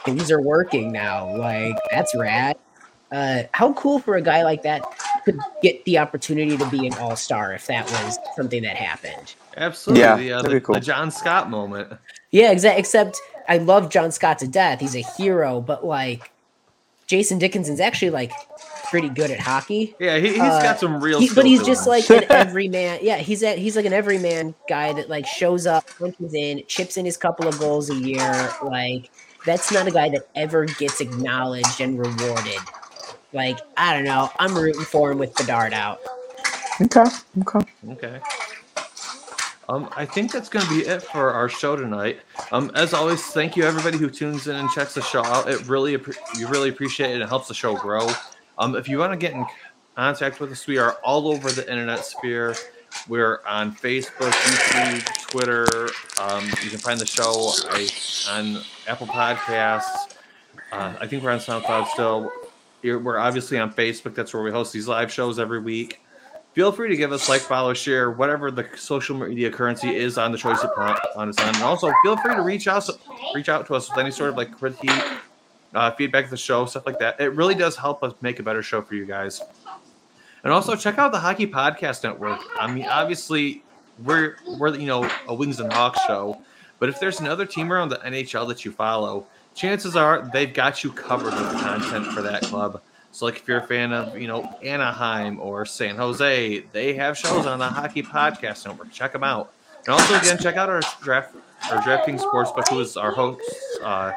things 0.04 0.30
are 0.30 0.42
working 0.42 0.92
now. 0.92 1.34
Like 1.34 1.78
that's 1.90 2.14
rad. 2.14 2.56
Uh, 3.12 3.44
how 3.52 3.72
cool 3.74 3.98
for 4.00 4.16
a 4.16 4.22
guy 4.22 4.42
like 4.42 4.62
that 4.62 4.82
could 5.24 5.38
get 5.62 5.84
the 5.84 5.96
opportunity 5.98 6.56
to 6.56 6.66
be 6.70 6.86
an 6.86 6.94
all 6.94 7.14
star 7.16 7.52
if 7.52 7.66
that 7.68 7.84
was 7.90 8.18
something 8.34 8.62
that 8.62 8.76
happened. 8.76 9.34
Absolutely. 9.56 10.02
Yeah, 10.02 10.16
the, 10.16 10.32
uh, 10.32 10.36
that'd 10.42 10.50
the, 10.50 10.60
be 10.60 10.64
cool. 10.64 10.74
the 10.74 10.80
John 10.80 11.10
Scott 11.10 11.48
moment. 11.48 11.92
Yeah, 12.32 12.50
exactly. 12.50 12.80
Except 12.80 13.20
I 13.48 13.58
love 13.58 13.88
John 13.90 14.10
Scott 14.10 14.38
to 14.40 14.48
death. 14.48 14.80
He's 14.80 14.96
a 14.96 15.00
hero, 15.16 15.60
but 15.60 15.84
like 15.86 16.32
Jason 17.06 17.38
Dickinson's 17.38 17.78
actually 17.78 18.10
like 18.10 18.32
pretty 18.88 19.08
good 19.10 19.30
at 19.30 19.38
hockey. 19.38 19.94
Yeah, 20.00 20.18
he, 20.18 20.30
he's 20.30 20.40
Uh, 20.40 20.62
got 20.62 20.80
some 20.80 21.00
real. 21.00 21.20
He- 21.20 21.30
but 21.32 21.46
he's 21.46 21.62
just 21.64 21.86
him. 21.86 21.90
like 21.90 22.10
an 22.10 22.24
everyman. 22.30 22.98
Yeah, 23.02 23.18
he's 23.18 23.42
a, 23.44 23.54
he's 23.54 23.76
like 23.76 23.84
an 23.86 23.92
everyman 23.92 24.54
guy 24.68 24.92
that 24.94 25.08
like 25.08 25.26
shows 25.26 25.66
up, 25.66 25.88
punches 25.98 26.34
in, 26.34 26.62
chips 26.66 26.96
in 26.96 27.04
his 27.04 27.16
couple 27.16 27.46
of 27.46 27.58
goals 27.60 27.90
a 27.90 27.94
year. 27.94 28.50
Like 28.62 29.10
that's 29.46 29.70
not 29.70 29.86
a 29.86 29.90
guy 29.92 30.08
that 30.08 30.26
ever 30.34 30.64
gets 30.64 31.00
acknowledged 31.00 31.80
and 31.80 31.98
rewarded. 31.98 32.58
Like 33.34 33.58
I 33.76 33.94
don't 33.94 34.04
know. 34.04 34.30
I'm 34.38 34.54
rooting 34.54 34.82
for 34.82 35.12
him 35.12 35.18
with 35.18 35.34
Bedard 35.34 35.74
out. 35.74 36.00
Okay. 36.80 37.04
Okay. 37.40 37.60
Okay. 37.90 38.20
Um, 39.68 39.88
I 39.96 40.04
think 40.04 40.30
that's 40.30 40.48
going 40.48 40.64
to 40.66 40.70
be 40.70 40.86
it 40.86 41.02
for 41.02 41.30
our 41.32 41.48
show 41.48 41.74
tonight. 41.74 42.20
Um, 42.52 42.70
as 42.74 42.92
always, 42.92 43.22
thank 43.22 43.56
you 43.56 43.64
everybody 43.64 43.96
who 43.96 44.10
tunes 44.10 44.46
in 44.46 44.56
and 44.56 44.70
checks 44.70 44.94
the 44.94 45.00
show 45.02 45.24
out. 45.24 45.48
It 45.48 45.66
really, 45.66 45.92
you 45.92 46.48
really 46.48 46.68
appreciate 46.68 47.10
it. 47.10 47.14
and 47.14 47.22
It 47.22 47.28
helps 47.28 47.48
the 47.48 47.54
show 47.54 47.74
grow. 47.74 48.08
Um, 48.58 48.76
if 48.76 48.88
you 48.88 48.98
want 48.98 49.12
to 49.12 49.16
get 49.16 49.32
in 49.32 49.46
contact 49.96 50.38
with 50.38 50.52
us, 50.52 50.66
we 50.66 50.78
are 50.78 50.92
all 51.02 51.28
over 51.28 51.50
the 51.50 51.68
internet 51.70 52.04
sphere. 52.04 52.54
We're 53.08 53.40
on 53.46 53.74
Facebook, 53.74 54.30
YouTube, 54.30 55.28
Twitter. 55.30 55.66
Um, 56.20 56.44
you 56.62 56.70
can 56.70 56.78
find 56.78 57.00
the 57.00 57.06
show 57.06 57.50
I, 57.70 57.88
on 58.30 58.62
Apple 58.86 59.06
Podcasts. 59.06 60.14
Uh, 60.72 60.94
I 61.00 61.06
think 61.06 61.22
we're 61.22 61.30
on 61.30 61.38
SoundCloud 61.38 61.88
still. 61.88 62.30
We're 62.84 63.18
obviously 63.18 63.58
on 63.58 63.72
Facebook. 63.72 64.14
That's 64.14 64.32
where 64.34 64.42
we 64.42 64.50
host 64.50 64.72
these 64.72 64.86
live 64.86 65.12
shows 65.12 65.38
every 65.38 65.60
week 65.60 66.00
feel 66.54 66.70
free 66.70 66.88
to 66.88 66.96
give 66.96 67.12
us 67.12 67.28
like, 67.28 67.40
follow, 67.40 67.74
share, 67.74 68.10
whatever 68.10 68.50
the 68.50 68.66
social 68.76 69.16
media 69.16 69.50
currency 69.50 69.94
is 69.94 70.16
on 70.16 70.32
the 70.32 70.38
choice 70.38 70.60
of 70.60 70.70
on 71.16 71.28
us 71.28 71.38
on. 71.40 71.54
And 71.54 71.62
also, 71.62 71.92
feel 72.02 72.16
free 72.16 72.34
to 72.34 72.42
reach 72.42 72.68
out, 72.68 72.88
reach 73.34 73.48
out 73.48 73.66
to 73.66 73.74
us 73.74 73.90
with 73.90 73.98
any 73.98 74.10
sort 74.10 74.30
of 74.30 74.36
like 74.36 74.56
critique, 74.56 74.90
uh, 75.74 75.90
feedback 75.92 76.24
of 76.24 76.30
the 76.30 76.36
show, 76.36 76.64
stuff 76.66 76.86
like 76.86 76.98
that. 77.00 77.20
It 77.20 77.34
really 77.34 77.54
does 77.54 77.76
help 77.76 78.02
us 78.02 78.14
make 78.22 78.38
a 78.38 78.42
better 78.42 78.62
show 78.62 78.80
for 78.80 78.94
you 78.94 79.04
guys. 79.04 79.42
And 80.44 80.52
also, 80.52 80.76
check 80.76 80.98
out 80.98 81.12
the 81.12 81.20
Hockey 81.20 81.46
Podcast 81.46 82.04
Network. 82.04 82.40
I 82.58 82.70
mean, 82.72 82.86
obviously, 82.86 83.62
we're 84.02 84.36
we're 84.58 84.76
you 84.76 84.86
know 84.86 85.10
a 85.26 85.34
Wings 85.34 85.58
and 85.60 85.72
Hawks 85.72 86.00
show, 86.06 86.40
But 86.78 86.88
if 86.88 87.00
there's 87.00 87.20
another 87.20 87.46
team 87.46 87.72
around 87.72 87.88
the 87.88 87.96
NHL 87.96 88.46
that 88.48 88.64
you 88.64 88.70
follow, 88.70 89.26
chances 89.54 89.96
are 89.96 90.28
they've 90.32 90.52
got 90.52 90.84
you 90.84 90.92
covered 90.92 91.32
with 91.34 91.60
content 91.60 92.06
for 92.06 92.22
that 92.22 92.42
club. 92.42 92.82
So, 93.12 93.26
like 93.26 93.36
if 93.36 93.46
you're 93.46 93.58
a 93.58 93.66
fan 93.66 93.92
of, 93.92 94.18
you 94.18 94.26
know, 94.26 94.42
Anaheim 94.62 95.38
or 95.38 95.64
San 95.64 95.94
Jose, 95.96 96.64
they 96.72 96.94
have 96.94 97.16
shows 97.16 97.46
on 97.46 97.60
the 97.60 97.68
Hockey 97.68 98.02
Podcast 98.02 98.66
Network. 98.66 98.90
Check 98.90 99.12
them 99.12 99.22
out. 99.22 99.52
And 99.86 99.94
also, 99.94 100.18
again, 100.18 100.36
check 100.38 100.56
out 100.56 100.68
our 100.68 100.80
draft, 101.00 101.36
our 101.70 101.80
DraftKings 101.82 102.20
Sportsbook, 102.20 102.68
who 102.68 102.80
is 102.80 102.96
our 102.96 103.12
host, 103.12 103.40
uh, 103.84 104.10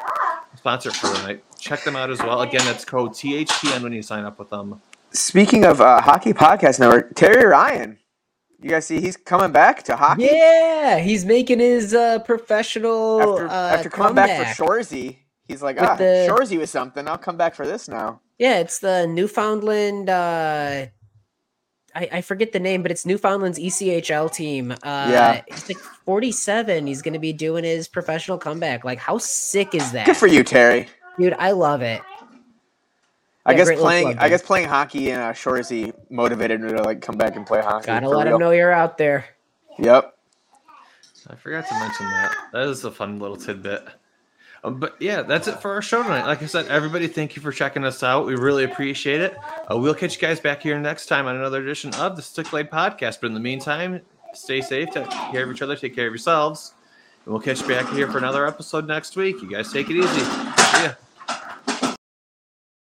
sponsor 0.55 0.91
for 0.91 1.07
the 1.07 1.27
night. 1.27 1.43
Check 1.59 1.83
them 1.83 1.95
out 1.95 2.09
as 2.09 2.19
well. 2.19 2.41
Again, 2.41 2.65
that's 2.65 2.85
code 2.85 3.11
THTN 3.11 3.83
when 3.83 3.93
you 3.93 4.01
sign 4.01 4.25
up 4.25 4.39
with 4.39 4.49
them. 4.49 4.81
Speaking 5.11 5.63
of 5.63 5.79
uh, 5.79 6.01
hockey 6.01 6.33
podcast 6.33 6.79
network, 6.79 7.13
Terry 7.15 7.45
Ryan. 7.45 7.99
You 8.59 8.71
guys 8.71 8.87
see 8.87 8.99
he's 8.99 9.15
coming 9.15 9.51
back 9.51 9.83
to 9.83 9.95
hockey 9.95 10.29
Yeah, 10.31 10.97
he's 10.97 11.25
making 11.25 11.59
his 11.59 11.93
uh, 11.93 12.19
professional 12.19 13.21
after 13.21 13.47
uh, 13.47 13.51
after 13.51 13.89
coming 13.91 14.15
back 14.15 14.55
for 14.55 14.65
Shoresy. 14.65 15.17
He's 15.47 15.61
like, 15.61 15.79
With 15.79 15.89
ah, 15.89 15.95
the- 15.95 16.27
Shoresy 16.29 16.57
was 16.57 16.69
something. 16.69 17.07
I'll 17.07 17.17
come 17.17 17.37
back 17.37 17.55
for 17.55 17.65
this 17.65 17.87
now. 17.87 18.21
Yeah, 18.37 18.57
it's 18.59 18.79
the 18.79 19.07
Newfoundland. 19.07 20.09
Uh, 20.09 20.87
I, 21.95 22.09
I 22.11 22.21
forget 22.21 22.51
the 22.51 22.59
name, 22.59 22.81
but 22.83 22.91
it's 22.91 23.05
Newfoundland's 23.05 23.57
ECHL 23.57 24.31
team. 24.31 24.71
Uh, 24.71 24.75
Yeah. 24.83 25.41
he's 25.47 25.67
like 25.69 25.77
47. 25.77 26.85
He's 26.85 27.01
going 27.01 27.13
to 27.13 27.19
be 27.19 27.33
doing 27.33 27.63
his 27.63 27.87
professional 27.87 28.37
comeback. 28.37 28.83
Like, 28.83 28.99
how 28.99 29.17
sick 29.17 29.73
is 29.73 29.91
that, 29.93 30.05
Good 30.05 30.17
for 30.17 30.27
you, 30.27 30.43
Terry. 30.43 30.87
dude? 31.17 31.33
I 31.39 31.51
love 31.51 31.81
it. 31.81 32.01
I 33.45 33.51
Yeah, 33.53 33.57
guess 33.57 33.79
playing 33.79 34.03
club, 34.03 34.17
I 34.19 34.27
guess 34.29 34.41
playing 34.41 34.67
hockey 34.67 35.09
and 35.11 35.21
uh, 35.21 35.31
Shoresy 35.31 35.93
motivated 36.09 36.59
me 36.59 36.73
to 36.73 36.83
like 36.83 37.01
come 37.01 37.15
back 37.15 37.37
and 37.37 37.47
play 37.47 37.61
hockey. 37.61 37.85
Gotta 37.85 38.09
let 38.09 38.25
real. 38.27 38.35
him 38.35 38.41
know 38.41 38.51
you're 38.51 38.73
out 38.73 38.97
there. 38.97 39.23
Yep. 39.79 40.13
I 41.29 41.35
forgot 41.35 41.65
to 41.69 41.73
mention 41.79 42.05
that. 42.07 42.35
That 42.51 42.67
is 42.67 42.83
a 42.83 42.91
fun 42.91 43.19
little 43.19 43.37
tidbit. 43.37 43.87
Um, 44.63 44.79
but 44.79 44.95
yeah, 44.99 45.21
that's 45.21 45.47
it 45.47 45.61
for 45.61 45.71
our 45.71 45.81
show 45.81 46.03
tonight. 46.03 46.25
Like 46.25 46.41
I 46.41 46.45
said, 46.45 46.67
everybody, 46.67 47.07
thank 47.07 47.35
you 47.35 47.41
for 47.41 47.51
checking 47.51 47.83
us 47.83 48.03
out. 48.03 48.25
We 48.25 48.35
really 48.35 48.63
appreciate 48.63 49.21
it. 49.21 49.35
Uh, 49.71 49.77
we'll 49.77 49.93
catch 49.93 50.15
you 50.15 50.21
guys 50.21 50.39
back 50.39 50.61
here 50.61 50.79
next 50.79 51.05
time 51.05 51.27
on 51.27 51.35
another 51.35 51.61
edition 51.61 51.93
of 51.95 52.15
the 52.15 52.21
Stick 52.21 52.49
Blade 52.49 52.69
Podcast. 52.69 53.21
But 53.21 53.27
in 53.27 53.33
the 53.33 53.39
meantime, 53.39 54.01
stay 54.33 54.61
safe, 54.61 54.91
take 54.91 55.09
care 55.09 55.43
of 55.43 55.51
each 55.51 55.61
other, 55.61 55.75
take 55.75 55.95
care 55.95 56.07
of 56.07 56.13
yourselves. 56.13 56.73
And 57.25 57.33
we'll 57.33 57.41
catch 57.41 57.61
you 57.61 57.67
back 57.67 57.89
here 57.93 58.09
for 58.11 58.17
another 58.17 58.47
episode 58.47 58.87
next 58.87 59.15
week. 59.15 59.41
You 59.41 59.49
guys 59.49 59.71
take 59.71 59.89
it 59.89 59.95
easy. 59.95 60.19
See 60.19 60.83
ya. 60.83 60.93